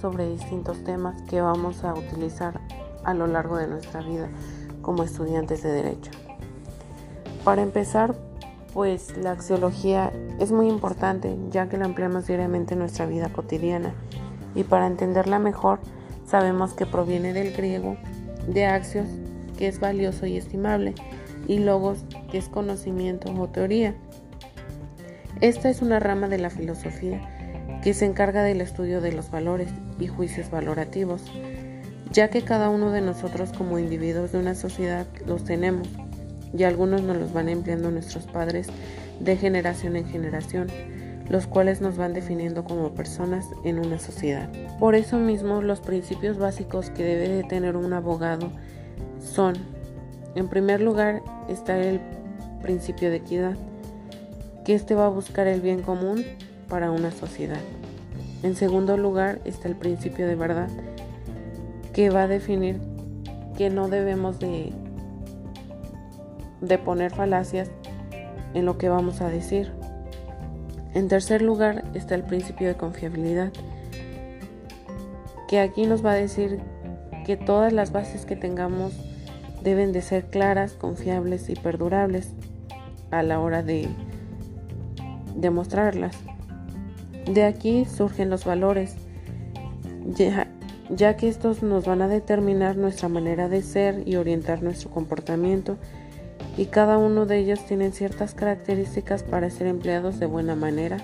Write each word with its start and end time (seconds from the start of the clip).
sobre 0.00 0.28
distintos 0.28 0.82
temas 0.82 1.22
que 1.22 1.40
vamos 1.40 1.84
a 1.84 1.94
utilizar 1.94 2.60
a 3.04 3.14
lo 3.14 3.28
largo 3.28 3.56
de 3.56 3.68
nuestra 3.68 4.00
vida 4.00 4.28
como 4.82 5.04
estudiantes 5.04 5.62
de 5.62 5.70
derecho. 5.70 6.10
Para 7.44 7.62
empezar, 7.62 8.16
pues 8.74 9.16
la 9.16 9.30
axiología 9.30 10.12
es 10.40 10.50
muy 10.50 10.68
importante 10.68 11.36
ya 11.50 11.68
que 11.68 11.76
la 11.76 11.84
empleamos 11.84 12.26
diariamente 12.26 12.74
en 12.74 12.80
nuestra 12.80 13.06
vida 13.06 13.32
cotidiana 13.32 13.94
y 14.56 14.64
para 14.64 14.88
entenderla 14.88 15.38
mejor 15.38 15.78
sabemos 16.26 16.74
que 16.74 16.84
proviene 16.84 17.32
del 17.32 17.52
griego 17.52 17.96
de 18.48 18.66
axios, 18.66 19.06
que 19.56 19.68
es 19.68 19.78
valioso 19.78 20.26
y 20.26 20.36
estimable, 20.36 20.96
y 21.46 21.60
logos, 21.60 22.04
que 22.30 22.38
es 22.38 22.48
conocimiento 22.48 23.32
o 23.32 23.48
teoría. 23.48 23.94
Esta 25.40 25.70
es 25.70 25.80
una 25.80 26.00
rama 26.00 26.26
de 26.26 26.38
la 26.38 26.50
filosofía 26.50 27.39
que 27.82 27.94
se 27.94 28.04
encarga 28.04 28.42
del 28.42 28.60
estudio 28.60 29.00
de 29.00 29.12
los 29.12 29.30
valores 29.30 29.68
y 29.98 30.06
juicios 30.06 30.50
valorativos, 30.50 31.22
ya 32.12 32.28
que 32.28 32.42
cada 32.42 32.68
uno 32.68 32.90
de 32.90 33.00
nosotros 33.00 33.52
como 33.56 33.78
individuos 33.78 34.32
de 34.32 34.38
una 34.38 34.54
sociedad 34.54 35.06
los 35.26 35.44
tenemos 35.44 35.88
y 36.56 36.64
algunos 36.64 37.02
nos 37.02 37.16
los 37.16 37.32
van 37.32 37.48
empleando 37.48 37.90
nuestros 37.90 38.26
padres 38.26 38.68
de 39.20 39.36
generación 39.36 39.96
en 39.96 40.06
generación, 40.06 40.68
los 41.28 41.46
cuales 41.46 41.80
nos 41.80 41.96
van 41.96 42.12
definiendo 42.12 42.64
como 42.64 42.92
personas 42.92 43.46
en 43.64 43.78
una 43.78 43.98
sociedad. 43.98 44.50
Por 44.78 44.94
eso 44.94 45.18
mismo 45.18 45.62
los 45.62 45.80
principios 45.80 46.38
básicos 46.38 46.90
que 46.90 47.04
debe 47.04 47.28
de 47.28 47.44
tener 47.44 47.76
un 47.76 47.92
abogado 47.92 48.50
son, 49.20 49.54
en 50.34 50.48
primer 50.48 50.80
lugar 50.80 51.22
está 51.48 51.78
el 51.78 52.00
principio 52.62 53.10
de 53.10 53.16
equidad, 53.16 53.56
que 54.64 54.74
este 54.74 54.94
va 54.94 55.06
a 55.06 55.10
buscar 55.10 55.46
el 55.46 55.60
bien 55.60 55.82
común 55.82 56.24
para 56.70 56.90
una 56.90 57.10
sociedad. 57.10 57.60
En 58.42 58.56
segundo 58.56 58.96
lugar 58.96 59.42
está 59.44 59.68
el 59.68 59.76
principio 59.76 60.26
de 60.26 60.36
verdad, 60.36 60.70
que 61.92 62.08
va 62.08 62.22
a 62.22 62.28
definir 62.28 62.80
que 63.58 63.68
no 63.68 63.88
debemos 63.88 64.38
de, 64.38 64.72
de 66.62 66.78
poner 66.78 67.10
falacias 67.10 67.70
en 68.54 68.64
lo 68.64 68.78
que 68.78 68.88
vamos 68.88 69.20
a 69.20 69.28
decir. 69.28 69.72
En 70.94 71.08
tercer 71.08 71.42
lugar 71.42 71.84
está 71.92 72.14
el 72.14 72.22
principio 72.22 72.68
de 72.68 72.76
confiabilidad, 72.76 73.52
que 75.46 75.60
aquí 75.60 75.84
nos 75.84 76.04
va 76.04 76.12
a 76.12 76.14
decir 76.14 76.60
que 77.26 77.36
todas 77.36 77.72
las 77.72 77.92
bases 77.92 78.24
que 78.24 78.36
tengamos 78.36 78.94
deben 79.62 79.92
de 79.92 80.00
ser 80.00 80.26
claras, 80.26 80.72
confiables 80.72 81.50
y 81.50 81.54
perdurables 81.54 82.32
a 83.10 83.22
la 83.22 83.40
hora 83.40 83.62
de 83.62 83.88
demostrarlas. 85.36 86.16
De 87.32 87.44
aquí 87.44 87.84
surgen 87.84 88.28
los 88.28 88.44
valores, 88.44 88.96
ya, 90.88 91.16
que 91.16 91.28
estos 91.28 91.62
nos 91.62 91.86
van 91.86 92.02
a 92.02 92.08
determinar 92.08 92.76
nuestra 92.76 93.08
manera 93.08 93.48
de 93.48 93.62
ser 93.62 94.02
y 94.04 94.16
orientar 94.16 94.64
nuestro 94.64 94.90
comportamiento 94.90 95.76
y 96.56 96.66
cada 96.66 96.98
uno 96.98 97.26
de 97.26 97.38
ellos 97.38 97.64
tiene 97.66 97.92
ciertas 97.92 98.34
características 98.34 99.22
para 99.22 99.48
ser 99.48 99.68
empleados 99.68 100.18
de 100.18 100.26
buena 100.26 100.56
manera 100.56 100.96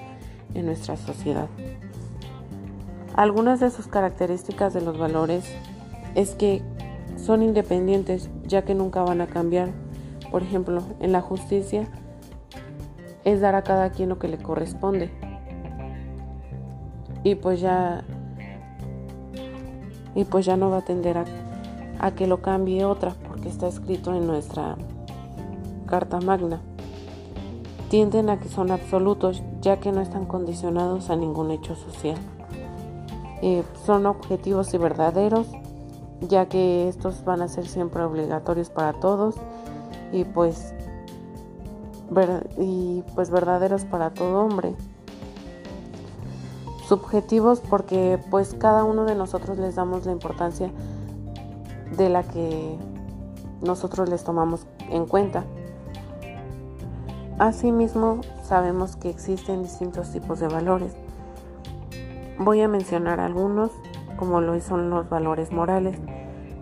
en 0.54 0.66
nuestra 0.66 0.96
sociedad. 0.96 1.46
Algunas 3.14 3.60
de 3.60 3.70
sus 3.70 3.86
características 3.86 4.74
de 4.74 4.80
los 4.80 4.98
valores 4.98 5.44
es 6.16 6.34
que 6.34 6.60
son 7.16 7.44
independientes 7.44 8.30
ya 8.48 8.62
que 8.62 8.74
nunca 8.74 9.04
van 9.04 9.20
a 9.20 9.28
cambiar. 9.28 9.68
Por 10.32 10.42
ejemplo, 10.42 10.82
en 10.98 11.12
la 11.12 11.20
justicia 11.20 11.86
es 13.24 13.40
dar 13.40 13.54
a 13.54 13.62
cada 13.62 13.90
quien 13.90 14.08
lo 14.08 14.18
que 14.18 14.26
le 14.26 14.38
corresponde. 14.38 15.12
Y 17.26 17.34
pues 17.34 17.60
ya 17.60 18.04
y 20.14 20.22
pues 20.22 20.46
ya 20.46 20.56
no 20.56 20.70
va 20.70 20.78
a 20.78 20.84
tender 20.84 21.18
a, 21.18 21.24
a 21.98 22.12
que 22.12 22.28
lo 22.28 22.40
cambie 22.40 22.84
otra 22.84 23.16
porque 23.26 23.48
está 23.48 23.66
escrito 23.66 24.14
en 24.14 24.28
nuestra 24.28 24.76
Carta 25.86 26.20
Magna. 26.20 26.60
Tienden 27.90 28.30
a 28.30 28.38
que 28.38 28.48
son 28.48 28.70
absolutos 28.70 29.42
ya 29.60 29.80
que 29.80 29.90
no 29.90 30.02
están 30.02 30.26
condicionados 30.26 31.10
a 31.10 31.16
ningún 31.16 31.50
hecho 31.50 31.74
social. 31.74 32.16
Eh, 33.42 33.64
son 33.84 34.06
objetivos 34.06 34.72
y 34.72 34.78
verdaderos 34.78 35.48
ya 36.20 36.46
que 36.46 36.88
estos 36.88 37.24
van 37.24 37.42
a 37.42 37.48
ser 37.48 37.66
siempre 37.66 38.04
obligatorios 38.04 38.70
para 38.70 38.92
todos 38.92 39.34
y 40.12 40.22
pues 40.22 40.76
y 42.56 43.02
pues 43.16 43.30
verdaderos 43.30 43.84
para 43.84 44.10
todo 44.10 44.44
hombre. 44.44 44.76
Subjetivos 46.86 47.60
porque 47.60 48.18
pues 48.30 48.54
cada 48.54 48.84
uno 48.84 49.04
de 49.04 49.16
nosotros 49.16 49.58
les 49.58 49.74
damos 49.74 50.06
la 50.06 50.12
importancia 50.12 50.70
de 51.96 52.08
la 52.08 52.22
que 52.22 52.76
nosotros 53.60 54.08
les 54.08 54.22
tomamos 54.22 54.66
en 54.90 55.06
cuenta. 55.06 55.44
Asimismo, 57.38 58.20
sabemos 58.44 58.96
que 58.96 59.10
existen 59.10 59.62
distintos 59.62 60.12
tipos 60.12 60.38
de 60.38 60.48
valores. 60.48 60.92
Voy 62.38 62.60
a 62.60 62.68
mencionar 62.68 63.18
algunos, 63.18 63.72
como 64.16 64.40
lo 64.40 64.58
son 64.60 64.88
los 64.88 65.08
valores 65.08 65.52
morales, 65.52 65.98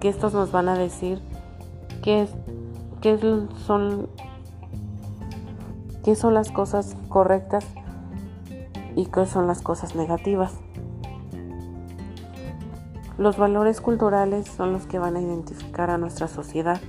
que 0.00 0.08
estos 0.08 0.32
nos 0.32 0.52
van 0.52 0.68
a 0.68 0.78
decir 0.78 1.20
qué, 2.02 2.26
qué 3.00 3.18
son 3.66 4.08
qué 6.02 6.14
son 6.14 6.34
las 6.34 6.50
cosas 6.50 6.96
correctas 7.08 7.64
y 8.94 9.06
qué 9.06 9.26
son 9.26 9.46
las 9.46 9.62
cosas 9.62 9.94
negativas. 9.94 10.52
Los 13.16 13.36
valores 13.36 13.80
culturales 13.80 14.48
son 14.48 14.72
los 14.72 14.86
que 14.86 14.98
van 14.98 15.16
a 15.16 15.20
identificar 15.20 15.90
a 15.90 15.98
nuestra 15.98 16.26
sociedad. 16.26 16.80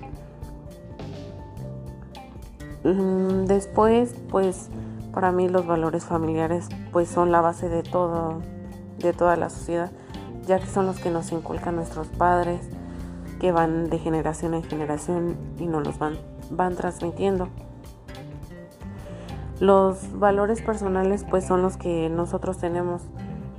Mm, 2.83 3.45
después, 3.45 4.15
pues 4.29 4.69
para 5.13 5.31
mí 5.31 5.47
los 5.47 5.65
valores 5.65 6.03
familiares 6.03 6.67
pues 6.91 7.07
son 7.07 7.31
la 7.31 7.41
base 7.41 7.69
de 7.69 7.83
todo 7.83 8.41
de 8.99 9.13
toda 9.13 9.35
la 9.35 9.49
sociedad, 9.49 9.91
ya 10.45 10.59
que 10.59 10.67
son 10.67 10.85
los 10.85 10.99
que 10.99 11.09
nos 11.09 11.31
inculcan 11.31 11.75
nuestros 11.75 12.07
padres, 12.07 12.61
que 13.39 13.51
van 13.51 13.89
de 13.89 13.99
generación 13.99 14.53
en 14.53 14.63
generación 14.63 15.37
y 15.59 15.65
nos 15.65 15.85
los 15.85 15.99
van, 15.99 16.17
van 16.49 16.75
transmitiendo. 16.75 17.49
Los 19.59 20.19
valores 20.19 20.61
personales 20.61 21.25
pues 21.29 21.45
son 21.45 21.61
los 21.61 21.77
que 21.77 22.09
nosotros 22.09 22.57
tenemos. 22.57 23.03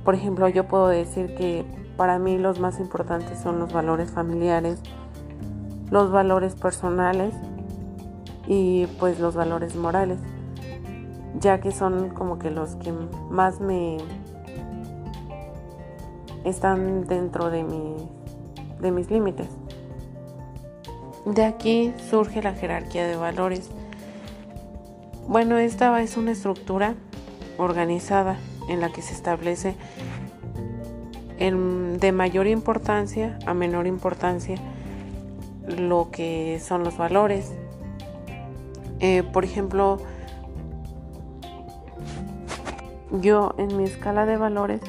Por 0.03 0.13
ejemplo, 0.15 0.47
yo 0.47 0.67
puedo 0.67 0.87
decir 0.87 1.33
que 1.35 1.65
para 1.97 2.19
mí 2.19 2.37
los 2.37 2.59
más 2.59 2.79
importantes 2.79 3.39
son 3.39 3.59
los 3.59 3.73
valores 3.73 4.11
familiares, 4.11 4.79
los 5.89 6.11
valores 6.11 6.55
personales 6.55 7.33
y 8.47 8.85
pues 8.99 9.19
los 9.19 9.35
valores 9.35 9.75
morales, 9.75 10.19
ya 11.39 11.59
que 11.59 11.71
son 11.71 12.09
como 12.09 12.37
que 12.37 12.51
los 12.51 12.75
que 12.75 12.93
más 13.31 13.59
me 13.59 13.97
están 16.45 17.07
dentro 17.07 17.49
de, 17.49 17.63
mi, 17.63 17.95
de 18.79 18.91
mis 18.91 19.09
límites. 19.09 19.49
De 21.25 21.43
aquí 21.43 21.93
surge 22.09 22.41
la 22.41 22.53
jerarquía 22.53 23.05
de 23.07 23.17
valores 23.17 23.69
bueno, 25.27 25.57
esta 25.57 26.01
es 26.01 26.17
una 26.17 26.31
estructura 26.31 26.95
organizada 27.57 28.37
en 28.69 28.79
la 28.79 28.91
que 28.91 29.01
se 29.01 29.13
establece 29.13 29.75
de 31.37 32.11
mayor 32.11 32.47
importancia 32.47 33.37
a 33.45 33.53
menor 33.53 33.87
importancia 33.87 34.57
lo 35.67 36.09
que 36.11 36.59
son 36.63 36.83
los 36.83 36.97
valores. 36.97 37.53
Eh, 38.99 39.23
por 39.33 39.43
ejemplo, 39.43 39.97
yo 43.21 43.53
en 43.57 43.77
mi 43.77 43.83
escala 43.83 44.25
de 44.25 44.37
valores 44.37 44.81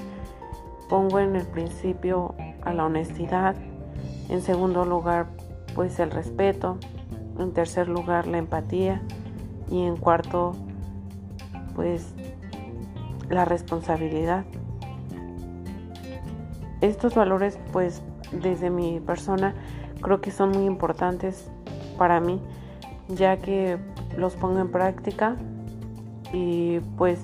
pongo 0.88 1.18
en 1.18 1.36
el 1.36 1.46
principio 1.46 2.34
a 2.62 2.72
la 2.72 2.86
honestidad, 2.86 3.56
en 4.28 4.40
segundo 4.40 4.84
lugar 4.84 5.26
pues 5.74 5.98
el 6.00 6.10
respeto, 6.10 6.78
en 7.38 7.52
tercer 7.52 7.88
lugar 7.88 8.26
la 8.26 8.38
empatía, 8.38 9.02
y 9.70 9.82
en 9.82 9.96
cuarto 9.96 10.52
pues 11.74 12.14
la 13.28 13.44
responsabilidad. 13.44 14.44
Estos 16.80 17.14
valores 17.14 17.58
pues 17.72 18.02
desde 18.32 18.70
mi 18.70 19.00
persona 19.00 19.54
creo 20.00 20.20
que 20.20 20.30
son 20.30 20.50
muy 20.50 20.64
importantes 20.64 21.50
para 21.96 22.20
mí 22.20 22.40
ya 23.08 23.38
que 23.38 23.78
los 24.16 24.34
pongo 24.36 24.60
en 24.60 24.70
práctica 24.70 25.36
y 26.32 26.80
pues 26.96 27.20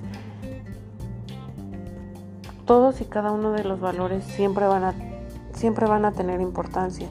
todos 2.64 3.00
y 3.00 3.04
cada 3.04 3.32
uno 3.32 3.52
de 3.52 3.64
los 3.64 3.80
valores 3.80 4.24
siempre 4.24 4.66
van 4.66 4.84
a 4.84 4.94
siempre 5.52 5.86
van 5.86 6.04
a 6.04 6.12
tener 6.12 6.40
importancia 6.40 7.08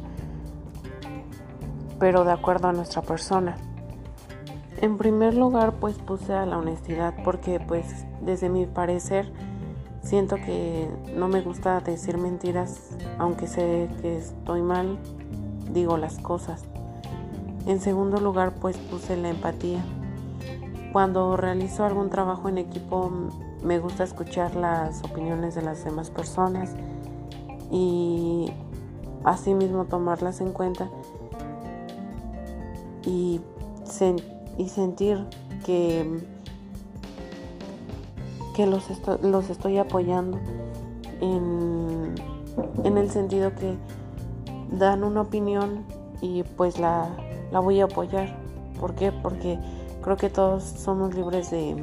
pero 1.99 2.25
de 2.25 2.33
acuerdo 2.33 2.67
a 2.67 2.73
nuestra 2.73 3.01
persona. 3.01 3.55
En 4.83 4.97
primer 4.97 5.33
lugar, 5.33 5.73
pues 5.79 5.97
puse 5.97 6.33
a 6.33 6.45
la 6.45 6.57
honestidad 6.57 7.15
porque 7.23 7.59
pues 7.59 8.05
desde 8.21 8.49
mi 8.49 8.65
parecer 8.65 9.31
Siento 10.03 10.35
que 10.35 10.89
no 11.15 11.29
me 11.29 11.41
gusta 11.41 11.79
decir 11.79 12.17
mentiras, 12.17 12.89
aunque 13.17 13.47
sé 13.47 13.89
que 14.01 14.17
estoy 14.17 14.61
mal, 14.61 14.97
digo 15.71 15.95
las 15.95 16.19
cosas. 16.19 16.65
En 17.65 17.79
segundo 17.79 18.19
lugar, 18.19 18.51
pues 18.59 18.75
puse 18.77 19.15
la 19.15 19.29
empatía. 19.29 19.81
Cuando 20.91 21.37
realizo 21.37 21.85
algún 21.85 22.09
trabajo 22.09 22.49
en 22.49 22.57
equipo, 22.57 23.11
me 23.63 23.79
gusta 23.79 24.03
escuchar 24.03 24.55
las 24.55 25.01
opiniones 25.05 25.55
de 25.55 25.61
las 25.61 25.85
demás 25.85 26.09
personas 26.09 26.75
y 27.71 28.51
asimismo 29.23 29.85
tomarlas 29.85 30.41
en 30.41 30.51
cuenta 30.51 30.89
y, 33.05 33.39
y 34.57 34.69
sentir 34.69 35.25
que, 35.65 36.19
que 38.55 38.65
los, 38.65 38.85
los 39.21 39.49
estoy 39.49 39.77
apoyando 39.77 40.39
en, 41.21 42.15
en 42.83 42.97
el 42.97 43.09
sentido 43.09 43.53
que 43.55 43.75
dan 44.71 45.03
una 45.03 45.21
opinión 45.21 45.85
y 46.21 46.43
pues 46.43 46.79
la, 46.79 47.09
la 47.51 47.59
voy 47.59 47.81
a 47.81 47.85
apoyar. 47.85 48.35
¿Por 48.79 48.95
qué? 48.95 49.11
Porque 49.11 49.59
creo 50.01 50.17
que 50.17 50.29
todos 50.29 50.63
somos 50.63 51.13
libres 51.15 51.51
de, 51.51 51.75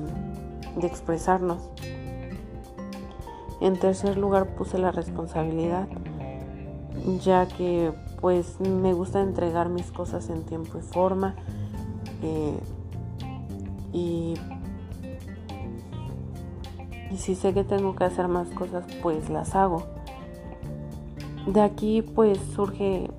de 0.76 0.86
expresarnos. 0.86 1.58
En 3.60 3.78
tercer 3.78 4.16
lugar 4.16 4.54
puse 4.56 4.78
la 4.78 4.90
responsabilidad, 4.90 5.86
ya 7.22 7.46
que 7.46 7.92
pues 8.20 8.60
me 8.60 8.92
gusta 8.92 9.20
entregar 9.20 9.68
mis 9.68 9.90
cosas 9.92 10.30
en 10.30 10.44
tiempo 10.44 10.78
y 10.78 10.82
forma 10.82 11.36
y, 12.22 12.54
y 17.10 17.16
si 17.16 17.34
sé 17.34 17.52
que 17.52 17.64
tengo 17.64 17.96
que 17.96 18.04
hacer 18.04 18.28
más 18.28 18.48
cosas 18.48 18.84
pues 19.02 19.28
las 19.30 19.54
hago. 19.54 19.84
De 21.46 21.60
aquí 21.60 22.02
pues 22.02 22.38
surge 22.54 23.10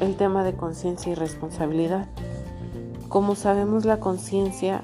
el 0.00 0.16
tema 0.16 0.44
de 0.44 0.54
conciencia 0.54 1.12
y 1.12 1.14
responsabilidad. 1.14 2.08
Como 3.08 3.36
sabemos, 3.36 3.84
la 3.84 4.00
conciencia 4.00 4.82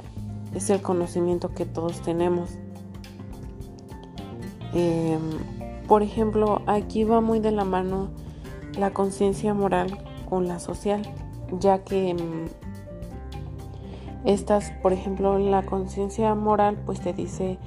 es 0.55 0.71
el 0.71 0.83
conocimiento 0.83 1.53
que 1.53 1.67
todos 1.67 2.01
tenemos. 2.01 2.51
Em, 4.73 5.21
por 5.89 6.03
ejemplo, 6.03 6.63
aquí 6.67 7.05
va 7.05 7.21
muy 7.21 7.41
de 7.41 7.51
la 7.51 7.65
mano 7.65 8.09
la 8.79 8.93
conciencia 8.93 9.53
moral 9.53 9.99
con 10.29 10.47
la 10.47 10.61
social, 10.61 11.03
ya 11.59 11.85
que 11.85 12.11
em, 12.11 12.49
estas, 14.25 14.71
por 14.83 14.93
ejemplo, 14.93 15.39
la 15.39 15.63
conciencia 15.63 16.35
moral 16.35 16.77
pues 16.85 17.01
te 17.01 17.13
dice 17.13 17.59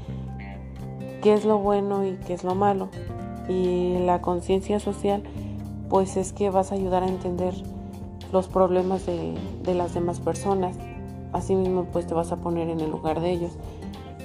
qué 1.22 1.34
es 1.34 1.46
lo 1.46 1.58
bueno 1.58 2.06
y 2.06 2.18
qué 2.28 2.34
es 2.34 2.44
lo 2.44 2.56
malo. 2.56 2.90
Y 3.50 3.98
la 4.00 4.22
conciencia 4.22 4.80
social 4.80 5.24
pues 5.90 6.18
es 6.18 6.34
que 6.34 6.50
vas 6.50 6.72
a 6.72 6.76
ayudar 6.76 7.04
a 7.04 7.08
entender 7.08 7.54
los 8.32 8.48
problemas 8.48 9.06
de, 9.06 9.36
las 9.74 9.94
demás 9.94 10.20
personas. 10.20 10.76
Asimismo, 11.32 11.86
pues 11.86 12.08
te 12.08 12.14
vas 12.14 12.32
a 12.32 12.38
poner 12.38 12.70
en 12.70 12.80
el 12.80 12.90
lugar 12.90 13.22
de 13.22 13.32
ellos, 13.32 13.52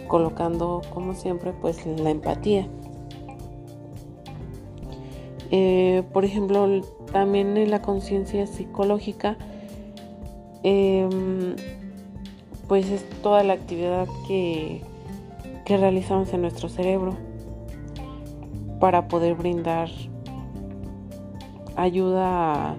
colocando, 0.08 0.82
como 0.92 1.14
siempre, 1.14 1.52
pues 1.52 1.84
la 1.86 2.10
empatía. 2.10 2.66
Eh, 5.50 6.02
por 6.12 6.24
ejemplo, 6.24 6.66
también 7.12 7.56
en 7.56 7.70
la 7.70 7.82
conciencia 7.82 8.46
psicológica, 8.46 9.36
em, 10.62 11.56
pues 12.66 12.90
es 12.90 13.08
toda 13.22 13.42
la 13.42 13.54
actividad 13.54 14.06
que, 14.26 14.82
que 15.64 15.76
realizamos 15.76 16.32
en 16.32 16.42
nuestro 16.42 16.68
cerebro 16.68 17.16
para 18.80 19.08
poder 19.08 19.34
brindar 19.34 19.88
ayuda 21.76 22.70
a 22.70 22.76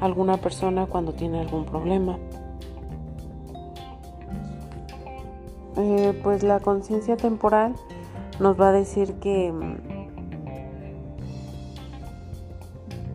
alguna 0.00 0.36
persona 0.36 0.86
cuando 0.86 1.12
tiene 1.12 1.40
algún 1.40 1.64
problema. 1.64 2.18
Eh, 5.76 6.20
pues 6.22 6.42
la 6.42 6.60
conciencia 6.60 7.16
temporal 7.16 7.74
nos 8.38 8.60
va 8.60 8.68
a 8.68 8.72
decir 8.72 9.14
que, 9.14 9.52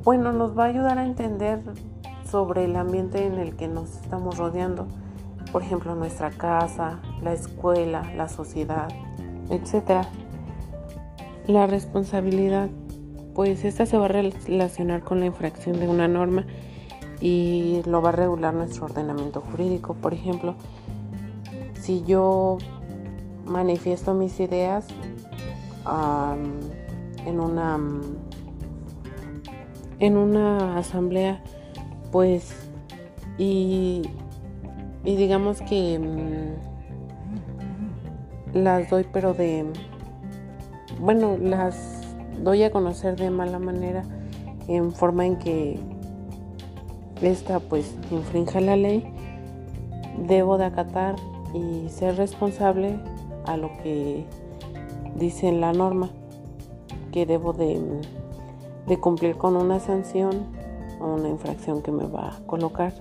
bueno, 0.07 0.31
nos 0.31 0.57
va 0.57 0.63
a 0.63 0.68
ayudar 0.68 1.00
a 1.00 1.06
entender 1.06 1.59
sobre 2.31 2.63
el 2.63 2.77
ambiente 2.77 3.25
en 3.25 3.39
el 3.39 3.57
que 3.57 3.68
nos 3.68 3.89
estamos 3.98 4.38
rodeando. 4.38 4.88
Por 5.51 5.63
ejemplo, 5.63 5.95
nuestra 5.95 6.30
casa, 6.30 7.01
la 7.21 7.33
escuela, 7.33 8.09
la 8.15 8.30
sociedad, 8.30 8.88
etc. 9.50 10.07
La 11.45 11.68
responsabilidad 11.68 12.69
pues 13.36 13.65
esta 13.65 13.86
se 13.86 13.98
va 13.98 14.06
a 14.06 14.07
relacionar 14.07 15.04
con 15.04 15.19
la 15.19 15.25
infracción 15.25 15.77
de 15.77 15.89
una 15.89 16.07
norma 16.07 16.45
y 17.19 17.81
lo 17.86 18.01
va 18.01 18.07
a 18.07 18.13
regular 18.13 18.53
nuestro 18.53 18.86
ordenamiento 18.86 19.42
jurídico. 19.42 19.94
Por 19.94 20.13
ejemplo, 20.13 20.56
si 21.81 22.06
yo 22.06 22.60
manifiesto 23.45 24.13
mis 24.13 24.39
ideas 24.39 24.88
en 27.25 27.42
una 27.42 27.77
en 30.00 30.18
una 30.18 30.78
asamblea, 30.78 31.42
pues 32.12 32.54
y, 33.38 34.04
y 35.04 35.16
digamos 35.16 35.62
que 35.62 36.00
mm, 36.00 36.54
las 38.58 38.90
doy 38.90 39.06
pero 39.12 39.34
de 39.34 39.66
bueno 41.00 41.38
las 41.38 42.02
doy 42.44 42.64
a 42.64 42.72
conocer 42.72 43.16
de 43.16 43.30
mala 43.30 43.60
manera 43.60 44.04
en 44.68 44.92
forma 44.92 45.26
en 45.26 45.38
que 45.38 45.80
esta 47.22 47.60
pues 47.60 47.96
infrinja 48.12 48.62
la 48.62 48.76
ley, 48.76 49.04
debo 50.28 50.58
de 50.58 50.66
acatar 50.66 51.16
y 51.54 51.89
ser 51.89 52.16
responsable 52.18 53.00
a 53.46 53.58
lo 53.58 53.72
que 53.82 54.25
dice 55.16 55.51
la 55.51 55.74
norma, 55.74 56.10
que 57.12 57.25
debo 57.25 57.54
de, 57.54 57.82
de 58.88 58.98
cumplir 58.98 59.36
con 59.36 59.56
una 59.56 59.79
sanción 59.79 60.46
o 61.00 61.13
una 61.13 61.29
infracción 61.29 61.82
que 61.82 61.91
me 61.91 62.08
va 62.08 62.29
a 62.29 62.39
colocar 62.48 62.94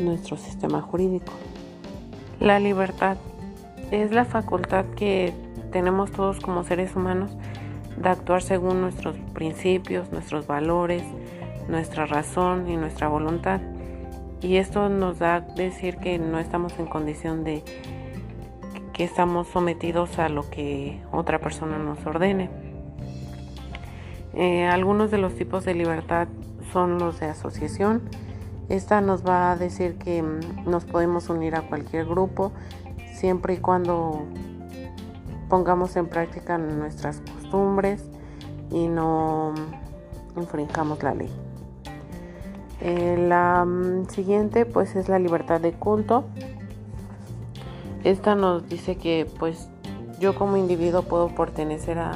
nuestro 0.00 0.36
sistema 0.36 0.80
jurídico. 0.80 1.32
La 2.40 2.60
libertad 2.60 3.16
es 3.90 4.12
la 4.12 4.24
facultad 4.24 4.84
que 4.96 5.32
tenemos 5.72 6.12
todos 6.12 6.40
como 6.40 6.62
seres 6.62 6.94
humanos 6.94 7.36
de 7.96 8.08
actuar 8.08 8.42
según 8.42 8.80
nuestros 8.80 9.16
principios, 9.32 10.12
nuestros 10.12 10.46
valores, 10.46 11.02
nuestra 11.68 12.06
razón 12.06 12.68
y 12.68 12.76
nuestra 12.76 13.08
voluntad. 13.08 13.60
Y 14.40 14.56
esto 14.56 14.88
nos 14.88 15.18
da 15.18 15.40
decir 15.40 15.96
que 15.96 16.18
no 16.18 16.38
estamos 16.38 16.78
en 16.78 16.86
condición 16.86 17.42
de 17.42 17.64
que 18.92 19.04
estamos 19.04 19.48
sometidos 19.48 20.18
a 20.18 20.28
lo 20.28 20.48
que 20.48 21.00
otra 21.12 21.40
persona 21.40 21.78
nos 21.78 22.04
ordene. 22.06 22.67
Eh, 24.38 24.64
algunos 24.64 25.10
de 25.10 25.18
los 25.18 25.34
tipos 25.34 25.64
de 25.64 25.74
libertad 25.74 26.28
son 26.72 27.00
los 27.00 27.18
de 27.18 27.26
asociación. 27.26 28.02
Esta 28.68 29.00
nos 29.00 29.26
va 29.26 29.50
a 29.50 29.56
decir 29.56 29.96
que 29.98 30.22
mm, 30.22 30.64
nos 30.64 30.84
podemos 30.84 31.28
unir 31.28 31.56
a 31.56 31.62
cualquier 31.62 32.06
grupo 32.06 32.52
siempre 33.12 33.54
y 33.54 33.56
cuando 33.56 34.22
pongamos 35.48 35.96
en 35.96 36.06
práctica 36.06 36.56
nuestras 36.56 37.20
costumbres 37.20 38.04
y 38.70 38.86
no 38.86 39.54
infringamos 40.36 41.02
la 41.02 41.14
ley. 41.14 41.30
Eh, 42.80 43.16
la 43.28 43.64
mm, 43.64 44.06
siguiente 44.08 44.66
pues 44.66 44.94
es 44.94 45.08
la 45.08 45.18
libertad 45.18 45.60
de 45.60 45.72
culto. 45.72 46.26
Esta 48.04 48.36
nos 48.36 48.68
dice 48.68 48.98
que 48.98 49.26
pues 49.40 49.68
yo 50.20 50.36
como 50.36 50.56
individuo 50.56 51.02
puedo 51.02 51.26
pertenecer 51.34 51.98
a, 51.98 52.12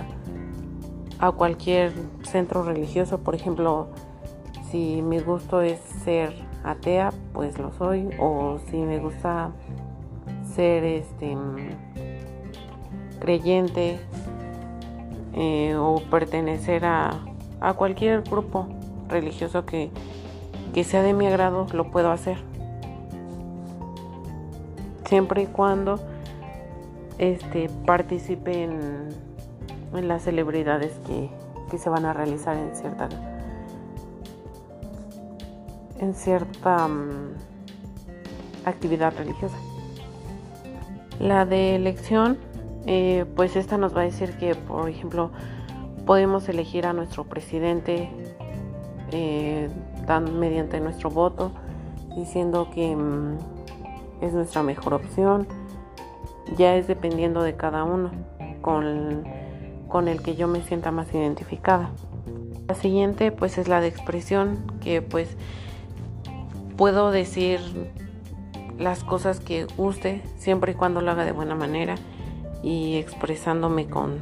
a 1.22 1.30
cualquier 1.30 1.92
centro 2.24 2.64
religioso. 2.64 3.18
Por 3.18 3.36
ejemplo, 3.36 3.86
si 4.70 5.02
mi 5.02 5.20
gusto 5.20 5.62
es 5.62 5.78
ser 6.02 6.34
atea, 6.64 7.12
pues 7.32 7.58
lo 7.58 7.72
soy. 7.72 8.10
O 8.18 8.58
si 8.68 8.78
me 8.78 8.98
gusta 8.98 9.52
ser 10.52 10.82
este 10.82 11.36
creyente 13.20 14.00
eh, 15.34 15.76
o 15.76 16.02
pertenecer 16.10 16.84
a, 16.84 17.20
cualquier 17.76 18.22
grupo 18.22 18.66
religioso 19.08 19.64
que, 19.64 19.92
sea 20.82 21.02
de 21.02 21.12
mi 21.14 21.28
agrado, 21.28 21.68
lo 21.72 21.92
puedo 21.92 22.10
hacer. 22.10 22.38
Siempre 25.04 25.42
y 25.42 25.46
cuando 25.46 26.00
este, 27.18 27.70
participe 27.86 28.64
en, 28.64 29.31
las 29.92 30.22
celebridades 30.22 30.92
que, 31.06 31.30
que, 31.70 31.78
se 31.78 31.90
van 31.90 32.04
a 32.04 32.12
realizar 32.12 32.56
en 32.56 32.74
cierta 32.74 33.08
en 35.98 36.14
cierta 36.14 36.88
mm, 36.88 37.34
actividad 38.64 39.12
religiosa. 39.16 39.56
La 41.20 41.44
de 41.44 41.76
elección 41.76 42.38
eh, 42.86 43.26
pues 43.36 43.54
esta 43.56 43.78
nos 43.78 43.96
va 43.96 44.00
a 44.00 44.04
decir 44.04 44.36
que, 44.38 44.54
por 44.54 44.88
ejemplo, 44.88 45.30
podemos 46.04 46.48
elegir 46.48 46.86
a 46.86 46.92
nuestro 46.92 47.24
presidente 47.24 48.10
eh, 49.12 49.70
mediante 50.38 50.80
nuestro 50.80 51.10
voto, 51.10 51.52
diciendo 52.16 52.68
que 52.74 52.94
mm, 52.96 53.38
es 54.20 54.32
nuestra 54.32 54.62
mejor 54.62 54.94
opción. 54.94 55.46
Ya 56.56 56.74
es 56.74 56.88
dependiendo 56.88 57.42
de 57.42 57.56
cada 57.56 57.84
uno, 57.84 58.10
con, 58.60 59.24
con 59.92 60.08
el 60.08 60.22
que 60.22 60.36
yo 60.36 60.48
me 60.48 60.62
sienta 60.62 60.90
más 60.90 61.12
identificada. 61.12 61.90
La 62.66 62.74
siguiente 62.74 63.30
pues 63.30 63.58
es 63.58 63.68
la 63.68 63.82
de 63.82 63.88
expresión, 63.88 64.72
que 64.80 65.02
pues 65.02 65.36
puedo 66.78 67.10
decir 67.10 67.60
las 68.78 69.04
cosas 69.04 69.38
que 69.38 69.66
guste 69.76 70.22
siempre 70.38 70.72
y 70.72 70.74
cuando 70.74 71.02
lo 71.02 71.10
haga 71.10 71.26
de 71.26 71.32
buena 71.32 71.54
manera 71.54 71.96
y 72.62 72.96
expresándome 72.96 73.86
con, 73.86 74.18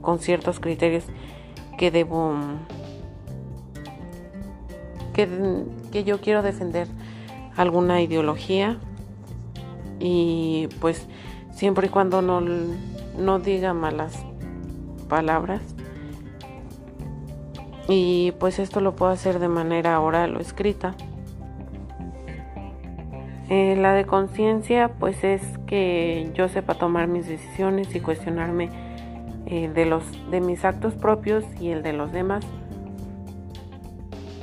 con 0.00 0.20
ciertos 0.20 0.60
criterios 0.60 1.06
que 1.76 1.90
debo 1.90 2.36
que, 5.12 5.28
que 5.90 6.04
yo 6.04 6.20
quiero 6.20 6.42
defender 6.42 6.86
alguna 7.56 8.00
ideología 8.00 8.78
y 9.98 10.68
pues 10.80 11.08
siempre 11.52 11.88
y 11.88 11.90
cuando 11.90 12.22
no, 12.22 12.40
no 12.40 13.40
diga 13.40 13.74
malas 13.74 14.24
palabras 15.04 15.62
y 17.88 18.32
pues 18.40 18.58
esto 18.58 18.80
lo 18.80 18.96
puedo 18.96 19.12
hacer 19.12 19.38
de 19.38 19.48
manera 19.48 20.00
oral 20.00 20.36
o 20.36 20.40
escrita 20.40 20.94
eh, 23.50 23.76
la 23.76 23.92
de 23.92 24.06
conciencia 24.06 24.88
pues 24.98 25.22
es 25.22 25.42
que 25.66 26.30
yo 26.34 26.48
sepa 26.48 26.74
tomar 26.74 27.08
mis 27.08 27.28
decisiones 27.28 27.94
y 27.94 28.00
cuestionarme 28.00 28.70
eh, 29.46 29.70
de, 29.72 29.84
los, 29.84 30.02
de 30.30 30.40
mis 30.40 30.64
actos 30.64 30.94
propios 30.94 31.44
y 31.60 31.68
el 31.68 31.82
de 31.82 31.92
los 31.92 32.10
demás. 32.10 32.44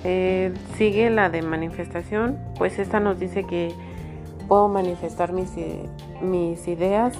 Eh, 0.03 0.53
sigue 0.77 1.10
la 1.10 1.30
de 1.30 1.41
manifestación, 1.41 2.38
pues 2.58 2.77
esta 2.77 3.00
nos 3.00 3.20
dice 3.20 3.44
que 3.44 3.74
puedo 4.48 4.68
manifestar 4.68 5.34
mis, 5.34 5.51
mis 6.22 6.68
ideas, 6.68 7.18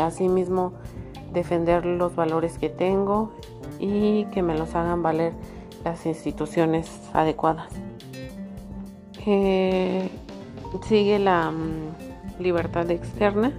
asimismo 0.00 0.72
defender 1.34 1.84
los 1.84 2.16
valores 2.16 2.58
que 2.58 2.70
tengo 2.70 3.32
y 3.78 4.24
que 4.26 4.42
me 4.42 4.56
los 4.56 4.74
hagan 4.74 5.02
valer 5.02 5.32
las 5.84 6.06
instituciones 6.06 6.90
adecuadas 7.12 7.72
sigue 10.82 11.18
la 11.18 11.50
mm, 11.50 12.42
libertad 12.42 12.90
externa. 12.90 13.52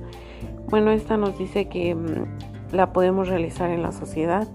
Bueno, 0.70 0.92
esta 0.92 1.18
nos 1.18 1.38
dice 1.38 1.68
que 1.68 1.96
mm, 1.96 2.74
la 2.74 2.94
podemos 2.94 3.28
realizar 3.28 3.70
en 3.70 3.82
la 3.82 3.92
sociedad 3.92 4.48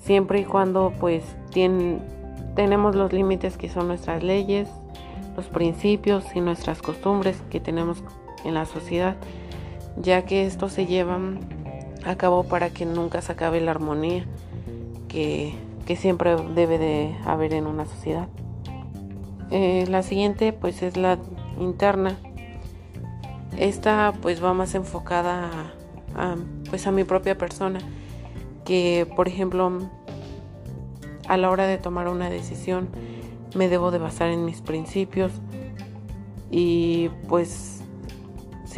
siempre 0.00 0.40
y 0.40 0.44
cuando 0.44 0.92
pues 0.98 1.22
tenemos 2.54 2.94
los 2.94 3.12
límites 3.12 3.58
que 3.58 3.68
son 3.68 3.88
nuestras 3.88 4.22
leyes, 4.22 4.68
los 5.36 5.46
principios 5.46 6.24
y 6.34 6.40
nuestras 6.40 6.80
costumbres 6.80 7.42
que 7.50 7.60
tenemos 7.60 8.02
en 8.44 8.54
la 8.54 8.64
sociedad, 8.64 9.16
ya 9.96 10.24
que 10.24 10.46
esto 10.46 10.68
se 10.68 10.86
lleva 10.86 11.18
a 12.04 12.16
cabo 12.16 12.44
para 12.44 12.70
que 12.70 12.86
nunca 12.86 13.22
se 13.22 13.32
acabe 13.32 13.60
la 13.60 13.70
armonía 13.70 14.24
que, 15.08 15.54
que 15.86 15.96
siempre 15.96 16.36
debe 16.54 16.78
de 16.78 17.16
haber 17.24 17.54
en 17.54 17.66
una 17.66 17.86
sociedad. 17.86 18.28
Eh, 19.50 19.86
la 19.88 20.02
siguiente 20.02 20.52
pues 20.52 20.82
es 20.82 20.96
la 20.96 21.18
interna. 21.58 22.16
Esta 23.56 24.12
pues 24.20 24.42
va 24.42 24.52
más 24.52 24.74
enfocada 24.74 25.72
a, 26.14 26.36
pues 26.68 26.86
a 26.86 26.92
mi 26.92 27.04
propia 27.04 27.36
persona, 27.36 27.80
que 28.64 29.06
por 29.16 29.28
ejemplo 29.28 29.90
a 31.26 31.36
la 31.36 31.50
hora 31.50 31.66
de 31.66 31.78
tomar 31.78 32.08
una 32.08 32.30
decisión 32.30 32.88
me 33.54 33.68
debo 33.68 33.90
de 33.90 33.98
basar 33.98 34.30
en 34.30 34.44
mis 34.44 34.60
principios 34.60 35.32
y 36.50 37.08
pues 37.28 37.77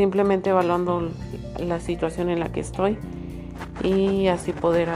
simplemente 0.00 0.48
evaluando 0.48 1.10
la 1.58 1.78
situación 1.78 2.30
en 2.30 2.40
la 2.40 2.50
que 2.50 2.60
estoy 2.60 2.96
y 3.82 4.28
así 4.28 4.50
poder 4.50 4.88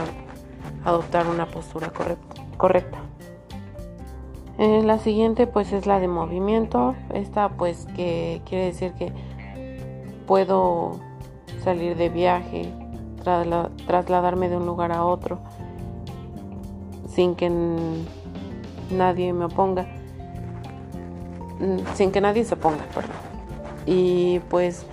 adoptar 0.83 1.27
una 1.27 1.45
postura 1.45 1.93
correcta. 2.57 2.97
Eh, 4.57 4.81
la 4.83 4.97
siguiente 4.97 5.45
pues 5.45 5.73
es 5.73 5.85
la 5.85 5.99
de 5.99 6.07
movimiento. 6.07 6.95
Esta 7.13 7.49
pues 7.49 7.85
que 7.95 8.41
quiere 8.45 8.65
decir 8.65 8.93
que 8.93 9.13
puedo 10.25 10.99
salir 11.63 11.95
de 11.97 12.09
viaje, 12.09 12.73
trasladarme 13.85 14.49
de 14.49 14.57
un 14.57 14.65
lugar 14.65 14.91
a 14.91 15.05
otro 15.05 15.37
sin 17.09 17.35
que 17.35 17.51
nadie 18.89 19.33
me 19.33 19.45
oponga. 19.45 19.85
Sin 21.93 22.11
que 22.11 22.21
nadie 22.21 22.43
se 22.43 22.55
ponga, 22.55 22.85
perdón. 22.91 23.35
Y 23.85 24.39
pues 24.49 24.87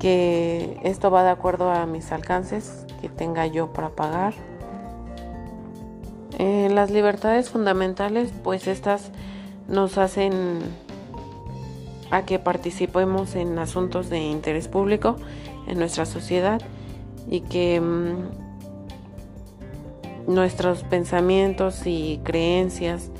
que 0.00 0.80
esto 0.82 1.10
va 1.10 1.22
de 1.22 1.30
acuerdo 1.30 1.70
a 1.70 1.86
mis 1.86 2.10
alcances 2.10 2.86
que 3.00 3.08
tenga 3.08 3.46
yo 3.46 3.72
para 3.72 3.90
pagar. 3.90 4.34
Eh, 6.38 6.68
las 6.72 6.90
libertades 6.90 7.50
fundamentales, 7.50 8.32
pues 8.42 8.66
estas 8.66 9.12
nos 9.68 9.98
hacen 9.98 10.58
a 12.10 12.24
que 12.24 12.38
participemos 12.38 13.36
en 13.36 13.58
asuntos 13.58 14.08
de 14.08 14.20
interés 14.20 14.66
público 14.66 15.16
en 15.68 15.78
nuestra 15.78 16.06
sociedad 16.06 16.60
y 17.28 17.42
que 17.42 17.80
mm, 17.80 18.30
nuestros 20.26 20.82
pensamientos 20.82 21.86
y 21.86 22.20
creencias 22.24 23.10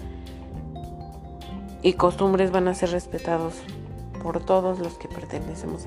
y 1.83 1.93
costumbres 1.93 2.51
van 2.51 2.69
a 2.69 2.75
ser 2.75 2.91
respetados 2.91 3.55
por 4.23 4.41
todos 4.41 4.79
los 4.79 4.95
que 4.95 5.09
pertenecemos 5.09 5.87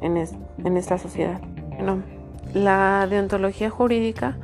en, 0.00 0.16
en 0.64 0.76
esta 0.76 0.98
sociedad. 0.98 1.40
Bueno, 1.76 2.02
la 2.54 3.06
deontología 3.08 3.70
jurídica 3.70 4.36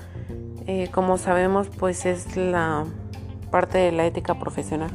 eh, 0.69 0.90
como 0.93 1.16
sabemos, 1.16 1.69
pues 1.69 2.07
es 2.07 2.37
la 2.37 2.85
parte 3.52 3.78
de 3.78 3.93
la 3.93 4.05
ética 4.05 4.35
profesional 4.35 4.90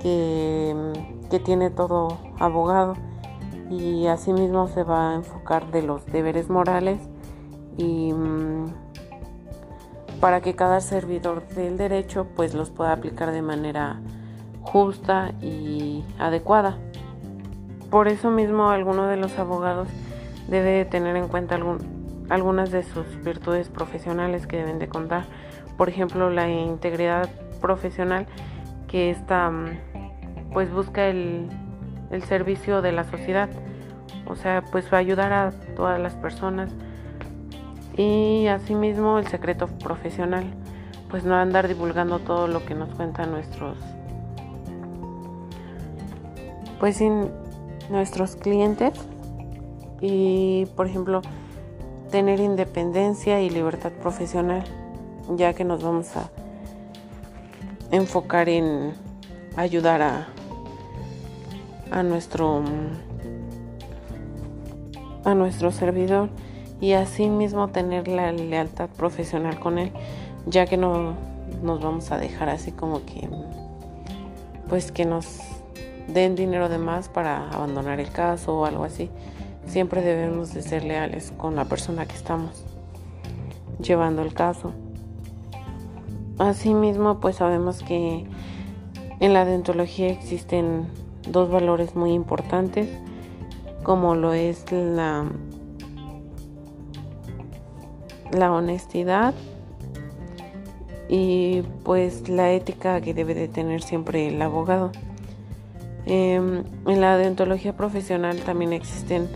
que, 0.00 0.74
tiene 1.44 1.68
todo 1.68 2.18
abogado 2.38 2.94
y 3.68 4.06
asimismo 4.06 4.68
se 4.68 4.84
va 4.84 5.10
a 5.10 5.14
enfocar 5.16 5.72
de 5.72 5.82
los 5.82 6.06
deberes 6.06 6.48
morales 6.48 7.00
y 7.76 8.12
mm, 8.12 8.72
para 10.20 10.40
que 10.42 10.54
cada 10.54 10.80
servidor 10.80 11.44
del 11.48 11.76
derecho 11.76 12.28
pues 12.36 12.54
los 12.54 12.70
pueda 12.70 12.92
aplicar 12.92 13.32
de 13.32 13.42
manera 13.42 14.00
justa 14.62 15.32
y 15.42 16.04
adecuada. 16.20 16.78
Por 17.94 18.08
eso 18.08 18.28
mismo 18.28 18.70
alguno 18.70 19.06
de 19.06 19.16
los 19.16 19.38
abogados 19.38 19.86
debe 20.48 20.84
tener 20.84 21.14
en 21.14 21.28
cuenta 21.28 21.56
algunas 22.28 22.72
de 22.72 22.82
sus 22.82 23.22
virtudes 23.22 23.68
profesionales 23.68 24.48
que 24.48 24.56
deben 24.56 24.80
de 24.80 24.88
contar. 24.88 25.26
Por 25.76 25.88
ejemplo, 25.88 26.28
la 26.28 26.50
integridad 26.50 27.30
profesional 27.60 28.26
que 28.88 29.10
está 29.10 29.48
mm, 29.48 30.50
pues 30.52 30.72
busca 30.72 31.06
el, 31.06 31.48
el 32.10 32.24
servicio 32.24 32.82
de 32.82 32.90
la 32.90 33.04
sociedad. 33.04 33.48
O 34.26 34.34
sea, 34.34 34.64
pues 34.72 34.92
va 34.92 34.96
a 34.96 35.00
ayudar 35.00 35.32
a 35.32 35.52
todas 35.76 36.00
las 36.00 36.16
personas. 36.16 36.72
Y 37.96 38.48
asimismo 38.48 39.20
el 39.20 39.28
secreto 39.28 39.68
profesional, 39.68 40.52
pues 41.10 41.22
no 41.22 41.36
andar 41.36 41.68
divulgando 41.68 42.18
todo 42.18 42.48
lo 42.48 42.66
que 42.66 42.74
nos 42.74 42.92
cuentan 42.92 43.30
nuestros 43.30 43.78
pues 46.84 46.98
sin 46.98 47.30
nuestros 47.90 48.36
clientes 48.36 48.92
y 50.00 50.66
por 50.76 50.86
ejemplo 50.86 51.22
tener 52.10 52.40
independencia 52.40 53.40
y 53.40 53.50
libertad 53.50 53.92
profesional, 53.92 54.64
ya 55.36 55.52
que 55.54 55.64
nos 55.64 55.82
vamos 55.82 56.16
a 56.16 56.30
enfocar 57.90 58.48
en 58.48 58.92
ayudar 59.56 60.02
a, 60.02 60.28
a 61.90 62.02
nuestro 62.02 62.62
a 65.24 65.34
nuestro 65.34 65.72
servidor 65.72 66.28
y 66.80 66.92
así 66.92 67.28
mismo 67.28 67.68
tener 67.68 68.08
la 68.08 68.30
lealtad 68.32 68.90
profesional 68.90 69.58
con 69.58 69.78
él, 69.78 69.90
ya 70.46 70.66
que 70.66 70.76
no 70.76 71.14
nos 71.62 71.82
vamos 71.82 72.12
a 72.12 72.18
dejar 72.18 72.48
así 72.50 72.72
como 72.72 73.04
que 73.06 73.28
pues 74.68 74.92
que 74.92 75.04
nos 75.04 75.40
den 76.08 76.34
dinero 76.34 76.68
de 76.68 76.78
más 76.78 77.08
para 77.08 77.48
abandonar 77.50 78.00
el 78.00 78.10
caso 78.10 78.58
o 78.58 78.64
algo 78.64 78.84
así 78.84 79.10
siempre 79.66 80.02
debemos 80.02 80.52
de 80.54 80.62
ser 80.62 80.84
leales 80.84 81.32
con 81.36 81.56
la 81.56 81.64
persona 81.64 82.06
que 82.06 82.14
estamos 82.14 82.64
llevando 83.80 84.22
el 84.22 84.34
caso. 84.34 84.72
Asimismo, 86.38 87.20
pues 87.20 87.36
sabemos 87.36 87.82
que 87.82 88.24
en 89.20 89.32
la 89.32 89.44
dentología 89.44 90.08
existen 90.08 90.86
dos 91.28 91.50
valores 91.50 91.94
muy 91.94 92.12
importantes, 92.12 92.88
como 93.82 94.14
lo 94.14 94.32
es 94.32 94.70
la 94.72 95.26
la 98.32 98.50
honestidad 98.50 99.32
y 101.08 101.62
pues 101.84 102.28
la 102.28 102.50
ética 102.50 103.00
que 103.00 103.14
debe 103.14 103.34
de 103.34 103.46
tener 103.46 103.82
siempre 103.82 104.26
el 104.28 104.42
abogado. 104.42 104.90
Em, 106.06 106.64
en 106.86 107.00
la 107.00 107.16
deontología 107.16 107.74
profesional 107.74 108.38
también 108.40 108.72
existen 108.72 109.28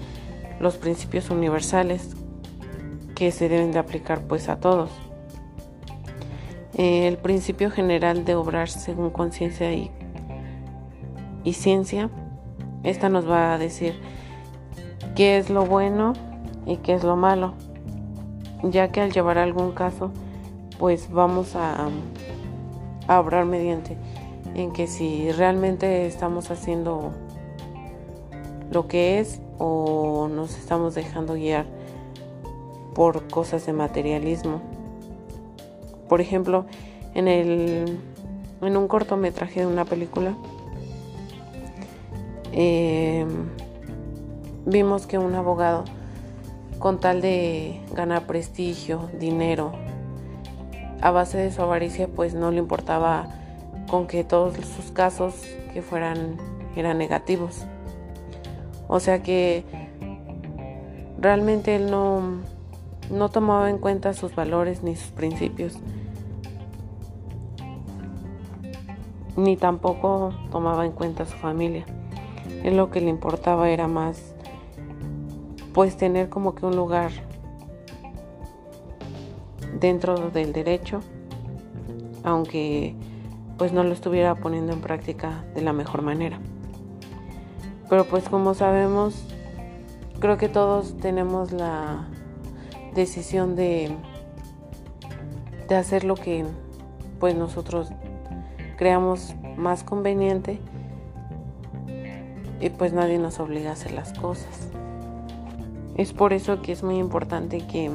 los 0.60 0.76
principios 0.76 1.30
universales 1.30 2.14
que 3.14 3.30
se 3.32 3.48
deben 3.48 3.72
de 3.72 3.78
aplicar 3.78 4.20
pues 4.22 4.48
a 4.48 4.56
todos. 4.56 4.90
el 6.74 7.16
principio 7.16 7.72
general 7.72 8.24
de 8.24 8.36
obrar 8.36 8.68
según 8.68 9.10
conciencia 9.10 9.72
y, 9.72 9.90
y 11.42 11.54
ciencia, 11.54 12.08
esta 12.84 13.08
nos 13.08 13.28
va 13.28 13.52
a 13.52 13.58
decir 13.58 13.98
qué 15.16 15.38
es 15.38 15.50
lo 15.50 15.66
bueno 15.66 16.12
y 16.64 16.76
qué 16.76 16.94
es 16.94 17.02
lo 17.02 17.16
malo, 17.16 17.54
ya 18.62 18.92
que 18.92 19.00
al 19.00 19.10
llevar 19.10 19.38
algún 19.38 19.72
caso, 19.72 20.12
pues 20.78 21.10
vamos 21.10 21.56
a, 21.56 21.88
a 23.08 23.20
obrar 23.20 23.44
mediante 23.44 23.96
en 24.62 24.72
que 24.72 24.86
si 24.86 25.30
realmente 25.32 26.06
estamos 26.06 26.50
haciendo 26.50 27.12
lo 28.70 28.88
que 28.88 29.20
es 29.20 29.40
o 29.58 30.28
nos 30.28 30.56
estamos 30.56 30.94
dejando 30.94 31.34
guiar 31.34 31.66
por 32.94 33.28
cosas 33.28 33.64
de 33.66 33.72
materialismo. 33.72 34.60
Por 36.08 36.20
ejemplo, 36.20 36.66
en 37.14 37.28
el 37.28 37.98
en 38.60 38.76
un 38.76 38.88
cortometraje 38.88 39.60
de 39.60 39.66
una 39.66 39.84
película 39.84 40.34
eh, 42.52 43.24
vimos 44.66 45.06
que 45.06 45.18
un 45.18 45.34
abogado 45.34 45.84
con 46.80 46.98
tal 46.98 47.20
de 47.20 47.80
ganar 47.94 48.26
prestigio, 48.26 49.08
dinero, 49.18 49.72
a 51.00 51.10
base 51.10 51.38
de 51.38 51.52
su 51.52 51.62
avaricia, 51.62 52.08
pues 52.08 52.34
no 52.34 52.50
le 52.50 52.58
importaba 52.58 53.28
con 53.88 54.06
que 54.06 54.24
todos 54.24 54.54
sus 54.54 54.92
casos 54.92 55.34
que 55.72 55.82
fueran 55.82 56.36
eran 56.76 56.98
negativos. 56.98 57.66
O 58.86 59.00
sea 59.00 59.22
que 59.22 59.64
realmente 61.18 61.76
él 61.76 61.90
no, 61.90 62.22
no 63.10 63.28
tomaba 63.28 63.70
en 63.70 63.78
cuenta 63.78 64.14
sus 64.14 64.34
valores 64.34 64.82
ni 64.82 64.96
sus 64.96 65.10
principios. 65.10 65.78
Ni 69.36 69.56
tampoco 69.56 70.32
tomaba 70.50 70.86
en 70.86 70.92
cuenta 70.92 71.24
su 71.26 71.36
familia. 71.36 71.84
Él 72.64 72.76
lo 72.76 72.90
que 72.90 73.00
le 73.00 73.10
importaba 73.10 73.70
era 73.70 73.88
más 73.88 74.34
pues 75.72 75.96
tener 75.96 76.28
como 76.28 76.54
que 76.56 76.66
un 76.66 76.74
lugar 76.74 77.12
dentro 79.78 80.30
del 80.30 80.52
derecho, 80.52 81.00
aunque 82.24 82.96
pues 83.58 83.72
no 83.72 83.82
lo 83.82 83.92
estuviera 83.92 84.36
poniendo 84.36 84.72
en 84.72 84.80
práctica 84.80 85.44
de 85.54 85.62
la 85.62 85.72
mejor 85.72 86.02
manera. 86.02 86.38
Pero 87.90 88.04
pues 88.04 88.28
como 88.28 88.54
sabemos, 88.54 89.24
creo 90.20 90.38
que 90.38 90.48
todos 90.48 90.96
tenemos 90.98 91.52
la 91.52 92.06
decisión 92.94 93.56
de, 93.56 93.90
de 95.68 95.74
hacer 95.74 96.04
lo 96.04 96.14
que 96.14 96.44
pues 97.18 97.34
nosotros 97.34 97.88
creamos 98.76 99.34
más 99.56 99.82
conveniente 99.82 100.60
y 102.60 102.70
pues 102.70 102.92
nadie 102.92 103.18
nos 103.18 103.40
obliga 103.40 103.70
a 103.70 103.72
hacer 103.72 103.92
las 103.92 104.12
cosas. 104.12 104.68
Es 105.96 106.12
por 106.12 106.32
eso 106.32 106.62
que 106.62 106.70
es 106.70 106.84
muy 106.84 106.98
importante 106.98 107.66
que 107.66 107.90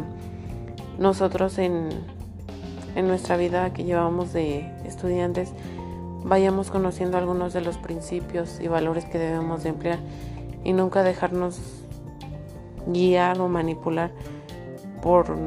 nosotros 0.99 1.57
en, 1.57 1.89
en 2.95 3.07
nuestra 3.07 3.37
vida 3.37 3.71
que 3.71 3.85
llevamos 3.85 4.33
de 4.33 4.72
estudiantes 4.85 5.53
vayamos 6.23 6.71
conociendo 6.71 7.17
algunos 7.17 7.53
de 7.53 7.61
los 7.61 7.77
principios 7.77 8.59
y 8.59 8.67
valores 8.67 9.05
que 9.05 9.19
debemos 9.19 9.63
de 9.63 9.69
emplear 9.69 9.99
y 10.63 10.73
nunca 10.73 11.03
dejarnos 11.03 11.59
guiar 12.87 13.39
o 13.41 13.47
manipular 13.49 14.11
por 15.01 15.37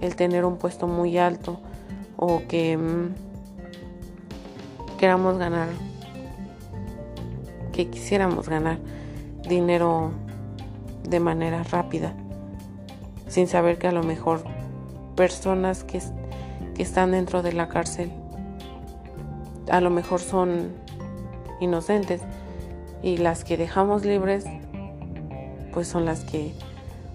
el 0.00 0.16
tener 0.16 0.44
un 0.44 0.56
puesto 0.56 0.86
muy 0.86 1.18
alto 1.18 1.58
o 2.16 2.42
que 2.48 2.76
mm, 2.76 3.14
queramos 4.98 5.38
ganar 5.38 5.68
que 7.72 7.88
quisiéramos 7.90 8.48
ganar 8.48 8.78
dinero 9.46 10.10
de 11.06 11.20
manera 11.20 11.62
rápida, 11.62 12.14
sin 13.28 13.46
saber 13.46 13.78
que 13.78 13.86
a 13.86 13.92
lo 13.92 14.02
mejor 14.02 14.42
personas 15.14 15.84
que, 15.84 16.00
que 16.74 16.82
están 16.82 17.12
dentro 17.12 17.42
de 17.42 17.52
la 17.52 17.68
cárcel 17.68 18.10
a 19.70 19.80
lo 19.80 19.90
mejor 19.90 20.20
son 20.20 20.72
inocentes 21.60 22.22
y 23.02 23.16
las 23.18 23.44
que 23.44 23.56
dejamos 23.56 24.04
libres 24.04 24.44
pues 25.72 25.88
son 25.88 26.04
las 26.04 26.24
que 26.24 26.52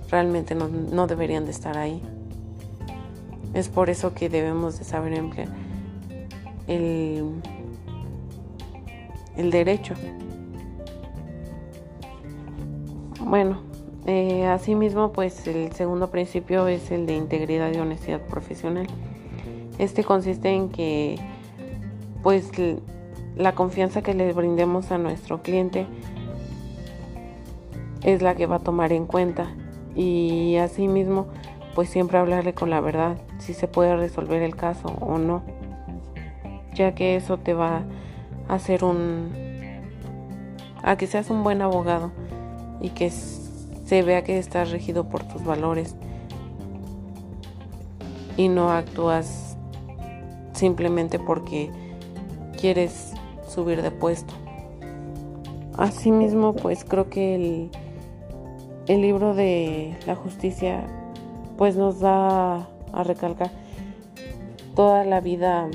realmente 0.10 0.54
no, 0.54 0.68
no, 0.68 1.08
deberían 1.08 1.46
de 1.46 1.52
estar 1.52 1.78
ahí. 1.78 2.02
Es 3.56 3.70
por 3.70 3.90
eso 3.90 4.14
que 4.14 4.30
debemos 4.30 4.78
de 4.78 4.86
saber 4.86 5.14
emplear 5.14 5.50
el, 6.68 7.42
el 9.36 9.52
derecho. 9.52 9.96
Bueno, 13.20 13.62
eh, 14.06 14.46
asimismo, 14.46 15.12
pues 15.12 15.48
el 15.48 15.72
segundo 15.74 16.10
principio 16.10 16.68
es 16.68 16.92
el 16.92 17.06
de 17.06 17.16
integridad 17.16 17.74
y 17.74 17.78
honestidad 17.78 18.22
profesional. 18.22 18.88
Este 19.78 20.04
consiste 20.04 20.50
en 20.50 20.70
que, 20.70 21.18
pues, 22.24 22.52
la 23.36 23.54
confianza 23.54 24.02
que 24.02 24.14
le 24.14 24.34
brindemos 24.34 24.92
a 24.92 24.98
nuestro 24.98 25.42
cliente 25.42 25.88
es 28.04 28.22
la 28.22 28.36
que 28.36 28.46
va 28.46 28.58
a 28.58 28.60
tomar 28.60 28.92
en 28.94 29.06
cuenta. 29.06 29.48
Y 29.96 30.58
asimismo, 30.58 31.28
pues 31.76 31.90
siempre 31.90 32.18
hablarle 32.18 32.54
con 32.54 32.70
la 32.70 32.82
verdad, 32.82 33.18
si 33.40 33.54
se 33.54 33.68
puede 33.68 33.96
resolver 33.96 34.42
el 34.42 34.56
caso 34.56 34.88
o 35.00 35.18
no, 35.18 35.44
ya 36.74 36.96
que 36.96 37.16
eso 37.16 37.38
te 37.38 37.54
va 37.54 37.84
a 38.48 38.56
hacer 38.56 38.84
un, 38.84 39.32
a 40.84 40.96
que 40.96 41.08
seas 41.08 41.30
un 41.30 41.44
buen 41.44 41.62
abogado 41.62 42.12
y 42.80 42.90
que 42.90 43.10
se 43.10 44.02
vea 44.04 44.24
que 44.24 44.38
estás 44.38 44.72
regido 44.72 45.10
por 45.10 45.24
tus 45.24 45.44
valores 45.44 45.96
y 48.38 48.48
no 48.48 48.72
actúas 48.72 49.58
simplemente 50.54 51.20
porque 51.20 51.72
quieres 52.62 53.14
subir 53.48 53.82
de 53.82 53.90
puesto. 53.90 54.34
Asimismo, 55.78 56.54
pues 56.54 56.86
creo 56.86 57.10
que 57.10 57.36
el, 57.36 57.72
el 58.88 59.02
libro 59.02 59.34
de 59.34 59.98
la 60.06 60.16
justicia 60.16 60.84
pues 61.58 61.76
nos 61.76 62.00
da 62.00 62.68
a 62.94 63.04
recalcar 63.04 63.50
toda 64.76 65.04
la 65.06 65.22
vida 65.22 65.70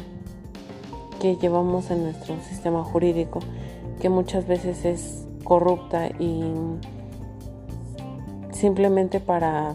que 1.21 1.37
llevamos 1.37 1.91
en 1.91 2.05
nuestro 2.05 2.37
sistema 2.43 2.85
jurídico, 2.85 3.41
que 4.01 4.09
muchas 4.09 4.47
veces 4.47 4.85
es 4.85 5.27
corrupta 5.43 6.09
y 6.21 6.53
simplemente 8.53 9.19
para 9.19 9.75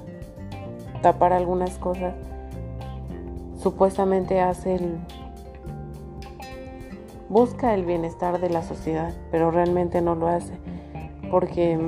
tapar 1.02 1.34
algunas 1.34 1.78
cosas, 1.78 2.14
supuestamente 3.62 4.40
hace 4.40 4.76
el, 4.76 4.98
busca 7.32 7.74
el 7.74 7.86
bienestar 7.86 8.42
de 8.42 8.50
la 8.50 8.62
sociedad, 8.62 9.14
pero 9.32 9.52
realmente 9.52 10.02
no 10.02 10.16
lo 10.16 10.28
hace, 10.28 10.52
porque 11.32 11.80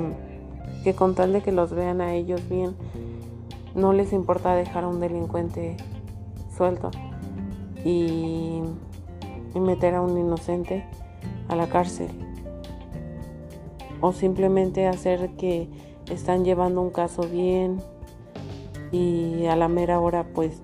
que 0.84 0.94
con 0.94 1.14
tal 1.14 1.34
de 1.34 1.42
que 1.42 1.52
los 1.52 1.72
vean 1.72 2.00
a 2.00 2.14
ellos 2.14 2.48
bien, 2.48 2.74
no 3.74 3.92
les 3.92 4.14
importa 4.14 4.54
dejar 4.54 4.84
a 4.84 4.88
un 4.88 5.00
delincuente 5.00 5.76
suelto 6.56 6.90
y, 7.84 8.62
y 9.54 9.60
meter 9.60 9.96
a 9.96 10.00
un 10.00 10.16
inocente 10.16 10.86
a 11.48 11.56
la 11.56 11.66
cárcel 11.66 12.08
o 14.00 14.12
simplemente 14.12 14.86
hacer 14.86 15.30
que 15.36 15.68
están 16.10 16.46
llevando 16.46 16.80
un 16.80 16.90
caso 16.90 17.22
bien 17.22 17.82
y 18.92 19.44
a 19.44 19.56
la 19.56 19.68
mera 19.68 20.00
hora 20.00 20.24
pues 20.24 20.62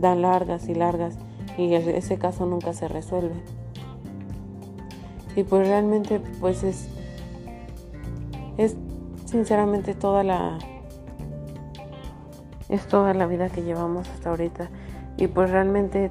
dan 0.00 0.22
largas 0.22 0.68
y 0.68 0.74
largas 0.76 1.18
y 1.56 1.74
ese 1.74 2.16
caso 2.16 2.46
nunca 2.46 2.72
se 2.72 2.86
resuelve. 2.86 3.57
Y 5.38 5.44
pues 5.44 5.68
realmente 5.68 6.18
pues 6.40 6.64
es 6.64 6.88
es 8.56 8.76
sinceramente 9.24 9.94
toda 9.94 10.24
la 10.24 10.58
es 12.68 12.88
toda 12.88 13.14
la 13.14 13.28
vida 13.28 13.48
que 13.48 13.62
llevamos 13.62 14.08
hasta 14.08 14.30
ahorita 14.30 14.68
y 15.16 15.28
pues 15.28 15.52
realmente 15.52 16.10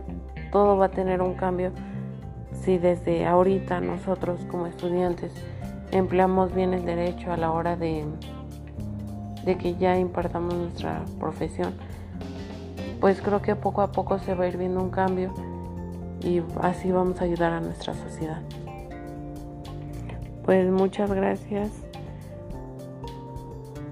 todo 0.50 0.78
va 0.78 0.86
a 0.86 0.92
tener 0.92 1.22
un 1.22 1.34
cambio 1.34 1.74
si 2.54 2.78
desde 2.78 3.26
ahorita 3.26 3.82
nosotros 3.82 4.40
como 4.50 4.66
estudiantes 4.66 5.34
empleamos 5.92 6.56
bien 6.56 6.74
el 6.74 6.86
derecho 6.86 7.30
a 7.34 7.36
la 7.36 7.52
hora 7.52 7.76
de 7.76 8.06
de 9.44 9.58
que 9.58 9.76
ya 9.76 10.00
impartamos 10.00 10.54
nuestra 10.54 11.04
profesión 11.20 11.74
pues 13.02 13.22
creo 13.22 13.42
que 13.42 13.58
poco 13.58 13.82
a 13.82 13.92
poco 13.92 14.20
se 14.20 14.36
va 14.36 14.46
a 14.46 14.48
ir 14.48 14.56
viendo 14.56 14.82
un 14.82 14.90
cambio 14.90 15.34
y 16.22 16.42
así 16.62 16.94
vamos 16.94 17.20
a 17.20 17.26
ayudar 17.26 17.52
a 17.52 17.60
nuestra 17.60 17.94
sociedad. 17.94 18.42
Pues 20.48 20.72
muchas 20.72 21.12
gracias 21.12 21.72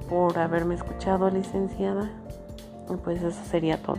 por 0.07 0.39
haberme 0.39 0.75
escuchado, 0.75 1.29
licenciada. 1.29 2.09
Y 2.89 2.95
pues 2.95 3.21
eso 3.21 3.43
sería 3.43 3.75
todo. 3.75 3.97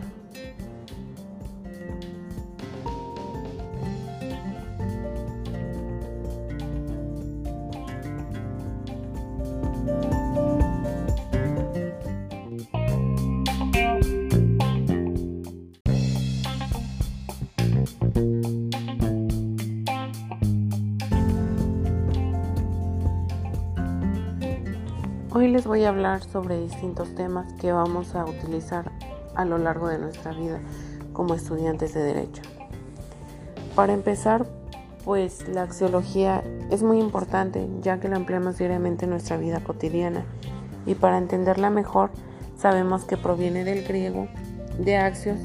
Sobre 26.23 26.61
distintos 26.61 27.15
temas 27.15 27.53
que 27.55 27.73
vamos 27.73 28.15
a 28.15 28.25
utilizar 28.25 28.93
a 29.35 29.45
lo 29.45 29.59
largo 29.59 29.89
de 29.89 29.99
nuestra 29.99 30.33
vida 30.33 30.61
como 31.13 31.35
estudiantes 31.35 31.95
de 31.95 32.03
derecho. 32.03 32.43
Para 33.75 33.93
empezar, 33.93 34.47
pues 35.05 35.49
la 35.49 35.63
axiología 35.63 36.43
es 36.71 36.83
muy 36.83 36.99
importante 36.99 37.69
ya 37.81 38.01
que 38.01 38.09
la 38.09 38.17
empleamos 38.17 38.59
diariamente 38.59 39.05
en 39.05 39.11
nuestra 39.11 39.37
vida 39.37 39.61
cotidiana 39.61 40.25
y 40.85 40.95
para 40.95 41.19
entenderla 41.19 41.71
mejor 41.71 42.11
sabemos 42.57 43.05
que 43.05 43.17
proviene 43.17 43.65
del 43.65 43.85
griego 43.85 44.29
de 44.79 44.97
axios, 44.97 45.39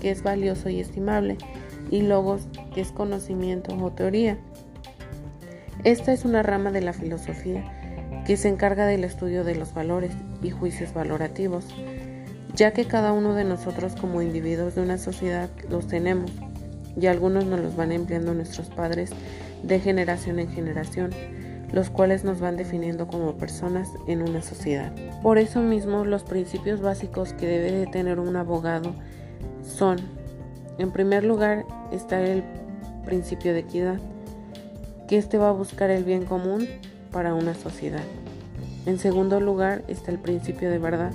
que 0.00 0.10
es 0.10 0.22
valioso 0.22 0.68
y 0.68 0.80
estimable, 0.80 1.38
y 1.90 2.02
logos, 2.02 2.48
que 2.74 2.80
es 2.80 2.92
conocimiento 2.92 3.74
o 3.74 3.90
teoría. 3.90 4.38
Esta 5.84 6.12
es 6.12 6.24
una 6.24 6.42
rama 6.42 6.70
de 6.70 6.80
la 6.80 6.92
filosofía 6.92 7.77
que 8.28 8.36
se 8.36 8.48
encarga 8.48 8.84
del 8.84 9.04
estudio 9.04 9.42
de 9.42 9.54
los 9.54 9.72
valores 9.72 10.12
y 10.42 10.50
juicios 10.50 10.92
valorativos, 10.92 11.64
ya 12.54 12.74
que 12.74 12.84
cada 12.84 13.14
uno 13.14 13.32
de 13.32 13.44
nosotros 13.44 13.94
como 13.98 14.20
individuos 14.20 14.74
de 14.74 14.82
una 14.82 14.98
sociedad 14.98 15.48
los 15.70 15.86
tenemos, 15.86 16.30
y 17.00 17.06
algunos 17.06 17.46
nos 17.46 17.58
los 17.58 17.74
van 17.74 17.90
empleando 17.90 18.34
nuestros 18.34 18.68
padres 18.68 19.12
de 19.62 19.80
generación 19.80 20.40
en 20.40 20.50
generación, 20.50 21.08
los 21.72 21.88
cuales 21.88 22.22
nos 22.22 22.38
van 22.38 22.58
definiendo 22.58 23.06
como 23.06 23.38
personas 23.38 23.88
en 24.06 24.20
una 24.20 24.42
sociedad. 24.42 24.92
Por 25.22 25.38
eso 25.38 25.62
mismo, 25.62 26.04
los 26.04 26.22
principios 26.22 26.82
básicos 26.82 27.32
que 27.32 27.46
debe 27.46 27.72
de 27.72 27.86
tener 27.86 28.20
un 28.20 28.36
abogado 28.36 28.92
son, 29.62 29.96
en 30.76 30.92
primer 30.92 31.24
lugar, 31.24 31.64
está 31.92 32.20
el 32.20 32.44
principio 33.06 33.54
de 33.54 33.60
equidad, 33.60 33.98
que 35.08 35.16
este 35.16 35.38
va 35.38 35.48
a 35.48 35.52
buscar 35.52 35.88
el 35.88 36.04
bien 36.04 36.26
común 36.26 36.68
para 37.18 37.34
una 37.34 37.52
sociedad. 37.54 38.04
En 38.86 39.00
segundo 39.00 39.40
lugar 39.40 39.82
está 39.88 40.12
el 40.12 40.20
principio 40.20 40.70
de 40.70 40.78
verdad, 40.78 41.10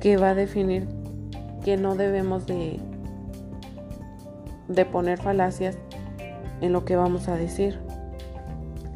que 0.00 0.16
va 0.16 0.30
a 0.30 0.34
definir 0.34 0.88
que 1.64 1.76
no 1.76 1.94
debemos 1.94 2.48
de, 2.48 2.80
de 4.66 4.84
poner 4.84 5.20
falacias 5.20 5.78
en 6.60 6.72
lo 6.72 6.84
que 6.84 6.96
vamos 6.96 7.28
a 7.28 7.36
decir. 7.36 7.78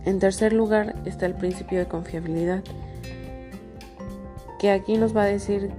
En 0.04 0.18
tercer 0.18 0.52
lugar 0.52 0.96
está 1.04 1.26
el 1.26 1.34
principio 1.34 1.78
de 1.78 1.86
confiabilidad, 1.86 2.64
que 4.58 4.72
aquí 4.72 4.96
nos 4.96 5.16
va 5.16 5.22
a 5.22 5.26
decir 5.26 5.70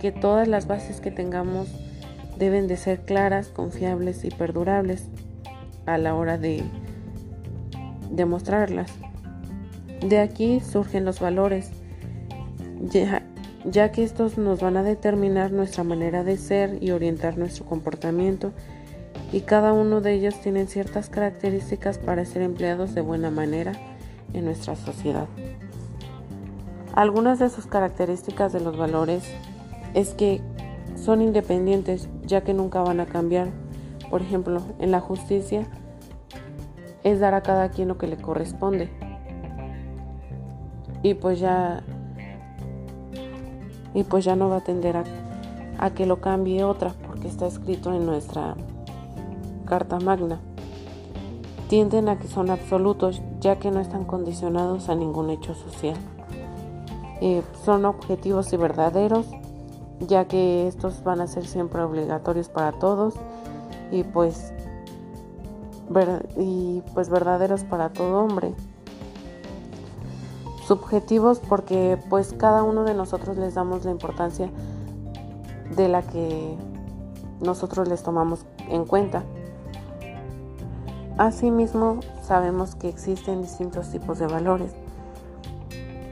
que 0.00 0.12
todas 0.12 0.46
las 0.46 0.68
bases 0.68 1.00
que 1.00 1.10
tengamos 1.10 1.66
deben 2.38 2.68
de 2.68 2.76
ser 2.76 3.00
claras, 3.00 3.48
confiables 3.48 4.24
y 4.24 4.30
perdurables 4.30 5.08
a 5.86 5.98
la 5.98 6.14
hora 6.14 6.38
de 6.38 6.62
demostrarlas. 8.12 8.92
De 10.00 10.18
aquí 10.18 10.60
surgen 10.60 11.04
los 11.04 11.20
valores, 11.20 11.70
ya, 12.80 13.92
que 13.92 14.02
estos 14.02 14.38
nos 14.38 14.60
van 14.60 14.78
a 14.78 14.82
determinar 14.82 15.52
nuestra 15.52 15.84
manera 15.84 16.24
de 16.24 16.38
ser 16.38 16.82
y 16.82 16.92
orientar 16.92 17.36
nuestro 17.36 17.66
comportamiento 17.66 18.52
y 19.30 19.42
cada 19.42 19.74
uno 19.74 20.00
de 20.00 20.14
ellos 20.14 20.40
tiene 20.40 20.66
ciertas 20.66 21.10
características 21.10 21.98
para 21.98 22.24
ser 22.24 22.42
empleados 22.42 22.94
de 22.94 23.02
buena 23.02 23.30
manera 23.30 23.72
en 24.32 24.46
nuestra 24.46 24.74
sociedad. 24.74 25.26
Algunas 26.94 27.38
de 27.38 27.50
sus 27.50 27.66
características 27.66 28.54
de 28.54 28.60
los 28.60 28.78
valores 28.78 29.22
es 29.92 30.14
que 30.14 30.40
son 30.96 31.20
independientes 31.20 32.08
ya 32.24 32.40
que 32.40 32.54
nunca 32.54 32.80
van 32.80 33.00
a 33.00 33.06
cambiar. 33.06 33.48
Por 34.10 34.22
ejemplo, 34.22 34.62
en 34.78 34.90
la 34.90 35.00
justicia 35.00 35.66
es 37.04 37.20
dar 37.20 37.34
a 37.34 37.42
cada 37.42 37.70
quien 37.70 37.88
lo 37.88 37.98
que 37.98 38.06
le 38.06 38.16
corresponde 38.16 38.88
y 41.02 41.14
pues 41.14 41.40
ya 41.40 41.82
y 43.94 44.04
pues 44.04 44.24
ya 44.24 44.36
no 44.36 44.48
va 44.48 44.58
a 44.58 44.60
tender 44.60 44.96
a, 44.96 45.04
a 45.78 45.90
que 45.90 46.06
lo 46.06 46.20
cambie 46.20 46.62
otra 46.64 46.94
porque 47.06 47.28
está 47.28 47.46
escrito 47.46 47.92
en 47.92 48.06
nuestra 48.06 48.54
carta 49.66 49.98
magna. 49.98 50.40
Tienden 51.68 52.08
a 52.08 52.18
que 52.18 52.28
son 52.28 52.50
absolutos 52.50 53.22
ya 53.40 53.58
que 53.58 53.70
no 53.70 53.80
están 53.80 54.04
condicionados 54.04 54.88
a 54.88 54.94
ningún 54.94 55.30
hecho 55.30 55.54
social. 55.54 55.96
Eh, 57.20 57.42
son 57.64 57.84
objetivos 57.84 58.52
y 58.52 58.56
verdaderos 58.56 59.26
ya 60.00 60.26
que 60.26 60.66
estos 60.66 61.04
van 61.04 61.20
a 61.20 61.26
ser 61.26 61.46
siempre 61.46 61.82
obligatorios 61.82 62.48
para 62.48 62.72
todos 62.72 63.14
y 63.90 64.04
pues 64.04 64.52
y 66.38 66.82
pues 66.94 67.10
verdaderos 67.10 67.64
para 67.64 67.90
todo 67.90 68.24
hombre 68.24 68.54
subjetivos 70.70 71.40
porque 71.40 71.98
pues 72.08 72.32
cada 72.32 72.62
uno 72.62 72.84
de 72.84 72.94
nosotros 72.94 73.36
les 73.36 73.54
damos 73.54 73.84
la 73.84 73.90
importancia 73.90 74.48
de 75.74 75.88
la 75.88 76.02
que 76.02 76.54
nosotros 77.40 77.88
les 77.88 78.04
tomamos 78.04 78.46
en 78.68 78.84
cuenta. 78.84 79.24
Asimismo, 81.18 81.98
sabemos 82.22 82.76
que 82.76 82.88
existen 82.88 83.42
distintos 83.42 83.90
tipos 83.90 84.20
de 84.20 84.28
valores. 84.28 84.70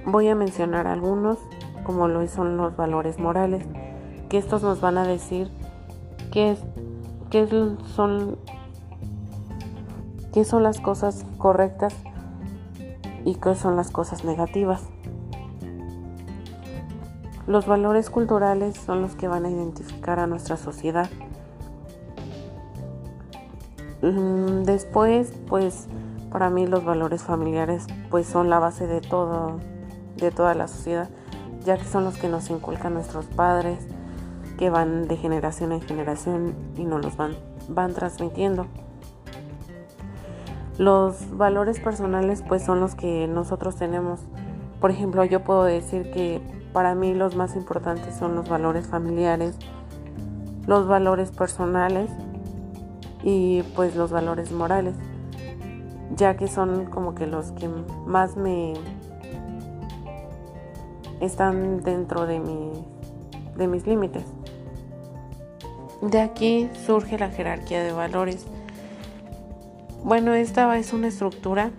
Voy 0.04 0.26
a 0.26 0.34
mencionar 0.34 0.88
algunos, 0.88 1.38
como 1.84 2.08
lo 2.08 2.26
son 2.26 2.56
los 2.56 2.74
valores 2.76 3.20
morales, 3.20 3.64
que 4.28 4.38
estos 4.38 4.64
nos 4.64 4.80
van 4.80 4.98
a 4.98 5.06
decir 5.06 5.52
qué, 6.32 6.50
es, 6.50 6.58
qué 7.30 7.46
son, 7.94 8.36
qué 10.32 10.44
son 10.44 10.64
las 10.64 10.80
cosas 10.80 11.24
correctas 11.38 11.94
y 13.28 13.34
qué 13.34 13.54
son 13.54 13.76
las 13.76 13.90
cosas 13.90 14.24
negativas. 14.24 14.80
Los 17.46 17.66
valores 17.66 18.08
culturales 18.08 18.78
son 18.78 19.02
los 19.02 19.16
que 19.16 19.28
van 19.28 19.44
a 19.44 19.50
identificar 19.50 20.18
a 20.18 20.26
nuestra 20.26 20.56
sociedad. 20.56 21.10
Mm, 24.00 24.62
después, 24.62 25.34
pues 25.46 25.88
para 26.30 26.48
mí 26.48 26.66
los 26.66 26.86
valores 26.86 27.22
familiares 27.22 27.86
pues 28.08 28.26
son 28.26 28.48
la 28.48 28.60
base 28.60 28.86
de 28.86 29.02
todo 29.02 29.58
de 30.16 30.30
toda 30.30 30.54
la 30.54 30.66
sociedad, 30.66 31.10
ya 31.64 31.76
que 31.76 31.84
son 31.84 32.04
los 32.04 32.16
que 32.16 32.28
nos 32.28 32.48
inculcan 32.48 32.94
nuestros 32.94 33.26
padres, 33.26 33.78
que 34.56 34.70
van 34.70 35.06
de 35.06 35.18
generación 35.18 35.72
en 35.72 35.82
generación 35.82 36.54
y 36.76 36.84
nos 36.84 37.04
los 37.04 37.16
van, 37.18 37.36
van 37.68 37.92
transmitiendo. 37.92 38.66
Los 40.78 41.36
valores 41.36 41.80
personales 41.80 42.44
pues 42.46 42.64
son 42.64 42.78
los 42.78 42.94
que 42.94 43.26
nosotros 43.26 43.74
tenemos. 43.74 44.20
Por 44.80 44.92
ejemplo, 44.92 45.24
yo 45.24 45.42
puedo 45.42 45.64
decir 45.64 46.12
que 46.12 46.40
para 46.72 46.94
mí 46.94 47.14
los 47.14 47.34
más 47.34 47.56
importantes 47.56 48.14
son 48.14 48.36
los 48.36 48.48
valores 48.48 48.86
familiares, 48.86 49.56
los 50.68 50.86
valores 50.86 51.32
personales 51.32 52.08
y 53.24 53.62
pues 53.74 53.96
los 53.96 54.12
valores 54.12 54.52
morales, 54.52 54.94
ya 56.14 56.36
que 56.36 56.46
son 56.46 56.86
como 56.86 57.16
que 57.16 57.26
los 57.26 57.50
que 57.52 57.68
más 58.06 58.36
me 58.36 58.74
están 61.20 61.82
dentro 61.82 62.24
de, 62.24 62.40
de 63.56 63.66
mis 63.66 63.84
límites. 63.84 64.24
De 66.02 66.20
aquí 66.20 66.70
surge 66.86 67.18
la 67.18 67.30
jerarquía 67.30 67.82
de 67.82 67.90
valores 67.90 68.46
bueno, 70.08 70.32
esta 70.32 70.74
es 70.78 70.94
una 70.94 71.08
estructura 71.08 71.70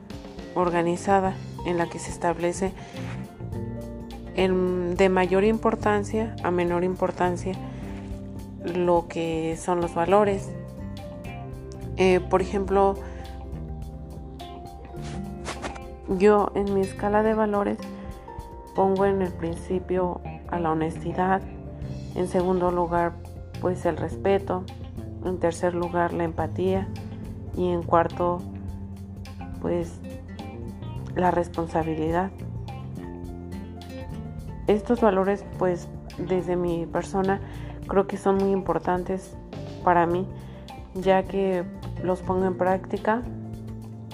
organizada 0.53 1.33
en 1.65 1.79
la 1.79 1.89
que 1.89 1.97
se 1.97 2.11
establece 2.11 2.73
de 4.35 5.09
mayor 5.09 5.43
importancia 5.43 6.35
a 6.43 6.51
menor 6.51 6.83
importancia 6.83 7.53
lo 8.63 9.07
que 9.07 9.57
son 9.59 9.81
los 9.81 9.95
valores. 9.95 10.47
Eh, 11.97 12.19
por 12.19 12.43
ejemplo, 12.43 12.93
yo 16.19 16.51
en 16.53 16.71
mi 16.75 16.81
escala 16.81 17.23
de 17.23 17.33
valores 17.33 17.79
pongo 18.75 19.05
en 19.05 19.23
el 19.23 19.33
principio 19.33 20.21
a 20.49 20.59
la 20.59 20.71
honestidad, 20.71 21.41
en 22.13 22.27
segundo 22.27 22.69
lugar 22.69 23.13
pues 23.59 23.87
el 23.87 23.97
respeto, 23.97 24.65
en 25.25 25.39
tercer 25.39 25.73
lugar 25.73 26.13
la 26.13 26.25
empatía 26.25 26.87
y 27.59 27.67
en 27.67 27.83
cuarto 27.83 28.39
pues 29.61 29.99
la 31.15 31.29
responsabilidad. 31.29 32.31
Estos 34.67 35.01
valores 35.01 35.43
pues 35.57 35.89
desde 36.17 36.55
mi 36.55 36.85
persona 36.85 37.41
creo 37.87 38.07
que 38.07 38.15
son 38.15 38.37
muy 38.37 38.51
importantes 38.51 39.35
para 39.83 40.05
mí 40.05 40.25
ya 40.93 41.23
que 41.23 41.65
los 42.01 42.21
pongo 42.21 42.45
en 42.45 42.57
práctica 42.57 43.23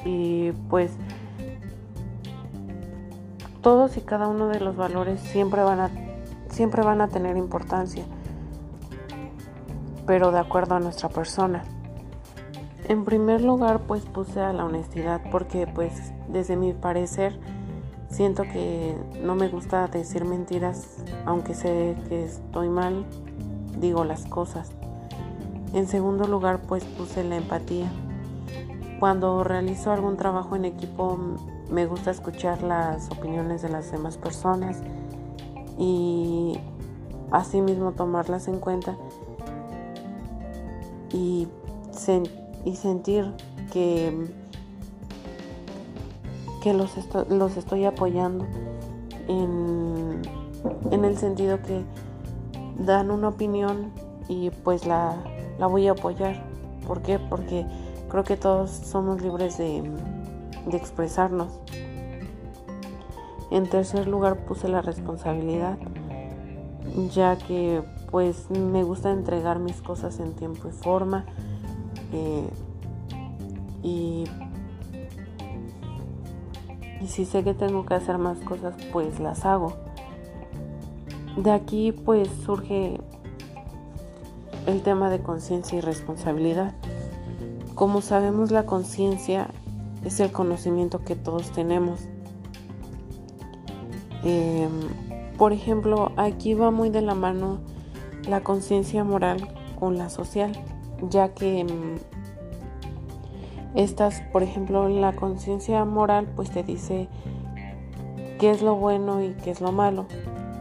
y 0.03 0.51
pues 0.69 0.91
todos 3.61 3.95
y 3.97 4.01
cada 4.01 4.27
uno 4.27 4.47
de 4.47 4.59
los 4.59 4.75
valores 4.75 5.19
siempre 5.21 5.61
van 5.61 5.79
a 5.81 5.91
siempre 6.49 6.81
van 6.81 7.01
a 7.01 7.09
tener 7.09 7.37
importancia 7.37 8.05
pero 10.07 10.31
de 10.31 10.39
acuerdo 10.39 10.75
a 10.75 10.79
nuestra 10.79 11.09
persona 11.09 11.63
en 12.87 13.05
primer 13.05 13.41
lugar 13.41 13.81
pues 13.81 14.03
puse 14.05 14.39
a 14.39 14.53
la 14.53 14.65
honestidad 14.65 15.21
porque 15.31 15.67
pues 15.67 16.13
desde 16.27 16.55
mi 16.55 16.73
parecer 16.73 17.37
siento 18.09 18.43
que 18.43 18.95
no 19.23 19.35
me 19.35 19.47
gusta 19.47 19.87
decir 19.87 20.25
mentiras 20.25 21.03
aunque 21.25 21.53
sé 21.53 21.95
que 22.07 22.25
estoy 22.25 22.69
mal 22.69 23.05
digo 23.79 24.03
las 24.03 24.25
cosas. 24.25 24.71
En 25.73 25.87
segundo 25.87 26.27
lugar 26.27 26.61
pues 26.61 26.83
puse 26.85 27.23
la 27.23 27.35
empatía. 27.35 27.91
Cuando 28.99 29.43
realizo 29.43 29.91
algún 29.91 30.15
trabajo 30.15 30.55
en 30.55 30.65
equipo 30.65 31.17
me 31.69 31.85
gusta 31.85 32.11
escuchar 32.11 32.61
las 32.63 33.11
opiniones 33.11 33.61
de 33.61 33.69
las 33.69 33.91
demás 33.91 34.17
personas 34.17 34.81
y 35.77 36.57
asimismo 37.31 37.91
tomarlas 37.91 38.47
en 38.47 38.59
cuenta 38.59 38.95
y, 41.11 41.47
y 42.65 42.75
sentir 42.75 43.31
que, 43.71 44.27
que 46.61 46.73
los, 46.73 46.91
los 47.29 47.57
estoy 47.57 47.85
apoyando 47.85 48.45
en, 49.27 50.21
en 50.91 51.05
el 51.05 51.17
sentido 51.17 51.61
que 51.61 51.83
dan 52.79 53.11
una 53.11 53.29
opinión 53.29 53.91
y 54.27 54.49
pues 54.49 54.85
la, 54.85 55.15
la 55.59 55.67
voy 55.67 55.87
a 55.87 55.91
apoyar. 55.91 56.43
¿Por 56.87 57.01
qué? 57.01 57.19
Porque 57.19 57.65
creo 58.09 58.23
que 58.23 58.35
todos 58.35 58.71
somos 58.71 59.21
libres 59.21 59.57
de, 59.57 59.83
de 60.65 60.77
expresarnos. 60.77 61.47
En 63.51 63.69
tercer 63.69 64.07
lugar 64.07 64.45
puse 64.45 64.67
la 64.67 64.81
responsabilidad, 64.81 65.77
ya 67.13 67.37
que 67.37 67.83
pues 68.11 68.49
me 68.49 68.83
gusta 68.83 69.11
entregar 69.11 69.59
mis 69.59 69.81
cosas 69.81 70.19
en 70.19 70.33
tiempo 70.33 70.67
y 70.67 70.71
forma 70.71 71.25
y, 72.11 72.45
y 77.01 77.07
si 77.07 77.25
sé 77.25 77.43
que 77.43 77.53
tengo 77.53 77.85
que 77.85 77.93
hacer 77.93 78.17
más 78.17 78.39
cosas 78.39 78.75
pues 78.91 79.19
las 79.19 79.45
hago. 79.45 79.73
De 81.37 81.51
aquí 81.51 81.91
pues 81.91 82.29
surge 82.45 82.99
el 84.65 84.81
tema 84.81 85.09
de 85.09 85.21
conciencia 85.21 85.77
y 85.77 85.81
responsabilidad. 85.81 86.73
Como 87.75 88.01
sabemos 88.01 88.51
la 88.51 88.65
conciencia 88.65 89.49
es 90.03 90.19
el 90.19 90.31
conocimiento 90.31 91.03
que 91.03 91.15
todos 91.15 91.51
tenemos. 91.51 92.01
Em, 94.23 94.71
por 95.37 95.51
ejemplo, 95.51 96.11
aquí 96.15 96.53
va 96.53 96.71
muy 96.71 96.89
de 96.89 97.01
la 97.01 97.15
mano 97.15 97.59
la 98.27 98.41
conciencia 98.41 99.03
moral 99.03 99.47
con 99.79 99.97
la 99.97 100.09
social, 100.09 100.51
ya 101.09 101.29
que 101.29 101.61
em, 101.61 101.97
estas, 103.75 104.21
por 104.31 104.43
ejemplo, 104.43 104.87
la 104.89 105.13
conciencia 105.13 105.83
moral 105.85 106.27
pues 106.35 106.51
te 106.51 106.63
dice 106.63 107.07
qué 108.39 108.51
es 108.51 108.61
lo 108.61 108.75
bueno 108.75 109.23
y 109.23 109.33
qué 109.43 109.51
es 109.51 109.61
lo 109.61 109.71
malo. 109.71 110.05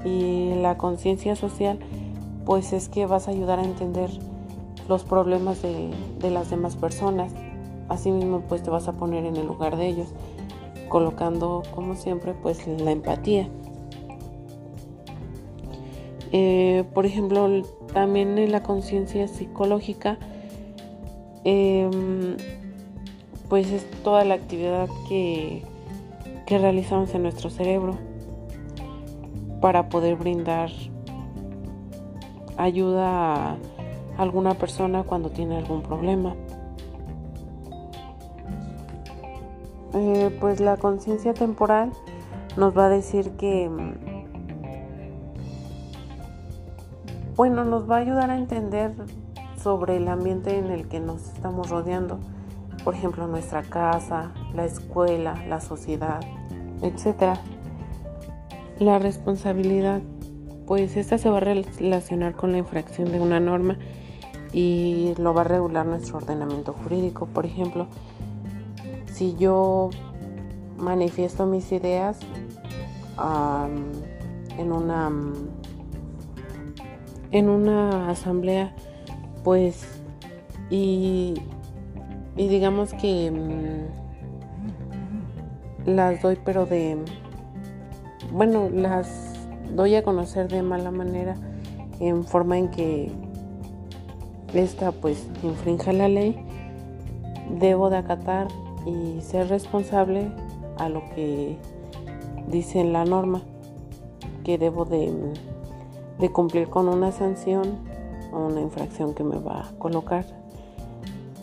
Y 0.05 0.55
la 0.57 0.77
conciencia 0.77 1.37
social 1.37 1.79
pues 2.45 2.73
es 2.73 2.89
que 2.89 3.07
vas 3.07 3.29
a 3.29 3.31
ayudar 3.31 3.59
a 3.59 3.65
entender 3.65 4.11
los 4.89 5.05
problemas 5.05 5.63
de, 5.63 5.91
de 6.19 6.31
las 6.31 6.51
demás 6.51 6.77
personas 6.77 7.33
asimismo 7.89 8.43
pues 8.49 8.63
te 8.63 8.71
vas 8.71 8.89
a 8.89 8.93
poner 8.93 9.25
en 9.25 9.37
el 9.37 9.47
lugar 9.47 9.77
de 9.77 9.87
ellos, 9.89 10.09
colocando 10.89 11.63
como 11.75 11.95
siempre 11.95 12.35
pues 12.35 12.67
la 12.67 12.91
empatía. 12.91 13.49
Eh, 16.33 16.85
por 16.95 17.07
ejemplo, 17.07 17.49
también 17.95 18.37
en 18.39 18.53
la 18.53 18.63
conciencia 18.63 19.27
psicológica, 19.29 20.19
em, 21.45 22.37
pues 23.49 23.71
es 23.71 23.89
toda 24.03 24.25
la 24.25 24.35
actividad 24.35 24.89
que, 25.09 25.63
que 26.47 26.59
realizamos 26.59 27.15
en 27.15 27.23
nuestro 27.23 27.49
cerebro 27.49 27.97
para 29.61 29.89
poder 29.89 30.17
brindar 30.17 30.71
ayuda 32.57 33.53
a 33.53 33.59
alguna 34.19 34.55
persona 34.55 35.05
cuando 35.05 35.31
tiene 35.31 35.57
algún 35.57 35.83
problema. 35.83 36.35
Eh, 39.95 40.37
pues 40.41 40.61
la 40.61 40.77
conciencia 40.77 41.35
temporal 41.35 41.93
nos 42.57 42.77
va 42.77 42.87
a 42.87 42.89
decir 42.89 43.31
que, 43.33 43.71
bueno, 47.37 47.65
nos 47.65 47.91
va 47.91 47.97
a 47.97 47.99
ayudar 48.01 48.31
a 48.31 48.37
entender 48.37 48.93
sobre 49.61 49.97
el 49.97 50.09
ambiente 50.09 50.59
en 50.59 50.71
el 50.71 50.89
que 50.89 51.01
nos 51.01 51.23
estamos 51.29 51.69
rodeando, 51.71 52.21
por 52.85 52.95
ejemplo, 52.95 53.27
nuestra 53.27 53.63
casa, 53.63 54.33
la 54.55 54.65
escuela, 54.65 55.43
la 55.49 55.61
sociedad, 55.61 56.21
etc. 56.83 57.39
La 58.79 58.99
responsabilidad, 58.99 60.03
pues 60.67 60.97
esta 60.97 61.19
se 61.19 61.29
va 61.29 61.39
a 61.39 61.41
relacionar 61.41 62.35
con 62.35 62.53
la 62.53 62.59
infracción 62.59 63.11
de 63.11 63.21
una 63.21 63.41
norma 63.41 63.79
y 64.53 65.15
lo 65.19 65.35
va 65.35 65.41
a 65.41 65.45
regular 65.45 65.87
nuestro 65.87 66.19
ordenamiento 66.19 66.73
jurídico, 66.73 67.27
por 67.27 67.47
ejemplo, 67.47 67.89
si 69.07 69.35
yo 69.37 69.91
manifiesto 70.77 71.47
mis 71.47 71.73
ideas 71.73 72.19
en 74.59 74.73
una 74.73 75.11
en 77.35 77.51
una 77.51 78.09
asamblea 78.09 78.73
pues 79.43 79.87
y, 80.71 81.35
digamos 82.37 82.95
que 82.95 83.31
mm, 83.31 83.89
las 85.91 86.23
doy 86.23 86.39
pero 86.45 86.65
de 86.65 86.97
bueno 88.33 88.71
las 88.71 89.35
doy 89.75 89.97
a 89.97 90.03
conocer 90.03 90.49
de 90.49 90.63
mala 90.63 90.91
manera 90.91 91.37
en 92.01 92.25
forma 92.25 92.57
en 92.57 92.71
que 92.71 93.13
esta 94.55 94.93
pues 94.93 95.29
infrinja 95.43 95.93
la 95.93 96.09
ley 96.09 96.37
debo 97.59 97.91
de 97.91 97.97
acatar 97.97 98.49
y 98.87 99.21
ser 99.21 99.49
responsable 99.49 100.31
a 100.79 100.89
lo 100.89 101.03
que 101.15 101.59
dice 102.49 102.85
la 102.85 103.05
norma, 103.05 103.43
que 104.45 104.59
debo 104.59 104.85
de, 104.85 105.13
cumplir 106.33 106.69
con 106.69 106.89
una 106.89 107.13
sanción 107.13 107.79
o 108.33 108.47
una 108.47 108.61
infracción 108.61 109.15
que 109.15 109.25
me 109.25 109.39
va 109.39 109.69
a 109.69 109.73
colocar 109.79 110.25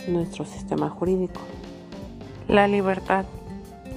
nuestro 0.08 0.46
sistema 0.46 0.90
jurídico. 0.90 1.42
La 2.48 2.68
libertad 2.68 3.26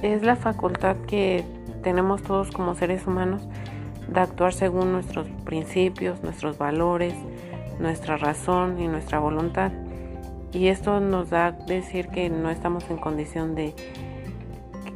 es 0.02 0.22
la 0.22 0.37
facultad 0.37 0.96
que 1.06 1.44
tenemos 1.82 2.22
todos 2.22 2.50
como 2.50 2.74
seres 2.74 3.06
humanos 3.06 3.42
de 4.08 4.20
actuar 4.20 4.52
según 4.52 4.92
nuestros 4.92 5.26
principios, 5.44 6.22
nuestros 6.22 6.58
valores, 6.58 7.14
nuestra 7.80 8.16
razón 8.16 8.80
y 8.80 8.87
nuestra 8.87 9.18
voluntad 9.18 9.72
y 10.54 10.68
esto 10.68 11.00
nos 11.00 11.30
da 11.30 11.46
a 11.46 11.52
decir 11.52 12.08
que 12.08 12.30
no 12.30 12.48
estamos 12.48 12.88
en 12.88 12.96
condición 12.96 13.56
de 13.56 13.74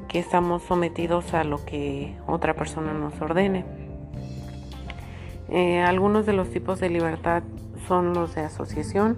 que 0.07 0.21
estamos 0.21 0.63
sometidos 0.63 1.35
a 1.35 1.43
lo 1.43 1.65
que 1.65 2.15
otra 2.27 2.55
persona 2.55 2.95
nos 2.95 3.21
ordene. 3.21 3.65
Eh, 5.49 5.81
algunos 5.81 6.27
de 6.27 6.35
los 6.35 6.51
tipos 6.51 6.79
de 6.81 6.91
libertad 6.91 7.43
son 7.87 8.13
los 8.13 8.35
de 8.35 8.43
asociación. 8.43 9.17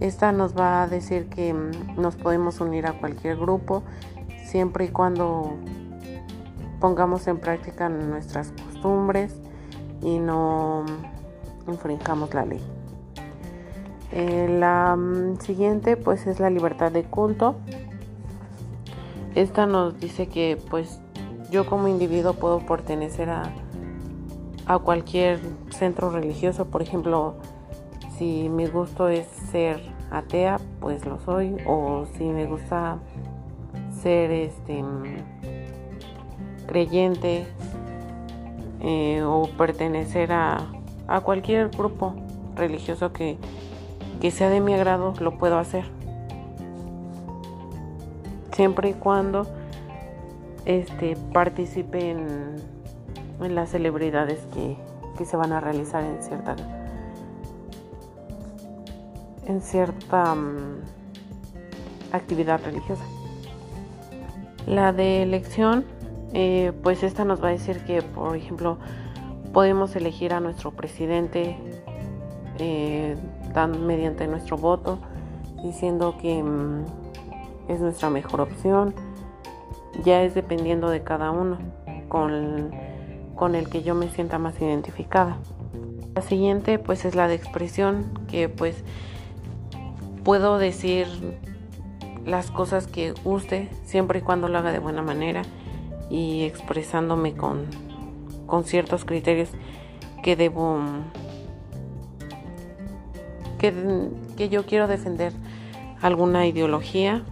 Esta 0.00 0.32
nos 0.32 0.56
va 0.56 0.82
a 0.82 0.88
decir 0.88 1.28
que 1.28 1.54
mm, 1.54 2.00
nos 2.00 2.16
podemos 2.16 2.60
unir 2.60 2.86
a 2.86 2.92
cualquier 2.98 3.36
grupo 3.36 3.82
siempre 4.44 4.86
y 4.86 4.88
cuando 4.88 5.56
pongamos 6.80 7.26
en 7.28 7.38
práctica 7.38 7.88
nuestras 7.88 8.52
costumbres 8.52 9.40
y 10.02 10.18
no 10.18 10.84
infringamos 11.66 12.34
la 12.34 12.44
ley. 12.44 12.60
Eh, 14.12 14.48
la 14.60 14.94
mm, 14.96 15.38
siguiente 15.40 15.96
pues 15.96 16.26
es 16.26 16.40
la 16.40 16.50
libertad 16.50 16.92
de 16.92 17.04
culto. 17.04 17.56
Esta 19.34 19.66
nos 19.66 19.98
dice 19.98 20.28
que 20.28 20.58
pues 20.70 21.00
yo 21.50 21.66
como 21.66 21.88
individuo 21.88 22.34
puedo 22.34 22.60
pertenecer 22.60 23.30
a, 23.30 23.50
a 24.66 24.78
cualquier 24.78 25.40
centro 25.70 26.10
religioso. 26.10 26.66
Por 26.66 26.82
ejemplo, 26.82 27.34
si 28.16 28.48
mi 28.48 28.66
gusto 28.66 29.08
es 29.08 29.26
ser 29.50 29.80
atea, 30.10 30.58
pues 30.80 31.04
lo 31.04 31.18
soy, 31.20 31.56
o 31.66 32.06
si 32.16 32.24
me 32.24 32.46
gusta 32.46 32.98
ser 34.02 34.30
este 34.30 34.84
creyente 36.66 37.46
eh, 38.80 39.22
o 39.22 39.48
pertenecer 39.56 40.32
a, 40.32 40.66
a, 41.08 41.20
cualquier 41.20 41.68
grupo 41.70 42.14
religioso 42.56 43.12
que, 43.12 43.38
que 44.20 44.30
sea 44.30 44.50
de 44.50 44.60
mi 44.60 44.74
agrado, 44.74 45.14
lo 45.20 45.38
puedo 45.38 45.58
hacer. 45.58 45.84
Siempre 48.52 48.90
y 48.90 48.92
cuando 48.94 49.46
este, 50.64 51.16
participe 51.32 52.10
en, 52.10 52.56
en 53.40 53.54
las 53.54 53.70
celebridades 53.70 54.40
que, 54.54 54.76
que 55.16 55.24
se 55.24 55.36
van 55.36 55.52
a 55.52 55.60
realizar 55.60 56.04
en 56.04 56.22
cierta 56.22 56.56
en 59.46 59.60
cierta 59.60 60.34
mm, 60.34 60.80
actividad 62.12 62.60
religiosa. 62.64 63.04
La 64.66 64.92
de 64.92 65.22
elección, 65.22 65.84
eh, 66.32 66.72
pues 66.82 67.02
esta 67.02 67.24
nos 67.24 67.42
va 67.42 67.48
a 67.48 67.52
decir 67.52 67.84
que, 67.84 68.02
por 68.02 68.36
ejemplo, 68.36 68.78
podemos 69.52 69.94
elegir 69.96 70.32
a 70.32 70.40
nuestro 70.40 70.70
presidente 70.70 71.56
eh, 72.58 73.16
mediante 73.86 74.26
nuestro 74.26 74.56
voto, 74.56 74.98
diciendo 75.62 76.16
que 76.20 76.42
mm, 76.42 76.84
es 77.68 77.80
nuestra 77.80 78.10
mejor 78.10 78.40
opción. 78.40 78.94
Ya 80.02 80.22
es 80.22 80.34
dependiendo 80.34 80.90
de 80.90 81.02
cada 81.04 81.30
uno, 81.30 81.58
con, 82.08 82.72
con 83.44 83.54
el 83.54 83.68
que 83.68 83.82
yo 83.82 83.94
me 83.94 84.08
sienta 84.08 84.38
más 84.38 84.58
identificada. 84.58 85.36
La 86.14 86.22
siguiente 86.22 86.78
pues 86.78 87.04
es 87.04 87.14
la 87.14 87.28
de 87.28 87.34
expresión, 87.34 88.18
que 88.26 88.48
pues 88.48 88.74
puedo 90.24 90.56
decir 90.56 91.06
las 92.24 92.50
cosas 92.50 92.86
que 92.86 93.12
guste 93.12 93.68
siempre 93.84 94.20
y 94.20 94.22
cuando 94.22 94.48
lo 94.48 94.56
haga 94.56 94.72
de 94.72 94.78
buena 94.78 95.02
manera 95.02 95.42
y 96.08 96.44
expresándome 96.44 97.34
con, 97.34 97.66
con 98.46 98.64
ciertos 98.64 99.04
criterios 99.04 99.50
que 100.22 100.36
debo 100.36 100.80
que, 103.58 103.74
que 104.38 104.48
yo 104.48 104.64
quiero 104.64 104.88
defender 104.88 105.34
alguna 106.00 106.46
ideología 106.46 107.24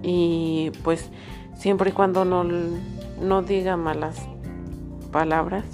y 0.00 0.70
pues 0.84 1.10
siempre 1.56 1.90
y 1.90 1.92
cuando 1.92 2.24
no, 2.24 2.44
no 2.44 3.42
diga 3.42 3.76
malas 3.76 4.28
palabras. 5.12 5.64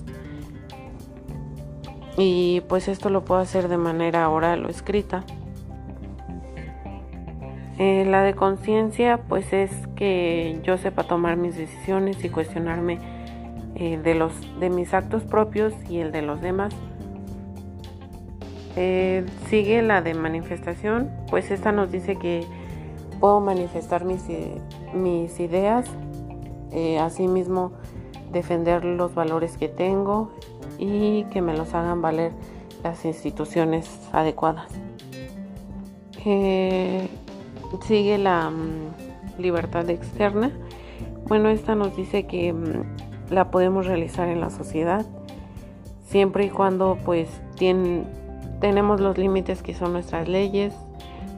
Y 2.18 2.62
pues 2.68 2.88
esto 2.88 3.08
lo 3.08 3.24
puedo 3.24 3.40
hacer 3.40 3.68
de 3.68 3.78
manera 3.78 4.28
oral 4.28 4.66
o 4.66 4.68
escrita. 4.68 5.24
Eh, 7.78 8.04
la 8.04 8.22
de 8.22 8.34
conciencia, 8.34 9.20
pues 9.28 9.52
es 9.52 9.70
que 9.94 10.58
yo 10.64 10.76
sepa 10.78 11.04
tomar 11.04 11.36
mis 11.36 11.56
decisiones 11.56 12.24
y 12.24 12.28
cuestionarme 12.28 12.98
eh, 13.76 14.00
de, 14.02 14.16
los, 14.16 14.32
de 14.58 14.68
mis 14.68 14.92
actos 14.94 15.22
propios 15.22 15.72
y 15.88 15.98
el 15.98 16.10
de 16.10 16.22
los 16.22 16.40
demás. 16.40 16.74
Eh, 18.74 19.24
sigue 19.46 19.80
la 19.82 20.02
de 20.02 20.14
manifestación, 20.14 21.08
pues 21.30 21.52
esta 21.52 21.70
nos 21.70 21.92
dice 21.92 22.16
que 22.16 22.44
puedo 23.20 23.40
manifestar 23.40 24.04
mis, 24.04 24.24
mis 24.92 25.38
ideas, 25.38 25.88
asimismo 27.00 27.72
defender 28.32 28.84
los 28.84 29.14
valores 29.14 29.56
que 29.56 29.68
tengo 29.68 30.30
y 30.78 31.24
que 31.24 31.42
me 31.42 31.56
los 31.56 31.74
hagan 31.74 32.02
valer 32.02 32.32
las 32.82 33.04
instituciones 33.04 34.08
adecuadas 34.12 34.72
sigue 37.86 38.18
la 38.18 38.50
mm, 38.50 39.40
libertad 39.40 39.88
externa. 39.90 40.50
Bueno, 41.26 41.48
esta 41.48 41.74
nos 41.74 41.96
dice 41.96 42.26
que 42.26 42.52
mm, 42.52 43.32
la 43.32 43.50
podemos 43.50 43.86
realizar 43.86 44.28
en 44.28 44.40
la 44.40 44.50
sociedad 44.50 45.04
siempre 46.04 46.46
y 46.46 46.50
cuando 46.50 46.96
pues 47.04 47.28
tenemos 48.60 49.00
los 49.00 49.18
límites 49.18 49.62
que 49.62 49.74
son 49.74 49.92
nuestras 49.92 50.26
leyes, 50.26 50.74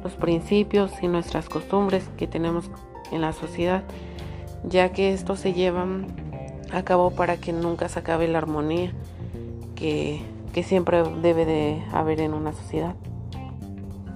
los 0.05 0.15
principios 0.15 0.93
y 1.03 1.09
nuestras 1.09 1.49
costumbres 1.49 2.09
que 2.17 2.29
tenemos 2.29 2.71
en 3.11 3.21
la 3.21 3.33
sociedad, 3.33 3.83
ya 4.63 4.93
que 4.93 5.13
esto 5.13 5.35
se 5.35 5.53
lleva 5.53 5.87
a 6.73 6.83
cabo 6.83 7.11
para 7.11 7.37
que 7.37 7.53
nunca 7.53 7.89
se 7.89 7.99
acabe 7.99 8.29
la 8.29 8.39
armonía 8.39 8.93
que, 9.75 10.23
que 10.53 10.63
siempre 10.63 11.03
debe 11.23 11.45
de 11.45 11.83
haber 11.93 12.21
en 12.21 12.35
una 12.35 12.53
sociedad. 12.53 12.95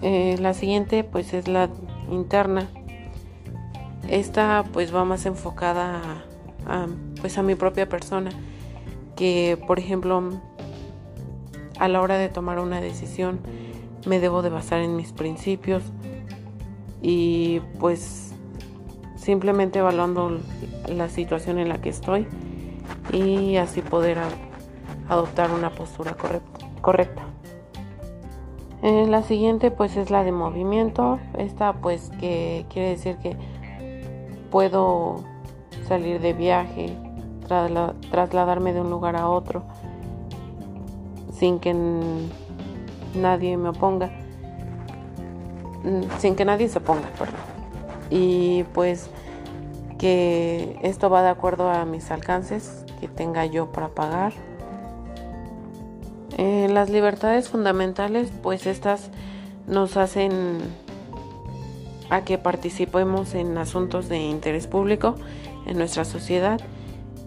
Eh, 0.02 0.36
la 0.38 0.52
siguiente 0.52 1.04
pues 1.04 1.32
es 1.32 1.48
la 1.48 1.70
interna. 2.10 2.68
Esta 4.08 4.64
pues 4.72 4.94
va 4.94 5.04
más 5.04 5.24
enfocada 5.24 6.24
a, 6.66 6.86
pues 7.20 7.38
a 7.38 7.42
mi 7.42 7.54
propia 7.54 7.88
persona, 7.88 8.30
que 9.16 9.58
por 9.66 9.78
ejemplo 9.78 10.22
a 11.78 11.88
la 11.88 12.02
hora 12.02 12.18
de 12.18 12.28
tomar 12.28 12.58
una 12.58 12.80
decisión 12.80 13.40
me 14.06 14.20
debo 14.20 14.42
de 14.42 14.50
basar 14.50 14.80
en 14.80 14.96
mis 14.96 15.12
principios 15.12 15.82
y 17.00 17.60
pues 17.80 18.34
simplemente 19.16 19.78
evaluando 19.78 20.38
la 20.86 21.08
situación 21.08 21.58
en 21.58 21.70
la 21.70 21.80
que 21.80 21.88
estoy 21.88 22.26
y 23.14 23.56
así 23.56 23.80
poder 23.80 24.18
adoptar 25.08 25.52
una 25.52 25.70
postura 25.70 26.16
correcta. 26.80 27.22
Eh, 28.82 29.06
la 29.08 29.22
siguiente 29.22 29.70
pues 29.70 29.96
es 29.96 30.10
la 30.10 30.24
de 30.24 30.32
movimiento. 30.32 31.18
Esta 31.38 31.72
pues 31.74 32.10
que 32.20 32.66
quiere 32.68 32.90
decir 32.90 33.16
que 33.16 33.36
puedo 34.50 35.24
salir 35.88 36.20
de 36.20 36.32
viaje, 36.32 36.96
trasladarme 38.10 38.72
de 38.72 38.80
un 38.80 38.90
lugar 38.90 39.16
a 39.16 39.28
otro 39.28 39.62
sin 41.32 41.60
que 41.60 41.74
nadie 43.14 43.56
me 43.56 43.70
oponga. 43.70 44.10
Sin 46.18 46.34
que 46.36 46.44
nadie 46.44 46.68
se 46.68 46.78
oponga, 46.78 47.08
perdón. 47.18 47.36
Y 48.10 48.64
pues 48.74 49.10
que 49.98 50.78
esto 50.82 51.10
va 51.10 51.22
de 51.22 51.28
acuerdo 51.28 51.70
a 51.70 51.84
mis 51.84 52.10
alcances 52.10 52.83
tenga 53.08 53.46
yo 53.46 53.72
para 53.72 53.88
pagar 53.88 54.32
eh, 56.36 56.68
las 56.68 56.90
libertades 56.90 57.48
fundamentales, 57.48 58.32
pues 58.42 58.66
estas 58.66 59.10
nos 59.68 59.96
hacen 59.96 60.58
a 62.10 62.24
que 62.24 62.38
participemos 62.38 63.34
en 63.34 63.56
asuntos 63.56 64.08
de 64.08 64.18
interés 64.18 64.66
público 64.66 65.14
en 65.66 65.78
nuestra 65.78 66.04
sociedad 66.04 66.60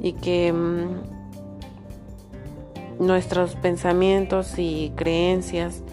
y 0.02 0.12
que 0.14 0.52
mm, 0.52 0.90
nuestros 3.00 3.56
pensamientos 3.56 4.60
y 4.60 4.92
creencias 4.96 5.84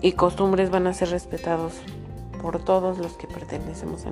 y 0.00 0.12
costumbres 0.12 0.70
van 0.70 0.86
a 0.86 0.92
ser 0.92 1.10
respetados 1.10 1.72
por 2.40 2.62
todos 2.62 2.98
los 2.98 3.14
que 3.14 3.26
pertenecemos 3.26 4.04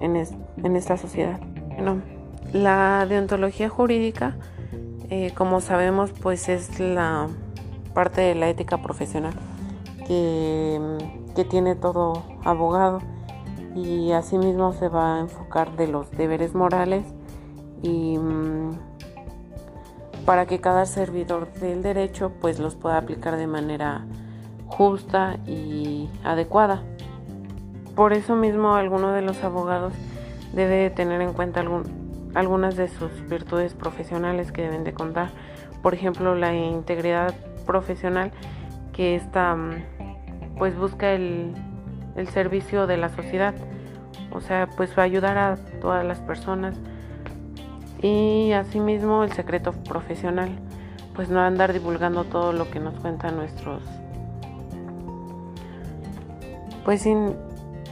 en, 0.00 0.16
en 0.64 0.76
esta 0.76 0.96
sociedad. 0.96 1.38
Bueno, 1.68 2.02
la 2.52 3.06
deontología 3.06 3.68
jurídica 3.68 4.36
eh, 5.10 5.32
como 5.34 5.60
sabemos, 5.60 6.12
pues 6.12 6.48
es 6.48 6.80
la 6.80 7.28
parte 7.92 8.22
de 8.22 8.34
la 8.34 8.48
ética 8.48 8.82
profesional 8.82 9.34
que, 10.06 10.80
tiene 11.50 11.74
todo 11.74 12.22
abogado 12.44 13.00
y 13.74 14.12
asimismo 14.12 14.72
se 14.72 14.88
va 14.88 15.16
a 15.16 15.20
enfocar 15.20 15.76
de 15.76 15.88
los 15.88 16.10
deberes 16.12 16.54
morales 16.54 17.04
y 17.82 18.16
mm, 18.18 18.70
para 20.24 20.46
que 20.46 20.60
cada 20.60 20.86
servidor 20.86 21.52
del 21.54 21.82
derecho 21.82 22.32
pues 22.40 22.58
los 22.58 22.76
pueda 22.76 22.98
aplicar 22.98 23.36
de 23.36 23.46
manera 23.46 24.06
justa 24.66 25.38
y 25.46 26.08
adecuada. 26.24 26.82
Por 27.94 28.14
eso 28.14 28.36
mismo 28.36 28.74
alguno 28.74 29.12
de 29.12 29.22
los 29.22 29.44
abogados 29.44 29.92
debe 30.54 30.90
tener 30.90 31.20
en 31.20 31.34
cuenta 31.34 31.60
algún, 31.60 32.03
algunas 32.34 32.76
de 32.76 32.88
sus 32.88 33.10
virtudes 33.28 33.74
profesionales 33.74 34.52
que 34.52 34.62
deben 34.62 34.84
de 34.84 34.92
contar. 34.92 35.30
Por 35.82 35.94
ejemplo, 35.94 36.34
la 36.34 36.54
integridad 36.54 37.34
profesional 37.66 38.32
que 38.92 39.14
esta 39.16 39.54
mm, 39.54 40.56
pues 40.58 40.76
busca 40.76 41.12
el, 41.12 41.52
el 42.16 42.28
servicio 42.28 42.86
de 42.86 42.96
la 42.96 43.08
sociedad. 43.08 43.54
O 44.30 44.40
sea, 44.40 44.68
pues 44.76 44.98
va 44.98 45.02
ayudar 45.02 45.38
a 45.38 45.56
todas 45.80 46.04
las 46.04 46.20
personas. 46.20 46.76
Y 48.02 48.52
asimismo 48.52 49.24
el 49.24 49.32
secreto 49.32 49.72
profesional, 49.72 50.50
pues 51.14 51.30
no 51.30 51.40
andar 51.40 51.72
divulgando 51.72 52.24
todo 52.24 52.52
lo 52.52 52.70
que 52.70 52.80
nos 52.80 52.94
cuentan 53.00 53.36
nuestros 53.36 53.82
pues 56.84 57.02
sin 57.02 57.34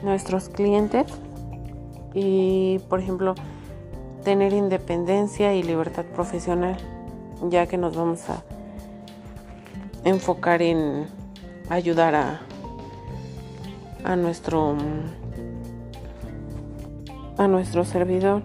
nuestros 0.03 0.49
clientes 0.49 1.07
y 2.15 2.79
por 2.89 3.01
ejemplo 3.01 3.35
tener 4.23 4.53
independencia 4.53 5.55
y 5.55 5.63
libertad 5.63 6.05
profesional, 6.05 6.77
ya 7.49 7.67
que 7.67 7.79
nos 7.79 7.97
vamos 7.97 8.29
a, 8.31 8.43
enfocar 10.05 10.63
en 10.63 11.07
ayudar 11.69 12.15
a, 12.17 12.41
a 14.05 14.17
nuestro 14.17 14.77
a 17.39 17.49
nuestro 17.49 17.85
servidor 17.85 18.43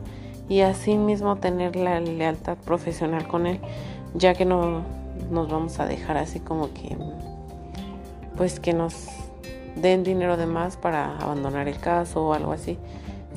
y 0.47 0.61
así 0.61 0.97
mismo 0.97 1.37
tener 1.37 1.75
la 1.75 1.99
lealtad 1.99 2.57
profesional 2.57 3.27
con 3.27 3.47
él 3.47 3.59
ya 4.13 4.33
que 4.33 4.45
no 4.45 4.83
nos 5.29 5.49
vamos 5.49 5.79
a 5.79 5.85
dejar 5.85 6.17
así 6.17 6.39
como 6.39 6.73
que 6.73 6.95
pues 8.37 8.59
que 8.59 8.73
nos 8.73 9.07
den 9.75 10.03
dinero 10.03 10.37
de 10.37 10.45
más 10.45 10.77
para 10.77 11.17
abandonar 11.17 11.67
el 11.67 11.79
caso 11.79 12.27
o 12.27 12.33
algo 12.33 12.51
así 12.51 12.77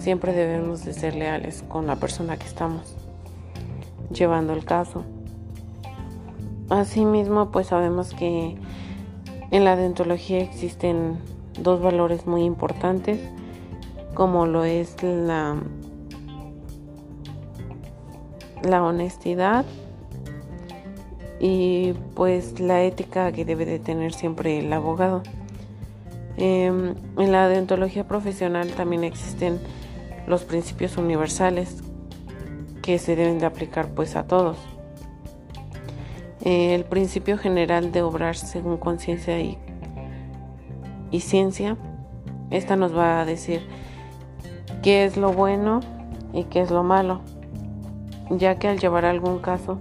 siempre 0.01 0.33
debemos 0.33 0.85
de 0.85 0.93
ser 0.93 1.15
leales 1.15 1.65
con 1.69 1.87
la 1.87 1.97
persona 1.97 2.37
que 2.37 2.47
estamos 2.47 2.97
llevando 4.11 4.53
el 4.53 4.65
caso 4.65 5.05
asimismo 6.69 7.51
pues 7.51 7.69
sabemos 7.69 8.15
que 8.15 8.57
en 9.51 9.65
la 9.65 9.77
dentología 9.77 10.39
existen 10.41 11.19
dos 11.59 11.81
valores 11.81 12.27
muy 12.27 12.45
importantes 12.45 13.21
como 14.15 14.47
lo 14.47 14.65
es 14.65 15.03
la, 15.03 15.57
la 18.63 18.83
honestidad 18.83 19.65
y 21.41 21.95
pues 22.15 22.61
la 22.61 22.83
ética 22.83 23.33
que 23.33 23.45
debe 23.45 23.65
de 23.65 23.79
tener 23.79 24.13
siempre 24.13 24.59
el 24.59 24.71
abogado. 24.73 25.23
Em, 26.37 26.95
en 27.19 27.33
la 27.33 27.49
dentología 27.49 28.07
profesional 28.07 28.71
también 28.73 29.05
existen 29.05 29.59
los 30.31 30.45
principios 30.45 30.97
universales 30.97 31.83
que 32.83 32.99
se 32.99 33.17
deben 33.17 33.39
de 33.39 33.47
aplicar 33.47 33.89
pues 33.89 34.17
a 34.17 34.25
todos. 34.27 34.57
el 36.43 36.85
principio 36.85 37.37
general 37.37 37.93
de 37.93 38.01
obrar 38.01 38.35
según 38.35 38.79
conciencia 38.79 39.39
y, 39.41 39.59
y 41.11 41.21
ciencia, 41.21 41.77
esta 42.51 42.77
nos 42.77 42.97
va 42.97 43.21
a 43.21 43.27
decir 43.27 43.61
qué 44.83 45.05
es 45.05 45.19
lo 45.19 45.33
bueno 45.33 45.81
y 46.33 46.45
qué 46.45 46.63
es 46.63 46.71
lo 46.71 46.83
malo, 46.83 47.21
ya 48.31 48.59
que 48.59 48.69
al 48.69 48.79
llevar 48.79 49.05
algún 49.05 49.41
caso, 49.41 49.79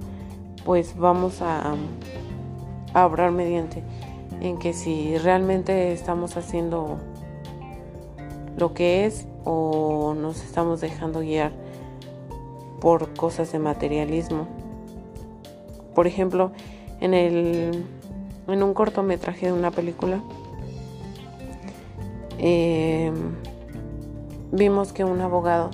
pues 0.66 0.98
vamos 0.98 1.42
a, 1.42 1.76
a 2.94 3.06
obrar 3.06 3.32
mediante 3.32 3.84
en 4.42 4.58
que 4.58 4.74
si 4.74 5.18
realmente 5.18 5.94
estamos 5.94 6.36
haciendo 6.36 6.98
lo 8.58 8.74
que 8.74 9.06
es 9.06 9.29
o 9.46 10.14
nos 10.14 10.44
estamos 10.44 10.82
dejando 10.82 11.22
guiar 11.22 11.52
por 12.80 13.14
cosas 13.14 13.52
de 13.52 13.60
materialismo. 13.60 14.48
Por 15.96 16.08
ejemplo, 16.08 16.52
en 17.02 17.14
el 17.14 17.86
en 18.48 18.64
un 18.64 18.74
cortometraje 18.74 19.48
de 19.48 19.54
una 19.54 19.70
película 19.70 20.22
eh, 22.40 23.12
vimos 24.52 24.94
que 24.94 25.04
un 25.04 25.20
abogado, 25.22 25.72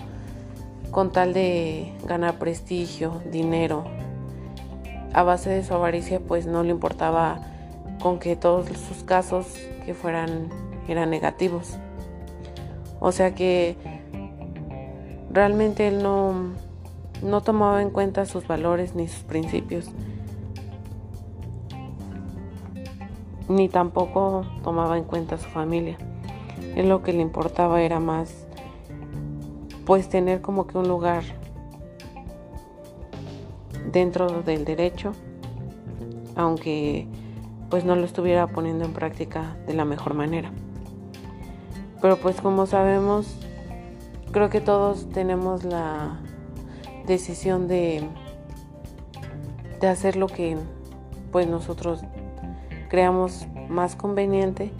con 0.91 1.11
tal 1.11 1.33
de 1.33 1.93
ganar 2.05 2.39
prestigio, 2.39 3.21
dinero, 3.31 3.83
a 5.13 5.23
base 5.23 5.49
de 5.49 5.63
su 5.63 5.73
avaricia, 5.73 6.19
pues 6.19 6.47
no 6.47 6.63
le 6.63 6.71
importaba 6.71 7.39
con 8.01 8.19
que 8.19 8.35
todos 8.35 8.67
sus 8.67 9.03
casos 9.03 9.45
que 9.85 9.93
fueran 9.93 10.49
eran 10.87 11.09
negativos. 11.09 11.77
O 13.05 13.11
sea 13.11 13.35
que 13.35 13.77
realmente 15.29 15.87
él 15.87 16.01
no, 16.01 16.33
no 17.21 17.41
tomaba 17.41 17.83
en 17.83 17.91
cuenta 17.91 18.25
sus 18.25 18.47
valores 18.47 18.95
ni 18.95 19.07
sus 19.07 19.21
principios. 19.21 19.91
Ni 23.47 23.69
tampoco 23.69 24.43
tomaba 24.63 24.97
en 24.97 25.03
cuenta 25.03 25.37
su 25.37 25.47
familia. 25.49 25.99
Él 26.75 26.89
lo 26.89 27.03
que 27.03 27.13
le 27.13 27.21
importaba 27.21 27.83
era 27.83 27.99
más 27.99 28.47
pues 29.85 30.09
tener 30.09 30.41
como 30.41 30.65
que 30.65 30.79
un 30.79 30.87
lugar 30.87 31.21
dentro 33.91 34.41
del 34.41 34.65
derecho, 34.65 35.11
aunque 36.35 37.07
pues 37.69 37.85
no 37.85 37.95
lo 37.95 38.03
estuviera 38.03 38.47
poniendo 38.47 38.83
en 38.83 38.93
práctica 38.93 39.55
de 39.67 39.75
la 39.75 39.85
mejor 39.85 40.15
manera. 40.15 40.51
Pero 42.05 42.17
pues 42.17 42.39
como 42.39 42.67
sabemos, 42.67 43.35
creo 44.31 44.51
que 44.51 44.61
todos 44.61 45.09
tenemos 45.09 45.63
la 45.63 46.19
decisión 47.07 47.67
de, 47.67 48.07
de 49.81 49.87
hacer 49.87 50.15
lo 50.15 50.27
que 50.27 50.55
pues 51.31 51.47
nosotros 51.47 52.01
creamos 52.89 53.47
más 53.69 53.95
conveniente 53.95 54.71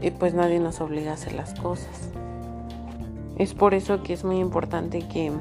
y 0.00 0.12
pues 0.12 0.34
nadie 0.34 0.60
nos 0.60 0.80
obliga 0.80 1.10
a 1.10 1.14
hacer 1.14 1.32
las 1.32 1.58
cosas. 1.58 2.10
Es 3.36 3.54
por 3.54 3.74
eso 3.74 4.04
que 4.04 4.12
es 4.12 4.22
muy 4.22 4.38
importante 4.38 5.00
que 5.00 5.32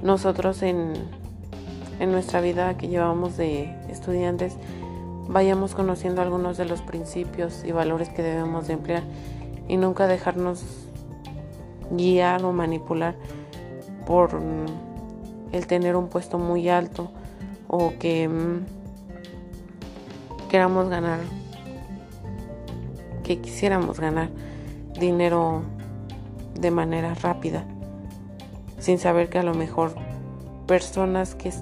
nosotros 0.00 0.62
en, 0.62 0.92
nuestra 1.98 2.40
vida 2.40 2.76
que 2.76 2.86
llevamos 2.86 3.36
de 3.36 3.64
estudiantes 3.88 4.58
vayamos 5.32 5.74
conociendo 5.74 6.20
algunos 6.20 6.58
de 6.58 6.66
los 6.66 6.82
principios 6.82 7.64
y 7.64 7.72
valores 7.72 8.10
que 8.10 8.22
debemos 8.22 8.66
de 8.66 8.74
emplear 8.74 9.02
y 9.66 9.78
nunca 9.78 10.06
dejarnos 10.06 10.62
guiar 11.90 12.44
o 12.44 12.52
manipular 12.52 13.14
por 14.06 14.40
el 15.52 15.66
tener 15.66 15.96
un 15.96 16.08
puesto 16.08 16.38
muy 16.38 16.68
alto 16.68 17.10
o 17.68 17.94
que 17.98 18.28
mm, 18.28 18.66
queramos 20.50 20.90
ganar, 20.90 21.20
que 23.24 23.38
quisiéramos 23.40 23.98
ganar 24.00 24.28
dinero 24.98 25.62
de 26.54 26.70
manera 26.70 27.14
rápida, 27.14 27.64
sin 28.78 28.98
saber 28.98 29.30
que 29.30 29.38
a 29.38 29.42
lo 29.42 29.54
mejor 29.54 29.94
personas 30.66 31.34
que, 31.34 31.52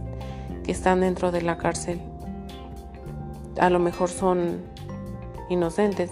que 0.65 0.73
están 0.73 1.01
dentro 1.01 1.31
de 1.31 1.43
la 1.43 1.57
cárcel 1.57 2.01
a 3.59 3.71
lo 3.71 3.79
mejor 3.79 4.09
son 4.09 4.59
inocentes 5.49 6.11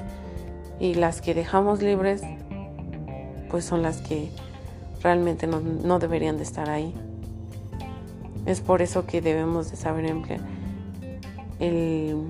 y 0.80 0.94
las 0.94 1.20
que 1.20 1.34
dejamos 1.34 1.82
libres 1.82 2.22
pues 3.50 3.64
son 3.64 3.82
las 3.82 4.00
que 4.00 4.30
realmente 5.02 5.46
no, 5.46 5.60
no, 5.60 5.98
deberían 5.98 6.36
de 6.36 6.42
estar 6.42 6.68
ahí. 6.68 6.92
Es 8.46 8.60
por 8.60 8.82
eso 8.82 9.06
que 9.06 9.20
debemos 9.20 9.70
de 9.70 9.76
saber 9.76 10.04
emplear 10.06 10.40
el, 11.58 12.24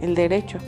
el 0.00 0.14
derecho. 0.14 0.58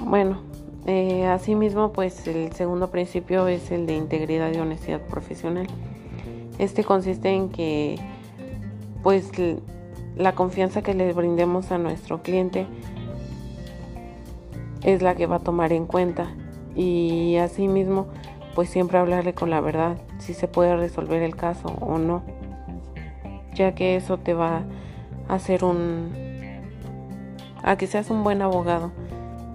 Bueno, 0.00 0.38
eh, 0.86 1.26
asimismo, 1.26 1.92
pues 1.92 2.26
el 2.28 2.52
segundo 2.52 2.90
principio 2.90 3.48
es 3.48 3.70
el 3.72 3.86
de 3.86 3.96
integridad 3.96 4.52
y 4.54 4.58
honestidad 4.58 5.00
profesional. 5.00 5.66
Este 6.58 6.84
consiste 6.84 7.30
en 7.30 7.48
que, 7.48 7.98
pues, 9.06 9.30
la 10.16 10.34
confianza 10.34 10.82
que 10.82 10.92
le 10.92 11.12
brindemos 11.12 11.70
a 11.70 11.78
nuestro 11.78 12.24
cliente 12.24 12.66
es 14.82 15.00
la 15.00 15.14
que 15.14 15.26
va 15.26 15.36
a 15.36 15.38
tomar 15.38 15.72
en 15.72 15.86
cuenta. 15.86 16.34
Y 16.74 17.36
asimismo, 17.36 18.08
pues 18.56 18.68
siempre 18.68 18.98
hablarle 18.98 19.32
con 19.32 19.48
la 19.48 19.60
verdad, 19.60 19.96
si 20.18 20.34
se 20.34 20.48
puede 20.48 20.76
resolver 20.76 21.22
el 21.22 21.36
caso 21.36 21.68
o 21.80 21.98
no, 21.98 22.24
ya 23.54 23.76
que 23.76 23.94
eso 23.94 24.18
te 24.18 24.34
va 24.34 24.64
a 25.28 25.34
hacer 25.36 25.62
un, 25.62 26.10
a 27.62 27.76
que 27.76 27.86
seas 27.86 28.10
un 28.10 28.24
buen 28.24 28.42
abogado 28.42 28.90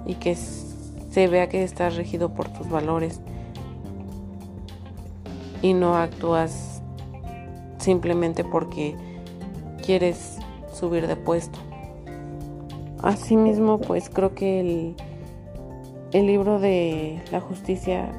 y 0.05 0.15
que 0.15 0.33
se 0.33 1.27
vea 1.27 1.49
que 1.49 1.61
estás 1.61 1.97
regido 1.97 2.33
por 2.33 2.47
tus 2.47 2.69
valores 2.69 3.19
y 5.61 5.73
no 5.73 5.97
actúas 5.97 6.81
simplemente 7.79 8.45
porque 8.45 9.10
quieres 9.81 10.37
subir 10.73 11.07
de 11.07 11.15
puesto. 11.15 11.59
Asimismo, 13.01 13.79
pues 13.79 14.09
creo 14.09 14.35
que 14.35 14.59
el, 14.59 14.95
el 16.11 16.27
libro 16.27 16.59
de 16.59 17.21
la 17.31 17.41
justicia 17.41 18.11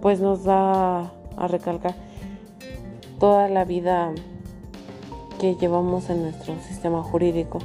pues 0.00 0.20
nos 0.20 0.44
da 0.44 1.12
a 1.36 1.46
recalcar 1.48 1.94
toda 3.18 3.48
la 3.48 3.64
vida 3.64 4.12
que 5.38 5.54
llevamos 5.54 6.10
en 6.10 6.22
nuestro 6.22 6.54
sistema 6.60 7.02
jurídico, 7.02 7.58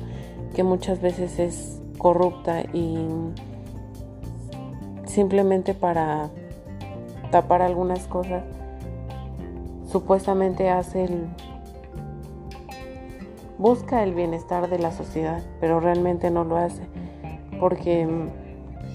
que 0.53 0.63
muchas 0.63 1.01
veces 1.01 1.39
es 1.39 1.81
corrupta 1.97 2.61
y 2.73 2.97
simplemente 5.05 5.73
para 5.73 6.29
tapar 7.31 7.61
algunas 7.61 8.07
cosas, 8.07 8.43
supuestamente 9.89 10.69
hace 10.69 11.05
el, 11.05 11.27
busca 13.57 14.03
el 14.03 14.13
bienestar 14.13 14.69
de 14.69 14.79
la 14.79 14.91
sociedad, 14.91 15.43
pero 15.59 15.79
realmente 15.79 16.29
no 16.31 16.43
lo 16.43 16.57
hace, 16.57 16.83
porque 17.59 18.07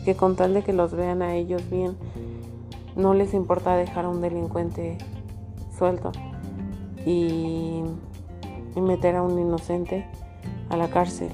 que 0.04 0.14
con 0.14 0.36
tal 0.36 0.54
de 0.54 0.62
que 0.62 0.72
los 0.72 0.94
vean 0.94 1.22
a 1.22 1.34
ellos 1.34 1.68
bien, 1.70 1.96
no 2.96 3.14
les 3.14 3.34
importa 3.34 3.76
dejar 3.76 4.06
a 4.06 4.08
un 4.08 4.20
delincuente 4.20 4.98
suelto. 5.76 6.12
Y 7.06 7.82
y 8.74 8.80
meter 8.80 9.16
a 9.16 9.22
un 9.22 9.38
inocente 9.38 10.06
a 10.68 10.76
la 10.76 10.88
cárcel 10.88 11.30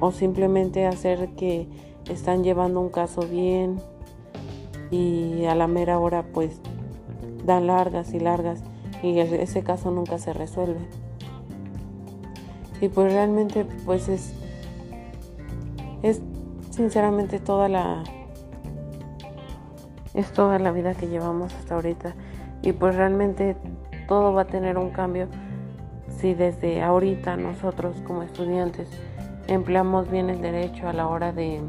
o 0.00 0.12
simplemente 0.12 0.86
hacer 0.86 1.30
que 1.30 1.66
están 2.08 2.44
llevando 2.44 2.80
un 2.80 2.90
caso 2.90 3.22
bien 3.22 3.80
y 4.90 5.44
a 5.46 5.54
la 5.54 5.66
mera 5.66 5.98
hora 5.98 6.24
pues 6.32 6.60
dan 7.44 7.66
largas 7.66 8.14
y 8.14 8.20
largas 8.20 8.62
y 9.02 9.18
ese 9.18 9.62
caso 9.62 9.90
nunca 9.90 10.18
se 10.18 10.32
resuelve. 10.32 10.80
Y 12.80 12.88
pues 12.88 13.12
realmente 13.12 13.64
pues 13.84 14.08
es 14.08 14.34
es 16.02 16.20
sinceramente 16.70 17.40
toda 17.40 17.68
la 17.68 18.04
es 20.14 20.32
toda 20.32 20.58
la 20.58 20.72
vida 20.72 20.94
que 20.94 21.08
llevamos 21.08 21.52
hasta 21.54 21.74
ahorita 21.74 22.14
y 22.62 22.72
pues 22.72 22.94
realmente 22.94 23.56
todo 24.06 24.32
va 24.32 24.42
a 24.42 24.46
tener 24.46 24.78
un 24.78 24.90
cambio 24.90 25.28
si 26.08 26.34
desde 26.34 26.82
ahorita 26.82 27.36
nosotros 27.36 27.96
como 28.06 28.22
estudiantes 28.22 28.88
empleamos 29.46 30.10
bien 30.10 30.30
el 30.30 30.40
derecho 30.40 30.88
a 30.88 30.92
la 30.92 31.06
hora 31.08 31.32
de, 31.32 31.60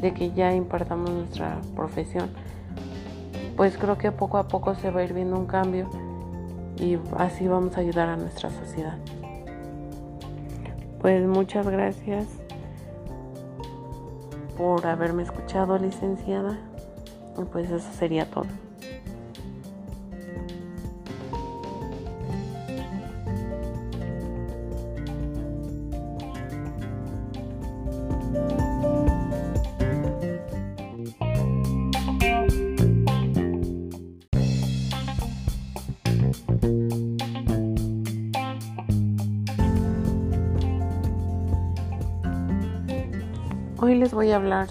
de 0.00 0.14
que 0.14 0.32
ya 0.32 0.54
impartamos 0.54 1.10
nuestra 1.10 1.60
profesión, 1.74 2.30
pues 3.56 3.76
creo 3.76 3.98
que 3.98 4.12
poco 4.12 4.38
a 4.38 4.48
poco 4.48 4.74
se 4.74 4.90
va 4.90 5.00
a 5.00 5.04
ir 5.04 5.12
viendo 5.12 5.36
un 5.36 5.46
cambio 5.46 5.90
y 6.78 6.96
así 7.16 7.48
vamos 7.48 7.76
a 7.76 7.80
ayudar 7.80 8.08
a 8.08 8.16
nuestra 8.16 8.50
sociedad. 8.50 8.98
Pues 11.00 11.26
muchas 11.26 11.68
gracias 11.68 12.26
por 14.56 14.86
haberme 14.86 15.22
escuchado, 15.22 15.78
licenciada. 15.78 16.58
Y 17.40 17.44
pues 17.44 17.70
eso 17.70 17.88
sería 17.96 18.28
todo. 18.28 18.46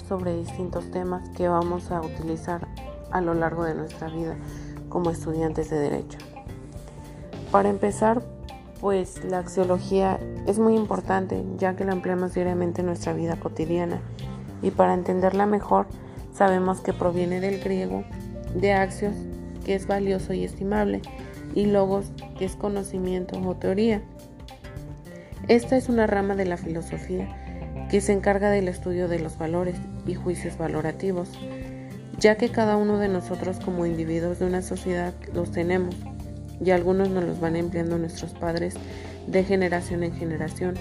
Sobre 0.07 0.35
distintos 0.35 0.89
temas 0.91 1.27
que 1.29 1.47
vamos 1.47 1.91
a 1.91 2.01
utilizar 2.01 2.67
a 3.11 3.21
lo 3.21 3.33
largo 3.33 3.63
de 3.63 3.75
nuestra 3.75 4.09
vida 4.09 4.35
como 4.89 5.11
estudiantes 5.11 5.69
de 5.69 5.79
derecho. 5.79 6.17
Para 7.51 7.69
empezar, 7.69 8.21
pues 8.81 9.23
la 9.23 9.39
axiología 9.39 10.19
es 10.45 10.59
muy 10.59 10.75
importante 10.75 11.43
ya 11.57 11.75
que 11.75 11.85
la 11.85 11.93
empleamos 11.93 12.33
diariamente 12.33 12.81
en 12.81 12.87
nuestra 12.87 13.13
vida 13.13 13.39
cotidiana 13.39 14.01
y 14.61 14.71
para 14.71 14.93
entenderla 14.93 15.45
mejor 15.45 15.87
sabemos 16.33 16.81
que 16.81 16.93
proviene 16.93 17.39
del 17.39 17.59
griego 17.59 18.03
de 18.53 18.73
axios, 18.73 19.15
que 19.65 19.75
es 19.75 19.87
valioso 19.87 20.33
y 20.33 20.43
estimable, 20.43 21.01
y 21.55 21.65
logos, 21.65 22.11
que 22.37 22.45
es 22.45 22.55
conocimiento 22.55 23.39
o 23.39 23.55
teoría. 23.55 24.01
Esta 25.47 25.77
es 25.77 25.89
una 25.89 26.07
rama 26.07 26.35
de 26.35 26.45
la 26.45 26.57
filosofía 26.57 27.46
que 27.89 28.01
se 28.01 28.13
encarga 28.13 28.49
del 28.49 28.67
estudio 28.67 29.07
de 29.07 29.19
los 29.19 29.37
valores 29.37 29.75
y 30.05 30.13
juicios 30.13 30.57
valorativos, 30.57 31.29
ya 32.19 32.35
que 32.35 32.49
cada 32.49 32.77
uno 32.77 32.97
de 32.97 33.07
nosotros 33.07 33.59
como 33.63 33.85
individuos 33.85 34.39
de 34.39 34.45
una 34.45 34.61
sociedad 34.61 35.13
los 35.33 35.51
tenemos 35.51 35.95
y 36.63 36.71
algunos 36.71 37.09
nos 37.09 37.23
los 37.23 37.39
van 37.39 37.55
empleando 37.55 37.97
nuestros 37.97 38.33
padres 38.33 38.75
de 39.27 39.43
generación 39.43 40.03
en 40.03 40.13
generación, 40.13 40.75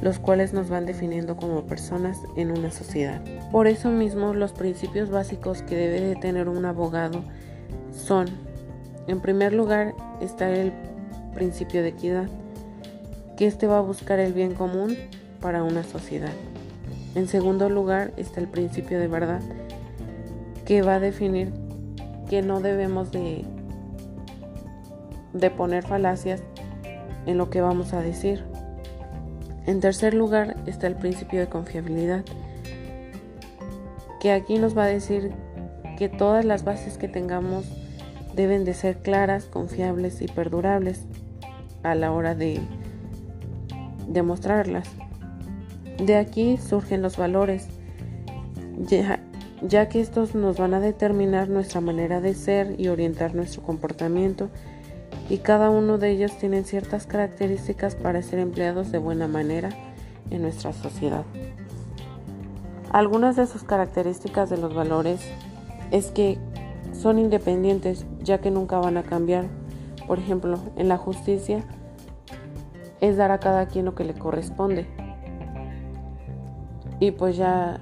los 0.00 0.18
cuales 0.18 0.52
nos 0.52 0.68
van 0.68 0.84
definiendo 0.84 1.36
como 1.36 1.64
personas 1.64 2.18
en 2.36 2.50
una 2.50 2.70
sociedad. 2.70 3.22
Por 3.50 3.66
eso 3.66 3.90
mismo 3.90 4.34
los 4.34 4.52
principios 4.52 5.10
básicos 5.10 5.62
que 5.62 5.76
debe 5.76 6.00
de 6.00 6.16
tener 6.16 6.48
un 6.48 6.64
abogado 6.64 7.22
son, 7.92 8.26
en 9.06 9.20
primer 9.20 9.52
lugar 9.52 9.94
está 10.20 10.50
el 10.50 10.72
principio 11.34 11.82
de 11.82 11.88
equidad, 11.88 12.28
que 13.36 13.46
este 13.46 13.66
va 13.66 13.78
a 13.78 13.82
buscar 13.82 14.18
el 14.18 14.32
bien 14.32 14.54
común 14.54 14.96
para 15.42 15.62
una 15.62 15.84
sociedad. 15.84 16.32
En 17.14 17.28
segundo 17.28 17.68
lugar 17.68 18.14
está 18.16 18.40
el 18.40 18.48
principio 18.48 18.98
de 18.98 19.08
verdad, 19.08 19.42
que 20.64 20.80
va 20.80 20.94
a 20.94 21.00
definir 21.00 21.52
que 22.30 22.40
no 22.40 22.60
debemos 22.60 23.12
de, 23.12 23.44
de 25.34 25.50
poner 25.50 25.86
falacias 25.86 26.42
en 27.26 27.36
lo 27.36 27.50
que 27.50 27.60
vamos 27.60 27.92
a 27.92 28.00
decir. 28.00 28.44
En 29.66 29.80
tercer 29.80 30.14
lugar 30.14 30.56
está 30.66 30.86
el 30.86 30.94
principio 30.94 31.40
de 31.40 31.48
confiabilidad, 31.48 32.24
que 34.20 34.32
aquí 34.32 34.58
nos 34.58 34.76
va 34.76 34.84
a 34.84 34.88
decir 34.88 35.32
que 35.98 36.08
todas 36.08 36.44
las 36.44 36.64
bases 36.64 36.96
que 36.96 37.08
tengamos 37.08 37.66
deben 38.34 38.64
de 38.64 38.72
ser 38.72 38.98
claras, 38.98 39.44
confiables 39.44 40.22
y 40.22 40.26
perdurables 40.26 41.04
a 41.82 41.94
la 41.94 42.12
hora 42.12 42.34
de 42.34 42.60
demostrarlas. 44.08 44.88
De 46.02 46.16
aquí 46.16 46.56
surgen 46.56 47.00
los 47.00 47.16
valores, 47.16 47.68
ya, 49.60 49.88
que 49.88 50.00
estos 50.00 50.34
nos 50.34 50.58
van 50.58 50.74
a 50.74 50.80
determinar 50.80 51.48
nuestra 51.48 51.80
manera 51.80 52.20
de 52.20 52.34
ser 52.34 52.74
y 52.76 52.88
orientar 52.88 53.36
nuestro 53.36 53.62
comportamiento 53.62 54.50
y 55.30 55.38
cada 55.38 55.70
uno 55.70 55.98
de 55.98 56.10
ellos 56.10 56.36
tiene 56.38 56.64
ciertas 56.64 57.06
características 57.06 57.94
para 57.94 58.20
ser 58.20 58.40
empleados 58.40 58.90
de 58.90 58.98
buena 58.98 59.28
manera 59.28 59.68
en 60.30 60.42
nuestra 60.42 60.72
sociedad. 60.72 61.22
Algunas 62.90 63.36
de 63.36 63.46
sus 63.46 63.62
características 63.62 64.50
de 64.50 64.56
los 64.56 64.74
valores 64.74 65.20
es 65.92 66.10
que 66.10 66.36
son 66.92 67.20
independientes 67.20 68.06
ya 68.24 68.38
que 68.38 68.50
nunca 68.50 68.80
van 68.80 68.96
a 68.96 69.04
cambiar. 69.04 69.44
Por 70.08 70.18
ejemplo, 70.18 70.58
en 70.74 70.88
la 70.88 70.96
justicia 70.96 71.62
es 73.00 73.16
dar 73.16 73.30
a 73.30 73.38
cada 73.38 73.68
quien 73.68 73.84
lo 73.84 73.94
que 73.94 74.02
le 74.02 74.14
corresponde 74.14 74.88
y 77.02 77.10
pues 77.10 77.36
ya 77.36 77.80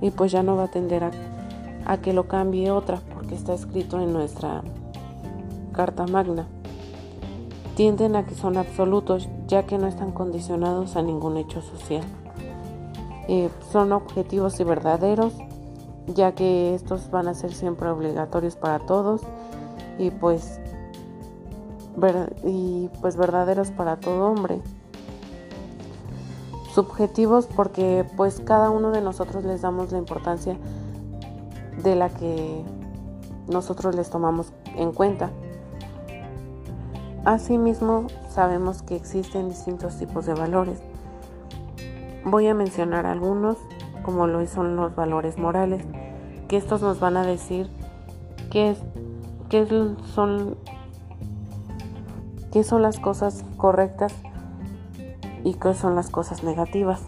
y 0.00 0.10
pues 0.10 0.32
ya 0.32 0.42
no 0.42 0.56
va 0.56 0.64
a 0.64 0.70
tender 0.70 1.04
a, 1.04 1.10
a 1.84 1.98
que 1.98 2.14
lo 2.14 2.26
cambie 2.26 2.70
otra 2.70 3.02
porque 3.12 3.34
está 3.34 3.52
escrito 3.52 4.00
en 4.00 4.14
nuestra 4.14 4.62
carta 5.72 6.06
magna. 6.06 6.46
Tienden 7.76 8.16
a 8.16 8.24
que 8.24 8.34
son 8.34 8.56
absolutos 8.56 9.28
ya 9.46 9.64
que 9.64 9.76
no 9.76 9.88
están 9.88 10.12
condicionados 10.12 10.96
a 10.96 11.02
ningún 11.02 11.36
hecho 11.36 11.60
social. 11.60 12.02
Eh, 13.28 13.50
son 13.70 13.92
objetivos 13.92 14.58
y 14.58 14.64
verdaderos 14.64 15.34
ya 16.06 16.32
que 16.32 16.74
estos 16.74 17.10
van 17.10 17.28
a 17.28 17.34
ser 17.34 17.52
siempre 17.52 17.90
obligatorios 17.90 18.56
para 18.56 18.78
todos 18.78 19.20
y 19.98 20.10
pues 20.10 20.60
y 22.42 22.88
pues 23.02 23.16
verdaderos 23.16 23.70
para 23.70 23.96
todo 24.00 24.30
hombre 24.30 24.62
subjetivos 26.74 27.46
porque 27.46 28.06
pues 28.16 28.40
cada 28.40 28.70
uno 28.70 28.90
de 28.90 29.00
nosotros 29.00 29.44
les 29.44 29.62
damos 29.62 29.92
la 29.92 29.98
importancia 29.98 30.56
de 31.82 31.96
la 31.96 32.08
que 32.08 32.62
nosotros 33.48 33.94
les 33.94 34.08
tomamos 34.10 34.52
en 34.76 34.92
cuenta. 34.92 35.30
Asimismo, 37.24 38.06
sabemos 38.28 38.82
que 38.82 38.96
existen 38.96 39.48
distintos 39.48 39.98
tipos 39.98 40.26
de 40.26 40.34
valores. 40.34 40.80
Voy 42.24 42.46
a 42.48 42.54
mencionar 42.54 43.06
algunos, 43.06 43.58
como 44.02 44.26
lo 44.26 44.44
son 44.46 44.76
los 44.76 44.94
valores 44.94 45.38
morales, 45.38 45.84
que 46.48 46.56
estos 46.56 46.82
nos 46.82 47.00
van 47.00 47.16
a 47.16 47.24
decir 47.24 47.70
qué, 48.50 48.76
qué 49.48 49.66
son, 50.14 50.56
qué 52.50 52.64
son 52.64 52.82
las 52.82 52.98
cosas 52.98 53.44
correctas 53.56 54.14
y 55.44 55.54
qué 55.54 55.74
son 55.74 55.94
las 55.94 56.10
cosas 56.10 56.44
negativas. 56.44 57.00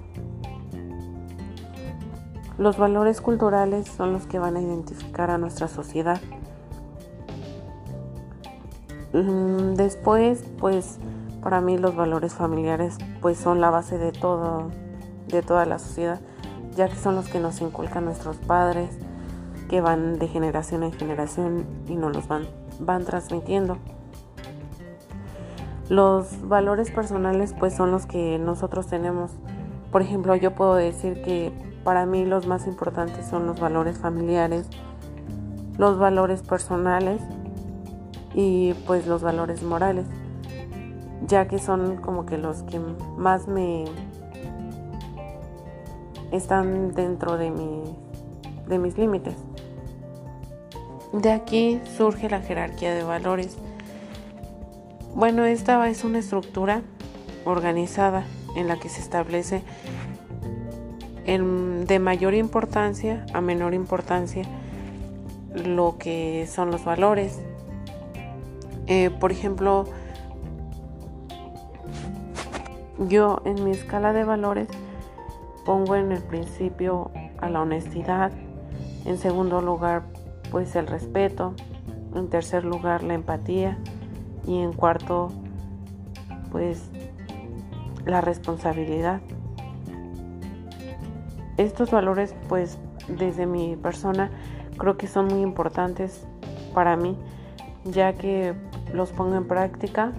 Los 2.59 2.79
valores 2.79 3.21
culturales 3.21 3.89
son 3.89 4.13
los 4.13 4.27
que 4.27 4.39
van 4.39 4.57
a 4.57 4.61
identificar 4.61 5.31
a 5.31 5.39
nuestra 5.39 5.69
sociedad. 5.69 6.21
Mm, 9.13 9.75
después, 9.75 10.45
pues 10.59 10.99
para 11.43 11.61
mí 11.61 11.79
los 11.79 11.95
valores 11.95 12.35
familiares 12.35 12.97
pues 13.21 13.39
son 13.39 13.61
la 13.61 13.71
base 13.71 13.99
de 13.99 14.13
todo 14.13 14.71
de 15.29 15.43
toda 15.43 15.65
la 15.67 15.79
sociedad, 15.79 16.21
ya 16.77 16.89
que 16.89 16.97
son 16.97 17.15
los 17.17 17.29
que 17.29 17.41
nos 17.41 17.61
inculcan 17.61 18.05
nuestros 18.05 18.37
padres, 18.37 18.91
que 19.69 19.81
van 19.81 20.19
de 20.19 20.29
generación 20.29 20.83
en 20.83 20.93
generación 20.93 21.67
y 21.89 21.97
nos 21.97 22.15
los 22.15 22.29
van, 22.29 22.47
van 22.81 23.05
transmitiendo. 23.05 23.79
Los 25.89 26.49
valores 26.49 26.91
personales 26.91 27.55
pues 27.59 27.75
son 27.75 27.91
los 27.91 28.07
que 28.07 28.39
nosotros 28.39 28.87
tenemos. 28.87 29.33
Por 29.93 30.03
ejemplo, 30.03 30.35
yo 30.35 30.55
puedo 30.55 30.75
decir 30.75 31.23
que 31.23 31.53
para 31.85 32.07
mí 32.07 32.25
los 32.25 32.47
más 32.47 32.67
importantes 32.67 33.27
son 33.27 33.47
los 33.47 33.61
valores 33.61 33.99
familiares, 33.99 34.67
los 35.77 35.99
valores 35.99 36.43
personales 36.43 37.21
y 38.35 38.73
pues 38.87 39.07
los 39.07 39.23
valores 39.23 39.63
morales, 39.63 40.07
ya 41.27 41.47
que 41.47 41.59
son 41.59 41.97
como 41.97 42.25
que 42.25 42.39
los 42.39 42.63
que 42.63 42.81
más 43.19 43.47
me 43.47 43.85
están 46.33 46.95
dentro 46.95 47.37
de, 47.37 47.53
de 48.67 48.79
mis 48.79 48.97
límites. 48.99 49.37
De 51.13 51.31
aquí 51.31 51.81
surge 51.97 52.29
la 52.29 52.41
jerarquía 52.41 52.95
de 52.95 53.05
valores. 53.05 53.57
Bueno, 55.15 55.45
esta 55.45 55.89
es 55.89 56.03
una 56.03 56.19
estructura 56.19 56.83
organizada 57.45 58.25
en 58.57 58.67
la 58.67 58.81
que 58.81 58.89
se 58.89 59.01
establece 59.01 59.63
de 61.25 61.99
mayor 62.01 62.35
importancia 62.35 63.25
a 63.33 63.41
menor 63.41 63.75
importancia 63.75 64.43
lo 65.55 65.99
que 65.99 66.49
son 66.49 66.73
los 66.73 66.85
valores. 66.85 67.41
Eh, 68.89 69.11
por 69.21 69.31
ejemplo, 69.31 69.85
yo 72.99 73.41
en 73.45 73.63
mi 73.63 73.71
escala 73.71 74.13
de 74.13 74.25
valores 74.25 74.67
pongo 75.65 75.95
en 75.95 76.11
el 76.11 76.23
principio 76.23 77.13
a 77.39 77.49
la 77.49 77.63
honestidad, 77.63 78.33
en 79.05 79.17
segundo 79.19 79.63
lugar 79.63 80.03
pues 80.51 80.75
el 80.75 80.89
respeto, 80.89 81.55
en 82.17 82.29
tercer 82.29 82.65
lugar 82.65 83.05
la 83.05 83.15
empatía 83.15 83.79
y 84.47 84.59
en 84.59 84.73
cuarto 84.73 85.31
pues 86.51 86.91
la 88.07 88.21
responsabilidad. 88.21 89.21
Estos 91.57 91.91
valores 91.91 92.35
pues 92.49 92.79
desde 93.09 93.47
mi 93.47 93.77
persona 93.77 94.31
creo 94.79 94.97
que 94.97 95.07
son 95.07 95.27
muy 95.27 95.41
importantes 95.43 96.27
para 96.73 96.97
mí 96.97 97.17
ya 97.85 98.15
que 98.15 98.55
los 98.93 99.13
pongo 99.13 99.37
en 99.37 99.47
práctica 99.47 100.13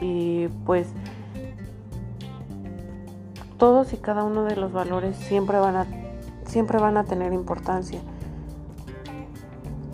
y 0.00 0.48
pues 0.64 0.88
todos 3.56 3.92
y 3.92 3.96
cada 3.96 4.24
uno 4.24 4.44
de 4.44 4.56
los 4.56 4.72
valores 4.72 5.16
siempre 5.16 5.58
van 5.58 5.76
a 5.76 5.86
siempre 6.44 6.78
van 6.78 6.96
a 6.96 7.04
tener 7.04 7.32
importancia 7.32 8.00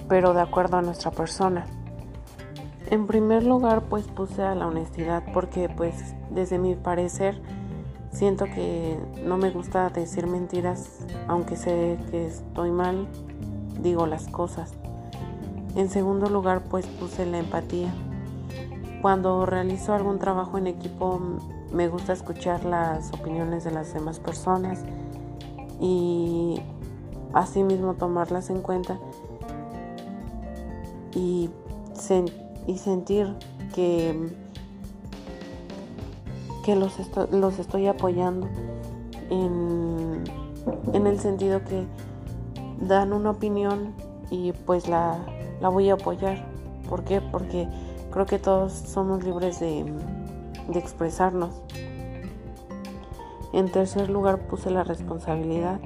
pero 0.09 0.34
de 0.34 0.40
acuerdo 0.43 0.76
a 0.76 0.82
nuestra 0.82 1.11
persona 1.12 1.66
en 2.93 3.07
primer 3.07 3.43
lugar 3.43 3.84
pues 3.88 4.07
puse 4.07 4.43
a 4.43 4.55
la 4.55 4.66
honestidad 4.66 5.22
porque 5.32 5.70
pues 5.70 6.14
desde 6.28 6.59
mi 6.59 6.74
parecer 6.74 7.40
siento 8.11 8.45
que 8.45 8.99
no 9.24 9.38
me 9.38 9.49
gusta 9.49 9.88
decir 9.88 10.26
mentiras 10.26 10.99
aunque 11.26 11.57
sé 11.57 11.99
que 12.11 12.26
estoy 12.26 12.70
mal 12.70 13.09
digo 13.80 14.07
las 14.07 14.28
cosas. 14.28 14.74
En 15.74 15.88
segundo 15.88 16.28
lugar 16.28 16.64
pues 16.68 16.86
puse 16.86 17.24
la 17.24 17.38
empatía. 17.38 17.88
Cuando 19.01 19.47
realizo 19.47 19.95
algún 19.95 20.18
trabajo 20.18 20.59
en 20.59 20.66
equipo 20.66 21.18
me 21.72 21.88
gusta 21.88 22.12
escuchar 22.12 22.62
las 22.66 23.11
opiniones 23.14 23.64
de 23.64 23.70
las 23.70 23.95
demás 23.95 24.20
personas 24.20 24.84
y 25.80 26.61
asimismo 27.32 27.95
tomarlas 27.95 28.51
en 28.51 28.61
cuenta 28.61 28.99
y, 31.14 31.49
y 32.67 32.79
sentir 32.79 33.35
que, 33.75 34.31
que 36.65 36.77
los, 36.77 36.95
los 37.31 37.59
estoy 37.59 37.87
apoyando 37.87 38.49
en, 39.31 40.25
en 40.93 41.07
el 41.07 41.19
sentido 41.19 41.63
que 41.65 41.85
dan 42.81 43.13
una 43.13 43.31
opinión 43.31 43.95
y 44.31 44.53
pues 44.53 44.89
la, 44.89 45.19
la 45.61 45.69
voy 45.69 45.91
a 45.91 45.95
apoyar. 45.95 46.45
¿Por 46.89 47.05
qué? 47.05 47.21
Porque 47.21 47.69
creo 48.11 48.27
que 48.27 48.39
todos 48.39 48.73
somos 48.73 49.25
libres 49.25 49.61
de, 49.61 49.85
de 50.69 50.79
expresarnos. 50.79 51.51
En 53.53 53.71
tercer 53.71 54.09
lugar 54.09 54.47
puse 54.47 54.71
la 54.71 54.83
responsabilidad, 54.83 55.81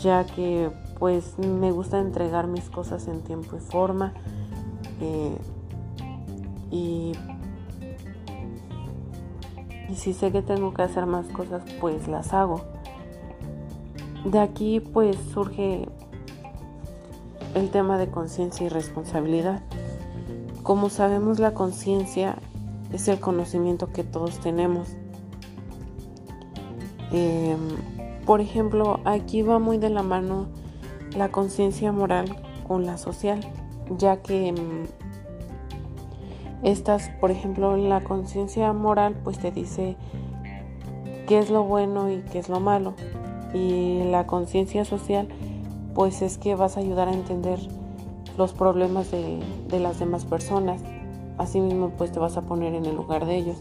ya 0.00 0.24
que 0.24 0.70
pues 0.98 1.38
me 1.38 1.72
gusta 1.72 1.98
entregar 1.98 2.46
mis 2.46 2.70
cosas 2.70 3.08
en 3.08 3.22
tiempo 3.22 3.56
y 3.56 3.60
forma 3.60 4.14
y, 5.00 5.32
y 9.88 9.94
si 9.94 10.12
sé 10.12 10.32
que 10.32 10.42
tengo 10.42 10.74
que 10.74 10.82
hacer 10.82 11.06
más 11.06 11.26
cosas 11.28 11.62
pues 11.80 12.08
las 12.08 12.34
hago. 12.34 12.62
De 14.24 14.38
aquí 14.38 14.80
pues 14.80 15.16
surge 15.32 15.88
el 17.54 17.70
tema 17.70 17.98
de 17.98 18.10
conciencia 18.10 18.66
y 18.66 18.68
responsabilidad. 18.68 19.62
Como 20.62 20.90
sabemos 20.90 21.38
la 21.38 21.54
conciencia 21.54 22.36
es 22.92 23.08
el 23.08 23.20
conocimiento 23.20 23.92
que 23.92 24.04
todos 24.04 24.38
tenemos. 24.40 24.88
Em, 27.10 27.58
por 28.26 28.40
ejemplo, 28.40 29.00
aquí 29.04 29.42
va 29.42 29.58
muy 29.58 29.78
de 29.78 29.90
la 29.90 30.02
mano 30.02 30.46
la 31.16 31.30
conciencia 31.30 31.92
moral 31.92 32.36
con 32.66 32.84
la 32.84 32.98
social, 32.98 33.40
ya 33.96 34.22
que 34.22 34.48
em, 34.48 34.86
estas, 36.62 37.08
por 37.20 37.30
ejemplo, 37.30 37.76
la 37.76 38.02
conciencia 38.02 38.72
moral 38.72 39.16
pues 39.24 39.38
te 39.38 39.50
dice 39.50 39.96
qué 41.26 41.38
es 41.38 41.50
lo 41.50 41.64
bueno 41.64 42.10
y 42.10 42.22
qué 42.32 42.38
es 42.38 42.48
lo 42.48 42.60
malo. 42.60 42.94
Y 43.54 44.04
la 44.04 44.26
conciencia 44.26 44.84
social 44.84 45.28
pues 45.94 46.22
es 46.22 46.38
que 46.38 46.54
vas 46.54 46.76
a 46.76 46.80
ayudar 46.80 47.08
a 47.08 47.12
entender 47.12 47.58
los 48.36 48.52
problemas 48.52 49.10
de, 49.10 49.40
de 49.68 49.80
las 49.80 49.98
demás 49.98 50.24
personas 50.24 50.82
Asimismo, 51.38 51.90
pues 51.96 52.10
te 52.10 52.18
vas 52.18 52.36
a 52.36 52.42
poner 52.42 52.74
en 52.74 52.84
el 52.84 52.96
lugar 52.96 53.24
de 53.24 53.36
ellos, 53.36 53.58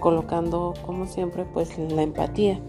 colocando, 0.00 0.74
como 0.84 1.06
siempre, 1.06 1.46
pues 1.46 1.76
la 1.78 2.02
empatía. 2.02 2.60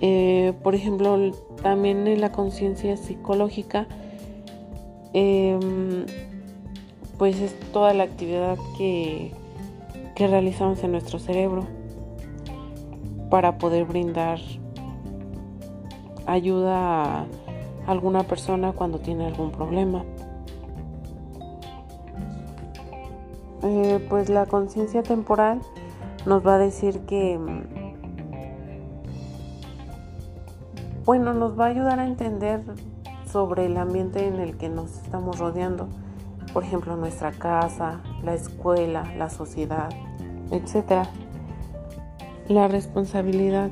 Eh, 0.00 0.54
por 0.62 0.76
ejemplo, 0.76 1.18
también 1.62 2.06
en 2.06 2.20
la 2.20 2.32
conciencia 2.32 2.96
psicológica, 2.96 3.86
em, 5.12 6.06
pues 7.18 7.40
es 7.40 7.58
toda 7.72 7.94
la 7.94 8.04
actividad 8.04 8.56
que, 8.76 9.32
que 10.14 10.26
realizamos 10.26 10.82
en 10.84 10.92
nuestro 10.92 11.18
cerebro 11.18 11.66
para 13.30 13.58
poder 13.58 13.84
brindar 13.84 14.38
ayuda 16.26 17.20
a 17.20 17.26
alguna 17.86 18.22
persona 18.22 18.72
cuando 18.72 18.98
tiene 18.98 19.26
algún 19.26 19.50
problema. 19.50 20.04
Eh, 23.62 24.06
pues 24.08 24.28
la 24.28 24.46
conciencia 24.46 25.02
temporal 25.02 25.60
nos 26.26 26.46
va 26.46 26.54
a 26.54 26.58
decir 26.58 27.00
que, 27.00 27.38
bueno, 31.08 31.32
nos 31.32 31.58
va 31.58 31.64
a 31.64 31.68
ayudar 31.68 32.00
a 32.00 32.06
entender 32.06 32.60
sobre 33.32 33.64
el 33.64 33.78
ambiente 33.78 34.26
en 34.26 34.40
el 34.40 34.58
que 34.58 34.68
nos 34.68 34.92
estamos 34.92 35.38
rodeando, 35.38 35.88
por 36.52 36.64
ejemplo, 36.64 36.98
nuestra 36.98 37.32
casa, 37.32 38.02
la 38.22 38.34
escuela, 38.34 39.10
la 39.16 39.30
sociedad, 39.30 39.88
etc. 40.50 41.08
La 42.46 42.68
responsabilidad, 42.68 43.70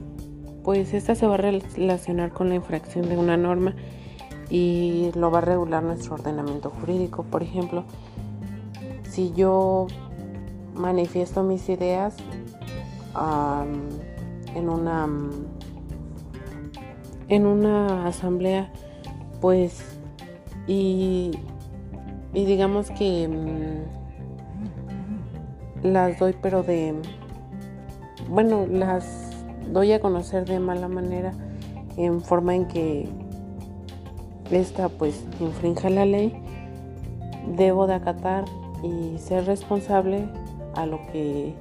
pues 0.64 0.94
esta 0.94 1.14
se 1.14 1.26
va 1.26 1.34
a 1.34 1.36
relacionar 1.36 2.32
con 2.32 2.48
la 2.48 2.54
infracción 2.54 3.06
de 3.06 3.18
una 3.18 3.36
norma 3.36 3.74
y 4.48 5.10
lo 5.14 5.30
va 5.30 5.40
a 5.40 5.42
regular 5.42 5.82
nuestro 5.82 6.14
ordenamiento 6.14 6.70
jurídico, 6.70 7.22
por 7.24 7.42
ejemplo, 7.42 7.84
si 9.10 9.34
yo 9.34 9.88
manifiesto 10.74 11.42
mis 11.42 11.68
ideas 11.68 12.16
en 14.54 14.70
una 14.70 15.06
en 17.28 17.46
una 17.46 18.06
asamblea 18.06 18.70
pues 19.40 19.82
y, 20.66 21.32
y 22.32 22.44
digamos 22.44 22.90
que 22.90 23.28
mm, 23.28 23.82
las 25.86 26.18
doy 26.18 26.34
pero 26.40 26.62
de 26.62 26.94
bueno 28.28 28.66
las 28.66 29.30
doy 29.72 29.92
a 29.92 30.00
conocer 30.00 30.44
de 30.46 30.58
mala 30.58 30.88
manera 30.88 31.32
en 31.96 32.20
forma 32.20 32.54
en 32.54 32.66
que 32.66 33.08
esta 34.50 34.88
pues 34.88 35.24
infrinja 35.40 35.90
la 35.90 36.04
ley 36.06 36.32
debo 37.56 37.86
de 37.86 37.94
acatar 37.94 38.44
y 38.82 39.18
ser 39.18 39.46
responsable 39.46 40.28
a 40.74 40.86
lo 40.86 41.00
que 41.12 41.54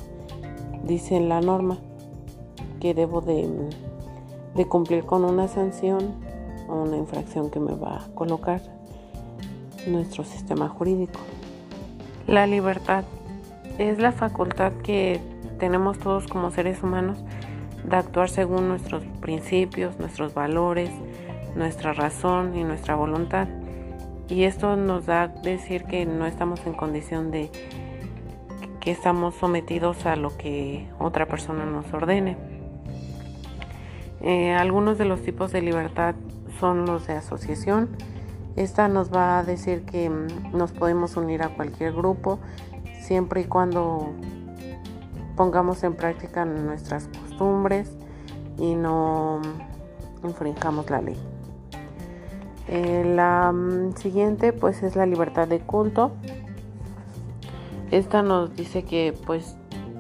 dice 0.84 1.20
la 1.20 1.42
norma, 1.42 1.78
que 2.80 2.94
debo 2.94 3.22
de, 3.22 3.50
cumplir 4.64 5.04
con 5.04 5.26
una 5.26 5.50
sanción 5.50 6.14
o 6.70 6.84
una 6.84 6.96
infracción 6.96 7.52
que 7.52 7.60
me 7.60 7.76
va 7.76 7.98
a 7.98 8.08
colocar 8.16 8.62
nuestro 9.86 10.24
sistema 10.24 10.70
jurídico. 10.70 11.20
La 12.26 12.48
libertad 12.48 13.04
es 13.78 14.00
la 14.00 14.14
facultad 14.14 14.72
que 14.84 15.20
tenemos 15.60 16.00
todos 16.00 16.28
como 16.28 16.52
seres 16.52 16.82
humanos 16.82 17.18
de 17.84 17.98
actuar 17.98 18.30
según 18.30 18.70
nuestros 18.70 19.04
principios, 19.20 20.00
nuestros 20.00 20.34
valores, 20.34 20.90
nuestra 21.58 21.92
razón 21.92 22.56
y 22.56 22.64
nuestra 22.64 22.96
voluntad 22.96 23.50
y 24.28 24.44
esto 24.44 24.76
nos 24.76 25.06
da 25.06 25.28
decir 25.28 25.84
que 25.84 26.06
no 26.06 26.26
estamos 26.26 26.66
en 26.66 26.74
condición 26.74 27.32
de 27.32 27.52
que 28.80 28.92
estamos 28.92 29.36
sometidos 29.36 30.06
a 30.06 30.16
lo 30.16 30.36
que 30.36 30.88
otra 31.00 31.28
persona 31.28 31.66
nos 31.66 31.92
ordene. 31.94 32.55
Eh, 34.26 34.56
algunos 34.56 34.98
de 34.98 35.06
los 35.06 35.22
tipos 35.22 35.52
de 35.52 35.62
libertad 35.62 36.16
son 36.60 36.88
los 36.88 37.06
de 37.06 37.14
asociación. 37.14 37.90
Esta 38.56 38.88
nos 38.88 39.14
va 39.14 39.38
a 39.38 39.44
decir 39.44 39.84
que 39.86 40.10
mm, 40.10 40.58
nos 40.58 40.72
podemos 40.72 41.16
unir 41.16 41.44
a 41.44 41.50
cualquier 41.50 41.94
grupo 41.94 42.40
siempre 43.00 43.42
y 43.42 43.44
cuando 43.46 44.14
pongamos 45.36 45.84
en 45.84 45.94
práctica 45.94 46.44
nuestras 46.44 47.08
costumbres 47.08 47.92
y 48.58 48.74
no 48.74 49.42
infringamos 50.24 50.90
la 50.90 51.02
ley. 51.02 51.18
Eh, 52.68 53.04
la 53.16 53.52
mm, 53.52 53.96
siguiente 53.96 54.54
pues 54.54 54.82
es 54.82 54.96
la 54.96 55.06
libertad 55.06 55.48
de 55.48 55.60
culto. 55.60 56.14
Esta 57.92 58.24
nos 58.24 58.56
dice 58.56 58.86
que 58.86 59.14
pues 59.28 59.56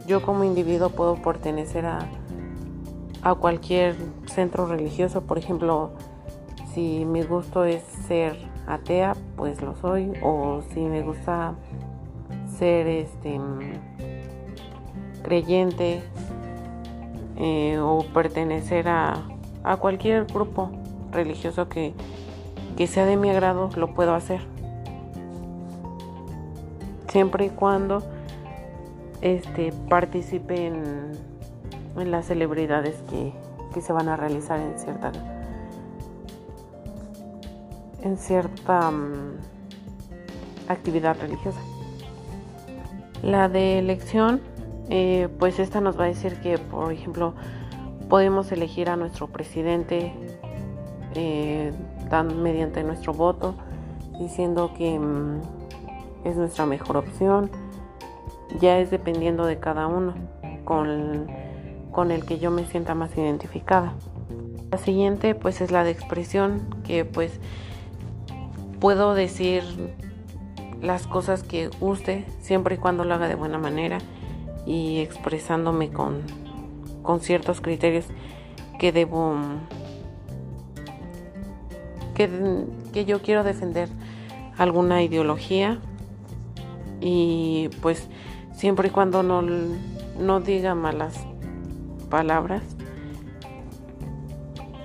yo 0.07 0.23
como 0.23 0.43
individuo 0.43 0.89
puedo 0.89 1.13
pertenecer 1.21 1.85
a, 1.85 1.99
a 3.25 3.33
cualquier 3.33 3.95
centro 4.27 4.67
religioso. 4.67 5.21
Por 5.21 5.39
ejemplo, 5.39 5.89
si 6.73 7.05
mi 7.05 7.23
gusto 7.23 7.65
es 7.65 7.81
ser 8.07 8.37
atea, 8.67 9.15
pues 9.35 9.61
lo 9.63 9.75
soy. 9.75 10.13
O 10.21 10.61
si 10.71 10.81
me 10.81 11.01
gusta 11.01 11.55
ser 12.59 12.87
este 12.87 13.39
creyente 15.23 16.03
eh, 17.37 17.79
o 17.79 18.05
pertenecer 18.13 18.87
a, 18.87 19.23
a 19.63 19.77
cualquier 19.77 20.25
grupo 20.25 20.69
religioso 21.11 21.67
que, 21.67 21.93
que 22.77 22.85
sea 22.85 23.07
de 23.07 23.17
mi 23.17 23.31
agrado, 23.31 23.71
lo 23.75 23.95
puedo 23.95 24.13
hacer. 24.13 24.41
Siempre 27.07 27.45
y 27.45 27.49
cuando 27.49 28.03
este, 29.21 29.73
participe 29.89 30.67
en, 30.67 31.34
en 31.97 32.11
las 32.11 32.25
celebridades 32.25 32.95
que, 33.09 33.33
que, 33.73 33.81
se 33.81 33.93
van 33.93 34.09
a 34.09 34.15
realizar 34.15 34.59
en 34.59 34.77
cierta 34.77 35.11
en 38.05 38.17
cierta 38.17 38.89
um, 38.89 39.33
actividad 40.67 41.17
religiosa. 41.19 41.59
La 43.23 43.49
de 43.49 43.79
elección, 43.79 44.41
eh, 44.89 45.27
pues 45.39 45.59
esta 45.59 45.81
nos 45.81 45.99
va 45.99 46.03
a 46.05 46.07
decir 46.07 46.39
que, 46.41 46.59
por 46.59 46.91
ejemplo, 46.91 47.33
podemos 48.07 48.51
elegir 48.51 48.89
a 48.89 48.95
nuestro 48.95 49.27
presidente 49.27 50.13
eh, 51.15 51.73
mediante 52.41 52.83
nuestro 52.83 53.13
voto, 53.13 53.55
diciendo 54.19 54.71
que 54.77 54.99
mm, 54.99 55.41
es 56.23 56.35
nuestra 56.37 56.67
mejor 56.67 56.97
opción. 56.97 57.49
Ya 58.59 58.77
es 58.77 58.91
dependiendo 58.91 59.45
de 59.45 59.59
cada 59.59 59.87
uno, 59.87 60.13
con, 60.63 61.27
con 61.95 62.11
el 62.11 62.25
que 62.25 62.39
yo 62.39 62.51
me 62.51 62.65
sienta 62.65 62.93
más 62.93 63.17
identificada. 63.17 63.93
La 64.69 64.77
siguiente 64.77 65.33
pues 65.33 65.61
es 65.61 65.71
la 65.71 65.85
de 65.85 65.91
expresión, 65.91 66.75
que 66.83 67.05
pues 67.05 67.39
puedo 68.81 69.13
decir 69.13 69.63
las 70.81 71.07
cosas 71.07 71.41
que 71.43 71.69
guste 71.69 72.25
siempre 72.41 72.75
y 72.75 72.77
cuando 72.79 73.05
lo 73.05 73.13
haga 73.13 73.29
de 73.29 73.35
buena 73.35 73.59
manera 73.59 73.99
y 74.65 74.99
expresándome 74.99 75.89
con, 75.89 76.21
con 77.01 77.21
ciertos 77.21 77.61
criterios 77.61 78.07
que 78.77 78.91
debo 78.91 79.37
que, 82.13 83.05
yo 83.05 83.21
quiero 83.21 83.45
defender 83.45 83.87
alguna 84.57 85.01
ideología 85.01 85.79
y 86.99 87.69
pues 87.81 88.09
siempre 88.53 88.89
y 88.89 88.91
cuando 88.91 89.23
no, 89.23 89.41
no 89.41 90.41
diga 90.41 90.75
malas 90.75 91.25
palabras. 92.05 92.63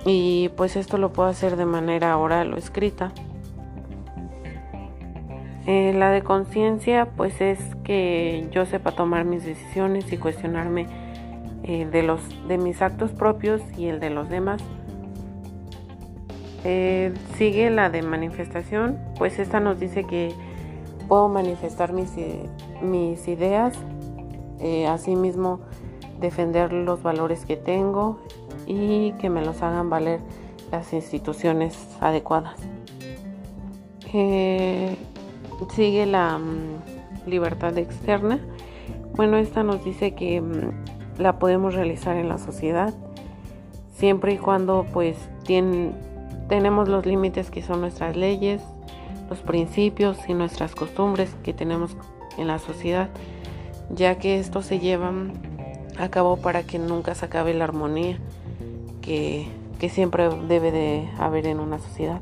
Y 0.05 0.49
pues 0.57 0.75
esto 0.75 0.97
lo 0.97 1.13
puedo 1.13 1.29
hacer 1.29 1.55
de 1.55 1.65
manera 1.65 2.17
oral 2.17 2.53
o 2.53 2.57
escrita. 2.57 3.11
Eh, 5.67 5.93
la 5.93 6.09
de 6.09 6.23
conciencia 6.23 7.09
pues 7.15 7.39
es 7.39 7.59
que 7.83 8.47
yo 8.51 8.65
sepa 8.65 8.93
tomar 8.93 9.25
mis 9.25 9.45
decisiones 9.45 10.11
y 10.11 10.17
cuestionarme 10.17 10.87
eh, 11.63 11.85
de 11.85 12.01
los 12.01 12.19
de 12.47 12.57
mis 12.57 12.81
actos 12.81 13.11
propios 13.11 13.61
y 13.77 13.85
el 13.85 13.99
de 13.99 14.09
los 14.09 14.27
demás. 14.27 14.63
Eh, 16.63 17.13
sigue 17.37 17.69
la 17.69 17.89
de 17.89 18.01
manifestación, 18.01 18.97
pues 19.17 19.37
esta 19.37 19.59
nos 19.59 19.79
dice 19.79 20.03
que 20.03 20.33
puedo 21.07 21.27
manifestar 21.27 21.93
mis, 21.93 22.11
mis 22.81 23.27
ideas, 23.27 23.77
asimismo 24.87 25.59
defender 26.21 26.71
los 26.71 27.03
valores 27.03 27.45
que 27.45 27.57
tengo 27.57 28.19
y 28.67 29.11
que 29.13 29.29
me 29.29 29.43
los 29.43 29.61
hagan 29.61 29.89
valer 29.89 30.19
las 30.71 30.93
instituciones 30.93 31.77
adecuadas. 31.99 32.59
Eh, 34.13 34.95
sigue 35.75 36.05
la 36.05 36.37
mm, 36.37 37.29
libertad 37.29 37.77
externa. 37.77 38.39
Bueno, 39.15 39.37
esta 39.37 39.63
nos 39.63 39.83
dice 39.83 40.15
que 40.15 40.39
mm, 40.41 41.19
la 41.21 41.39
podemos 41.39 41.73
realizar 41.73 42.15
en 42.15 42.29
la 42.29 42.37
sociedad 42.37 42.93
siempre 43.93 44.33
y 44.33 44.37
cuando 44.37 44.85
pues 44.91 45.17
tienen 45.43 45.93
tenemos 46.51 46.89
los 46.89 47.05
límites 47.05 47.49
que 47.49 47.61
son 47.61 47.79
nuestras 47.79 48.17
leyes, 48.17 48.61
los 49.29 49.39
principios 49.39 50.17
y 50.27 50.33
nuestras 50.33 50.75
costumbres 50.75 51.33
que 51.43 51.53
tenemos 51.53 51.95
en 52.37 52.47
la 52.47 52.59
sociedad, 52.59 53.09
ya 53.89 54.17
que 54.17 54.37
estos 54.37 54.65
se 54.65 54.79
llevan 54.79 55.31
a 55.97 56.09
cabo 56.09 56.37
para 56.37 56.63
que 56.63 56.79
nunca 56.79 57.15
se 57.15 57.25
acabe 57.25 57.53
la 57.53 57.65
armonía 57.65 58.17
que, 59.01 59.47
siempre 59.89 60.29
debe 60.47 60.71
de 60.71 61.09
haber 61.17 61.47
en 61.47 61.59
una 61.59 61.79
sociedad. 61.79 62.21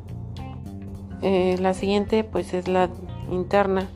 Eh, 1.21 1.57
la 1.59 1.73
siguiente 1.73 2.23
pues 2.23 2.53
es 2.53 2.69
la 2.69 2.89
interna. 3.29 3.89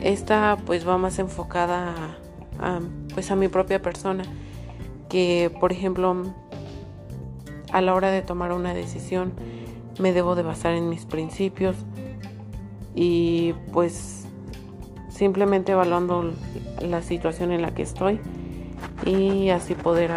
Esta 0.00 0.56
pues 0.64 0.88
va 0.88 0.96
más 0.96 1.18
enfocada 1.18 2.16
a, 2.58 2.80
pues 3.12 3.30
a 3.30 3.36
mi 3.36 3.48
propia 3.48 3.82
persona, 3.82 4.24
que 5.10 5.54
por 5.60 5.72
ejemplo 5.72 6.22
a 7.70 7.80
la 7.82 7.94
hora 7.94 8.10
de 8.10 8.22
tomar 8.22 8.52
una 8.52 8.72
decisión 8.72 9.32
me 9.98 10.14
debo 10.14 10.34
de 10.34 10.42
basar 10.42 10.72
en 10.72 10.88
mis 10.88 11.04
principios 11.04 11.76
y 12.94 13.52
pues 13.72 14.21
simplemente 15.22 15.70
evaluando 15.70 16.32
la 16.80 17.00
situación 17.00 17.52
en 17.52 17.62
la 17.62 17.72
que 17.72 17.82
estoy 17.82 18.18
y 19.06 19.50
así 19.50 19.76
poder 19.76 20.10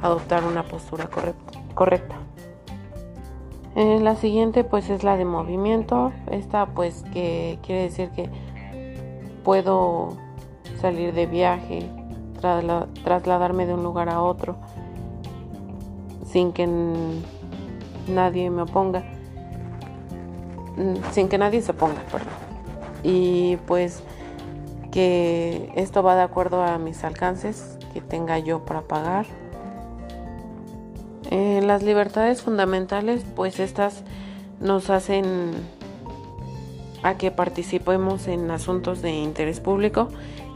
adoptar 0.00 0.44
una 0.44 0.62
postura 0.62 1.10
correcta. 1.74 2.14
Eh, 3.74 3.98
la 4.00 4.14
siguiente 4.14 4.62
pues 4.62 4.90
es 4.90 5.02
la 5.02 5.16
de 5.16 5.24
movimiento. 5.24 6.12
Esta 6.30 6.66
pues 6.66 7.02
que 7.12 7.58
quiere 7.64 7.82
decir 7.82 8.10
que 8.10 8.30
puedo 9.42 10.16
salir 10.80 11.12
de 11.14 11.26
viaje, 11.26 11.90
trasladarme 13.02 13.66
de 13.66 13.74
un 13.74 13.82
lugar 13.82 14.08
a 14.08 14.22
otro 14.22 14.54
sin 16.26 16.52
que 16.52 16.68
nadie 18.06 18.50
me 18.50 18.62
oponga, 18.62 19.02
sin 21.10 21.28
que 21.28 21.38
nadie 21.38 21.60
se 21.60 21.72
oponga, 21.72 22.02
perdón. 22.12 22.52
Y 23.02 23.56
pues 23.66 24.04
que 24.92 25.72
esto 25.74 26.04
va 26.04 26.14
de 26.14 26.22
acuerdo 26.22 26.62
a 26.62 26.78
mis 26.78 27.02
alcances 27.02 27.78
que 27.92 28.00
tenga 28.00 28.38
yo 28.38 28.64
para 28.64 28.82
pagar. 28.82 29.26
las 31.30 31.82
libertades 31.82 32.42
fundamentales, 32.42 33.24
pues 33.34 33.58
estas 33.58 34.04
nos 34.60 34.90
hacen 34.90 35.50
a 37.02 37.16
que 37.16 37.30
participemos 37.30 38.28
en 38.28 38.50
asuntos 38.50 39.00
de 39.00 39.12
interés 39.12 39.60
público 39.60 40.08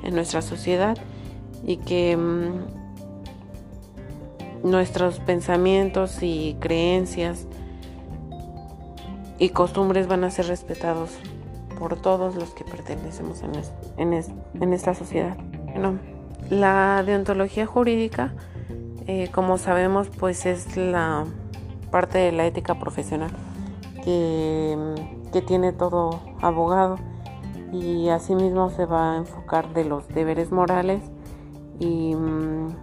en 0.05 0.15
nuestra 0.15 0.43
sociedad 0.43 0.99
y 1.65 1.79
que 1.79 2.17
mm, 2.17 2.67
nuestros 4.63 5.19
pensamientos 5.21 6.23
y 6.23 6.57
creencias 6.61 7.47
y 9.39 9.49
costumbres 9.49 10.07
van 10.09 10.25
a 10.25 10.31
ser 10.31 10.47
respetados 10.47 11.11
por 11.79 11.97
todos 11.97 12.35
los 12.35 12.51
que 12.51 12.65
pertenecemos 12.65 13.43
en, 13.97 14.13
esta 14.73 14.95
sociedad. 14.95 15.37
Bueno, 15.73 15.99
la 16.51 17.03
deontología 17.05 17.67
jurídica, 17.67 18.33
eh, 19.07 19.31
como 19.33 19.59
sabemos, 19.59 20.09
pues 20.09 20.47
es 20.47 20.77
la 20.77 21.25
parte 21.91 22.19
de 22.19 22.33
la 22.33 22.47
ética 22.47 22.79
profesional 22.79 23.31
que, 24.05 24.77
que 25.33 25.43
tiene 25.43 25.73
todo 25.73 26.21
abogado 26.41 26.97
y 27.73 28.09
asimismo 28.09 28.71
se 28.71 28.87
va 28.87 29.15
a 29.15 29.17
enfocar 29.19 29.73
de 29.73 29.85
los 29.85 30.09
deberes 30.09 30.53
morales 30.53 31.03
y 31.79 32.15
mm, 32.15 32.75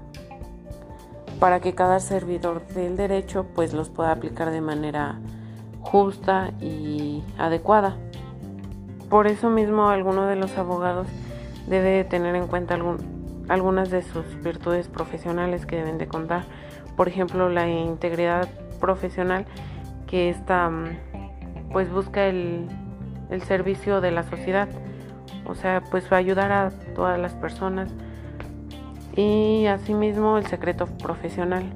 para 1.40 1.60
que 1.60 1.74
cada 1.74 2.00
servidor 2.00 2.66
del 2.68 2.96
derecho 2.96 3.46
pues 3.56 3.74
los 3.74 3.90
pueda 3.90 4.12
aplicar 4.12 4.52
de 4.52 4.62
manera 4.62 5.20
justa 5.82 6.54
y 6.62 7.24
adecuada. 7.38 7.98
Por 9.14 9.28
eso 9.28 9.52
mismo 9.52 9.90
alguno 9.90 10.26
de 10.26 10.36
los 10.36 10.58
abogados 10.58 11.06
debe 11.68 12.04
tener 12.04 12.36
en 12.36 12.48
cuenta 12.48 12.76
algunas 13.48 13.92
de 13.92 14.02
sus 14.02 14.42
virtudes 14.42 14.88
profesionales 14.88 15.68
que 15.68 15.76
deben 15.76 16.00
de 16.00 16.08
contar. 16.08 16.46
Por 16.98 17.10
ejemplo, 17.10 17.48
la 17.48 17.70
integridad 17.70 18.50
profesional 18.80 19.46
que 20.08 20.32
está 20.32 20.72
pues 21.72 21.92
busca 21.92 22.26
el, 22.26 22.68
el 23.30 23.44
servicio 23.44 24.02
de 24.02 24.10
la 24.10 24.24
sociedad. 24.24 24.68
O 25.46 25.54
sea, 25.54 25.84
pues 25.92 26.12
va 26.12 26.16
a 26.16 26.20
ayudar 26.20 26.52
a 26.52 26.72
todas 26.96 27.20
las 27.20 27.36
personas. 27.36 27.92
Y 29.16 29.68
asimismo 29.68 30.40
el 30.40 30.48
secreto 30.48 30.88
profesional, 30.88 31.72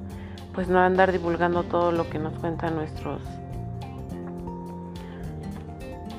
pues 0.56 0.68
no 0.68 0.80
andar 0.80 1.12
divulgando 1.12 1.62
todo 1.62 1.92
lo 1.92 2.10
que 2.10 2.18
nos 2.18 2.36
cuentan 2.40 2.74
nuestros 2.74 3.22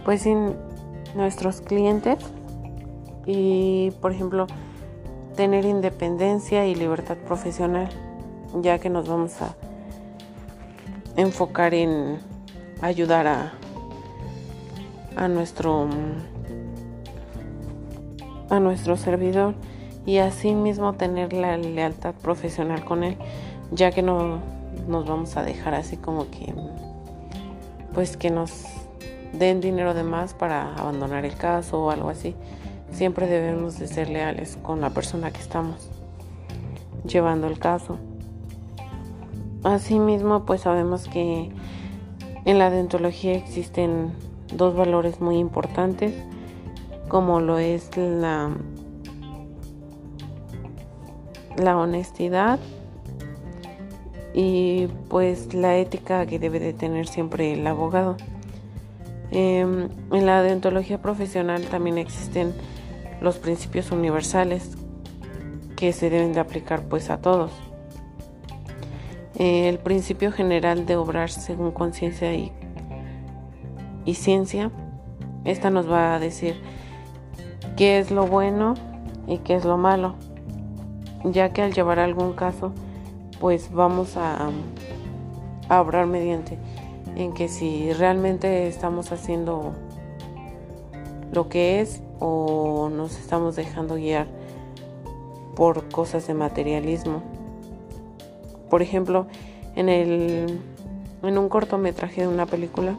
pues 0.09 0.24
sin 0.24 0.55
nuestros 1.16 1.62
clientes 1.62 2.20
y 3.26 3.91
por 4.01 4.12
ejemplo 4.12 4.47
tener 5.36 5.66
independencia 5.66 6.66
y 6.68 6.76
libertad 6.76 7.18
profesional 7.18 7.89
ya 8.62 8.80
que 8.80 8.89
nos 8.89 9.07
vamos 9.07 9.41
a 9.41 9.55
enfocar 11.16 11.74
en 11.74 12.20
ayudar 12.82 13.28
a, 13.28 13.53
a 15.16 15.28
nuestro 15.28 15.88
a 18.49 18.60
nuestro 18.60 18.97
servidor 18.97 19.53
y 20.05 20.18
así 20.18 20.53
mismo 20.53 20.93
tener 20.93 21.34
la 21.34 21.57
lealtad 21.57 22.16
profesional 22.16 22.84
con 22.84 23.03
él 23.03 23.18
ya 23.72 23.91
que 23.91 24.01
no 24.01 24.39
nos 24.88 25.07
vamos 25.07 25.38
a 25.38 25.43
dejar 25.43 25.76
así 25.76 25.97
como 25.97 26.30
que 26.32 26.53
pues 27.93 28.18
que 28.18 28.30
nos 28.30 28.78
den 29.34 29.61
dinero 29.61 29.93
de 29.93 30.03
más 30.03 30.34
para 30.34 30.73
abandonar 30.75 31.25
el 31.25 31.36
caso 31.36 31.84
o 31.84 31.91
algo 31.91 32.09
así. 32.09 32.36
Siempre 32.91 33.27
debemos 33.27 33.77
de 33.77 33.88
ser 33.88 34.09
leales 34.09 34.57
con 34.61 34.82
la 34.82 34.89
persona 34.89 35.32
que 35.32 35.39
estamos 35.39 35.89
llevando 37.05 37.47
el 37.47 37.59
caso. 37.59 37.97
Asimismo, 39.63 40.45
pues 40.45 40.61
sabemos 40.61 41.07
que 41.07 41.51
en 42.45 42.57
la 42.57 42.69
dentología 42.69 43.34
existen 43.34 44.11
dos 44.53 44.75
valores 44.75 45.21
muy 45.21 45.38
importantes, 45.38 46.13
como 47.07 47.39
lo 47.39 47.59
es 47.59 47.95
la, 47.97 48.51
la 51.57 51.77
honestidad 51.77 52.59
y 54.34 54.88
pues 55.09 55.53
la 55.53 55.77
ética 55.77 56.25
que 56.25 56.39
debe 56.39 56.59
de 56.59 56.73
tener 56.73 57.07
siempre 57.07 57.53
el 57.53 57.67
abogado. 57.67 58.15
Em, 59.32 59.89
en 60.11 60.25
la 60.25 60.41
deontología 60.41 60.99
profesional 61.01 61.63
también 61.65 61.97
existen 61.99 62.53
los 63.21 63.38
principios 63.38 63.91
universales 63.91 64.71
que 65.75 65.93
se 65.93 66.09
deben 66.09 66.34
de 66.34 66.39
aplicar 66.39 66.84
pues 66.84 67.09
a 67.09 67.21
todos. 67.21 67.51
el 69.36 69.80
principio 69.80 70.34
general 70.34 70.86
de 70.86 70.97
obrar 70.97 71.30
según 71.30 71.71
conciencia 71.71 72.34
y, 72.34 72.51
y 74.03 74.15
ciencia, 74.15 74.69
esta 75.45 75.69
nos 75.69 75.89
va 75.89 76.15
a 76.15 76.19
decir 76.19 76.59
qué 77.77 77.99
es 77.99 78.11
lo 78.11 78.27
bueno 78.27 78.73
y 79.25 79.38
qué 79.38 79.55
es 79.55 79.63
lo 79.63 79.77
malo, 79.77 80.15
ya 81.23 81.53
que 81.53 81.61
al 81.61 81.71
llevar 81.71 81.99
algún 81.99 82.34
caso, 82.34 82.73
pues 83.39 83.71
vamos 83.71 84.17
a, 84.17 84.49
a 85.69 85.82
obrar 85.82 86.05
mediante 86.05 86.57
en 87.20 87.34
que 87.34 87.47
si 87.47 87.91
realmente 87.93 88.67
estamos 88.67 89.11
haciendo 89.11 89.74
lo 91.32 91.49
que 91.49 91.82
es 91.82 92.01
o 92.20 92.89
nos 92.89 93.17
estamos 93.20 93.55
dejando 93.55 93.95
guiar 93.95 94.28
por 95.55 95.89
cosas 95.89 96.26
de 96.28 96.34
materialismo. 96.34 97.22
Por 98.70 98.82
ejemplo, 98.82 99.28
en 99.76 99.89
el 99.89 100.59
en 101.22 101.38
un 101.38 101.49
cortometraje 101.49 102.22
de 102.22 102.28
una 102.30 102.45
película 102.45 102.95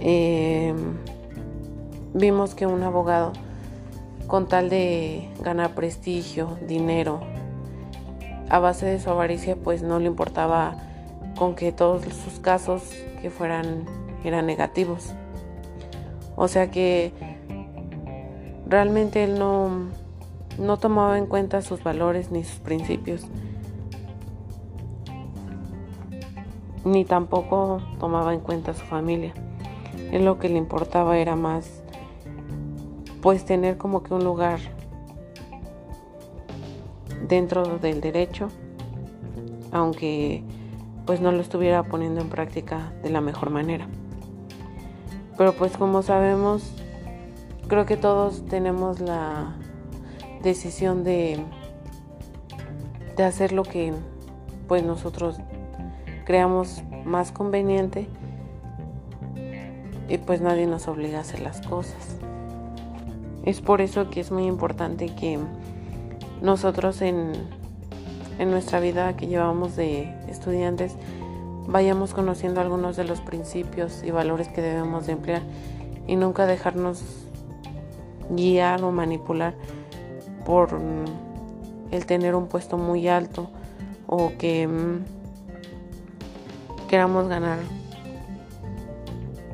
em, 0.00 0.76
vimos 2.14 2.54
que 2.54 2.66
un 2.66 2.82
abogado 2.84 3.32
con 4.28 4.46
tal 4.46 4.70
de 4.70 5.28
ganar 5.42 5.74
prestigio, 5.74 6.56
dinero, 6.66 7.20
a 8.48 8.58
base 8.58 8.86
de 8.86 9.00
su 9.00 9.10
avaricia, 9.10 9.56
pues 9.56 9.82
no 9.82 9.98
le 9.98 10.06
importaba 10.06 10.85
con 11.36 11.54
que 11.54 11.72
todos 11.72 12.02
sus 12.02 12.40
casos 12.40 12.82
que 13.20 13.30
fueran 13.30 13.84
eran 14.24 14.46
negativos. 14.46 15.14
O 16.34 16.48
sea 16.48 16.70
que 16.70 17.12
realmente 18.66 19.24
él 19.24 19.38
no, 19.38 19.70
no 20.58 20.76
tomaba 20.78 21.18
en 21.18 21.26
cuenta 21.26 21.62
sus 21.62 21.82
valores 21.82 22.30
ni 22.30 22.44
sus 22.44 22.58
principios. 22.58 23.26
Ni 26.84 27.04
tampoco 27.04 27.80
tomaba 27.98 28.34
en 28.34 28.40
cuenta 28.40 28.74
su 28.74 28.84
familia. 28.84 29.32
Él 30.12 30.24
lo 30.24 30.38
que 30.38 30.48
le 30.48 30.58
importaba 30.58 31.18
era 31.18 31.36
más 31.36 31.82
pues 33.22 33.44
tener 33.44 33.76
como 33.76 34.04
que 34.04 34.14
un 34.14 34.22
lugar 34.22 34.60
dentro 37.26 37.78
del 37.78 38.00
derecho, 38.00 38.50
aunque 39.72 40.44
pues 41.06 41.20
no 41.20 41.30
lo 41.30 41.40
estuviera 41.40 41.84
poniendo 41.84 42.20
en 42.20 42.28
práctica 42.28 42.92
de 43.02 43.10
la 43.10 43.20
mejor 43.20 43.50
manera. 43.50 43.86
Pero 45.38 45.52
pues 45.52 45.76
como 45.76 46.02
sabemos, 46.02 46.74
creo 47.68 47.86
que 47.86 47.96
todos 47.96 48.44
tenemos 48.46 49.00
la 49.00 49.54
decisión 50.42 51.04
de, 51.04 51.40
de 53.16 53.24
hacer 53.24 53.52
lo 53.52 53.62
que 53.62 53.92
pues 54.66 54.82
nosotros 54.82 55.36
creamos 56.24 56.82
más 57.04 57.30
conveniente 57.30 58.08
y 60.08 60.18
pues 60.18 60.40
nadie 60.40 60.66
nos 60.66 60.88
obliga 60.88 61.18
a 61.18 61.20
hacer 61.20 61.40
las 61.40 61.60
cosas. 61.60 62.16
Es 63.44 63.60
por 63.60 63.80
eso 63.80 64.10
que 64.10 64.20
es 64.20 64.32
muy 64.32 64.46
importante 64.46 65.14
que 65.14 65.38
nosotros 66.42 67.00
en 67.00 67.32
en 68.38 68.50
nuestra 68.50 68.80
vida 68.80 69.16
que 69.16 69.26
llevamos 69.26 69.76
de 69.76 70.12
estudiantes 70.36 70.96
vayamos 71.66 72.14
conociendo 72.14 72.60
algunos 72.60 72.96
de 72.96 73.04
los 73.04 73.20
principios 73.20 74.02
y 74.04 74.10
valores 74.10 74.48
que 74.48 74.62
debemos 74.62 75.06
de 75.06 75.12
emplear 75.12 75.42
y 76.06 76.16
nunca 76.16 76.46
dejarnos 76.46 77.02
guiar 78.30 78.82
o 78.84 78.92
manipular 78.92 79.54
por 80.44 80.78
el 81.90 82.06
tener 82.06 82.34
un 82.34 82.46
puesto 82.46 82.78
muy 82.78 83.08
alto 83.08 83.50
o 84.06 84.32
que 84.38 84.68
mm, 84.68 85.04
queramos 86.88 87.28
ganar 87.28 87.58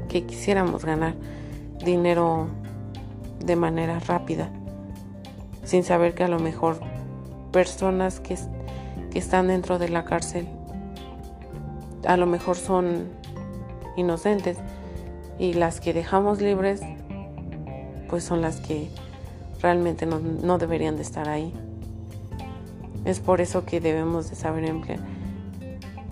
que 0.09 0.25
quisiéramos 0.27 0.85
ganar 0.85 1.15
dinero 1.83 2.49
de 3.43 3.57
manera 3.57 3.99
rápida 4.01 4.51
sin 5.65 5.85
saber 5.85 6.15
que 6.15 6.25
a 6.25 6.29
lo 6.29 6.39
mejor 6.39 6.81
personas 7.51 8.21
que 8.21 8.37
que 9.11 9.19
están 9.19 9.49
dentro 9.49 9.79
de 9.79 9.91
la 9.91 10.05
cárcel 10.05 10.49
a 12.07 12.17
lo 12.17 12.27
mejor 12.27 12.57
son 12.57 13.09
inocentes 13.97 14.59
y 15.39 15.55
las 15.55 15.81
que 15.81 15.93
dejamos 15.93 16.41
libres 16.41 16.81
pues 18.09 18.25
son 18.25 18.43
las 18.43 18.61
que 18.61 18.89
realmente 19.61 20.07
no, 20.07 20.59
deberían 20.59 20.97
de 20.97 21.03
estar 21.03 21.29
ahí. 21.29 21.53
Es 23.05 23.21
por 23.21 23.41
eso 23.41 23.65
que 23.65 23.81
debemos 23.81 24.29
de 24.29 24.37
saber 24.37 24.65
emplear 24.65 25.01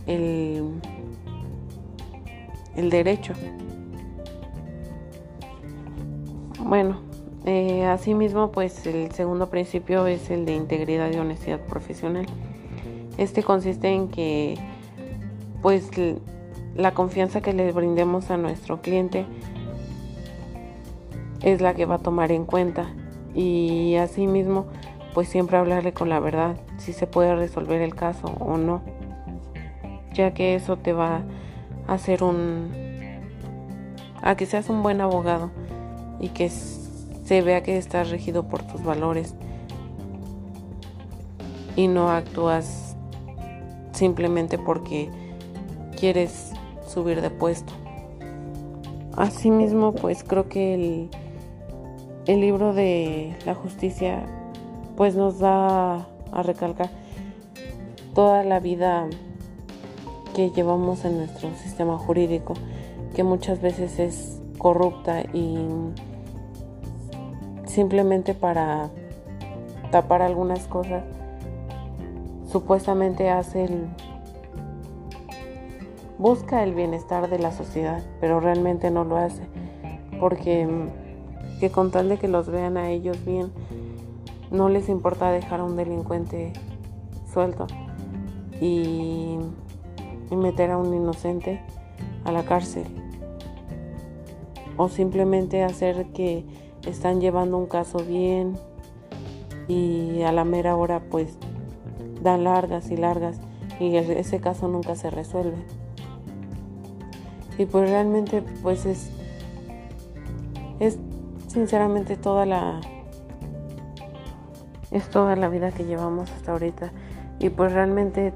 el, 0.07 0.81
el 2.75 2.91
derecho. 2.91 3.35
Bueno, 6.59 7.01
eh, 7.45 7.85
asimismo 7.85 8.51
pues 8.51 8.87
el 8.87 9.11
segundo 9.13 9.51
principio 9.51 10.07
es 10.07 10.31
el 10.31 10.47
de 10.47 10.55
integridad 10.55 11.13
y 11.13 11.17
honestidad 11.17 11.61
profesional. 11.61 12.27
Este 13.19 13.43
consiste 13.43 13.89
en 13.89 14.09
que 14.09 14.57
pues 15.63 15.91
la 16.75 16.93
confianza 16.93 17.41
que 17.41 17.53
le 17.53 17.73
brindemos 17.73 18.31
a 18.31 18.37
nuestro 18.37 18.81
cliente 18.81 19.27
es 21.43 21.61
la 21.61 21.75
que 21.75 21.87
va 21.87 21.97
a 21.97 21.99
tomar 21.99 22.33
en 22.33 22.45
cuenta. 22.45 22.87
Y 23.35 23.97
asimismo 23.97 24.67
pues 25.15 25.29
siempre 25.29 25.57
hablarle 25.57 25.93
con 25.93 26.09
la 26.09 26.21
verdad 26.21 26.57
si 26.79 26.93
se 26.93 27.07
puede 27.07 27.35
resolver 27.35 27.81
el 27.83 27.95
caso 27.95 28.29
o 28.39 28.57
no 28.57 28.81
ya 30.13 30.33
que 30.35 30.55
eso 30.55 30.77
te 30.77 30.93
va 30.93 31.23
a 31.87 31.95
hacer 31.95 32.23
un 32.23 32.71
a 34.23 34.37
que 34.37 34.47
seas 34.47 34.69
un 34.69 34.83
buen 34.83 35.01
abogado 35.01 35.51
y 36.21 36.29
que 36.29 36.51
se 36.51 37.43
vea 37.43 37.63
que 37.63 37.79
estás 37.79 38.11
regido 38.11 38.49
por 38.49 38.63
tus 38.63 38.83
valores 38.83 39.35
y 41.77 41.89
no 41.89 42.11
actúas 42.11 42.97
simplemente 43.93 44.59
porque 44.59 45.11
quieres 46.01 46.53
subir 46.89 47.21
de 47.21 47.29
puesto. 47.31 47.73
Asimismo, 49.17 49.93
pues 49.93 50.25
creo 50.25 50.49
que 50.49 50.75
el, 50.75 51.11
el 52.27 52.41
libro 52.41 52.73
de 52.73 53.37
la 53.45 53.55
justicia 53.55 54.25
pues 54.97 55.15
nos 55.15 55.39
da 55.39 56.07
a 56.33 56.43
recalcar 56.43 56.89
toda 58.15 58.43
la 58.45 58.61
vida 58.61 59.09
que 60.35 60.51
llevamos 60.51 61.05
en 61.05 61.19
nuestro 61.19 61.51
sistema 61.57 61.99
jurídico, 61.99 62.55
que 63.15 63.23
muchas 63.23 63.61
veces 63.61 63.99
es 63.99 64.41
corrupta 64.59 65.23
y 65.35 65.59
simplemente 67.67 68.33
para 68.35 68.89
tapar 69.91 70.23
algunas 70.23 70.67
cosas, 70.67 71.05
supuestamente 72.51 73.29
hace 73.31 73.65
el, 73.65 73.89
busca 76.21 76.63
el 76.63 76.75
bienestar 76.75 77.31
de 77.31 77.39
la 77.39 77.51
sociedad, 77.51 78.05
pero 78.21 78.41
realmente 78.41 78.91
no 78.91 79.05
lo 79.05 79.17
hace, 79.17 79.43
porque 80.21 80.69
que 81.61 81.71
con 81.71 81.91
tal 81.91 82.11
de 82.11 82.19
que 82.19 82.29
los 82.29 82.49
vean 82.49 82.77
a 82.77 82.91
ellos 82.91 83.25
bien, 83.25 83.51
no 84.51 84.69
les 84.69 84.91
importa 84.91 85.31
dejar 85.31 85.61
a 85.61 85.65
un 85.65 85.77
delincuente 85.77 86.53
suelto 87.33 87.67
y, 88.61 89.39
y 90.31 90.37
meter 90.37 90.73
a 90.73 90.77
un 90.77 90.93
inocente 90.93 91.63
a 92.25 92.33
la 92.33 92.43
cárcel 92.43 92.85
o 94.77 94.91
simplemente 94.91 95.63
hacer 95.63 96.07
que 96.13 96.45
están 96.87 97.23
llevando 97.23 97.57
un 97.57 97.67
caso 97.67 97.99
bien 97.99 98.59
y 99.69 100.21
a 100.21 100.33
la 100.33 100.45
mera 100.45 100.77
hora 100.77 101.01
pues 101.11 101.39
dan 102.23 102.45
largas 102.45 102.91
y 102.91 102.99
largas 102.99 103.41
y 103.79 103.97
ese 103.97 104.41
caso 104.41 104.69
nunca 104.69 104.97
se 104.97 105.09
resuelve. 105.09 105.80
Y 107.61 107.67
pues 107.67 107.91
realmente 107.91 108.41
pues 108.63 108.87
es 108.87 109.11
es 110.79 110.99
sinceramente 111.47 112.17
toda 112.17 112.47
la 112.47 112.81
es 114.91 115.11
toda 115.11 115.37
la 115.37 115.51
vida 115.51 115.71
que 115.71 115.85
llevamos 115.85 116.31
hasta 116.31 116.53
ahorita 116.53 116.91
y 117.39 117.51
pues 117.51 117.75
realmente 117.75 118.33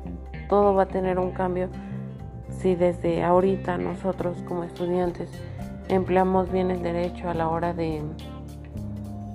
todo 0.50 0.74
va 0.74 0.82
a 0.82 0.88
tener 0.88 1.18
un 1.18 1.30
cambio 1.30 1.70
si 2.50 2.74
desde 2.74 3.24
ahorita 3.24 3.78
nosotros 3.78 4.36
como 4.46 4.62
estudiantes 4.62 5.30
empleamos 5.88 6.52
bien 6.52 6.70
el 6.70 6.82
derecho 6.82 7.30
a 7.30 7.32
la 7.32 7.48
hora 7.48 7.72
de, 7.72 8.02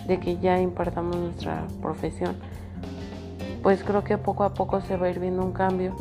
de 0.05 0.19
que 0.19 0.37
ya 0.37 0.61
impartamos 0.61 1.15
nuestra 1.15 1.65
profesión, 1.81 2.35
pues 3.63 3.83
creo 3.83 4.03
que 4.03 4.19
poco 4.19 4.43
a 4.43 4.53
poco 4.53 4.81
se 4.81 4.97
va 4.97 5.07
a 5.07 5.09
ir 5.09 5.19
viendo 5.19 5.43
un 5.43 5.51
cambio 5.51 5.95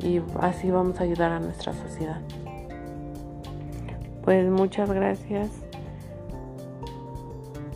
y 0.00 0.20
así 0.40 0.72
vamos 0.72 0.98
a 0.98 1.04
ayudar 1.04 1.30
a 1.30 1.38
nuestra 1.38 1.72
sociedad. 1.72 2.20
Pues 4.26 4.50
muchas 4.50 4.90
gracias 4.90 5.50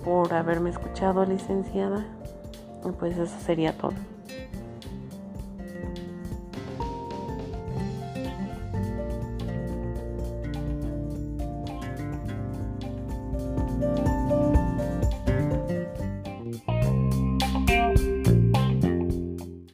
por 0.04 0.34
haberme 0.34 0.70
escuchado, 0.70 1.24
licenciada. 1.24 2.04
Y 2.84 2.90
pues 2.90 3.16
eso 3.16 3.38
sería 3.38 3.72
todo. 3.72 3.94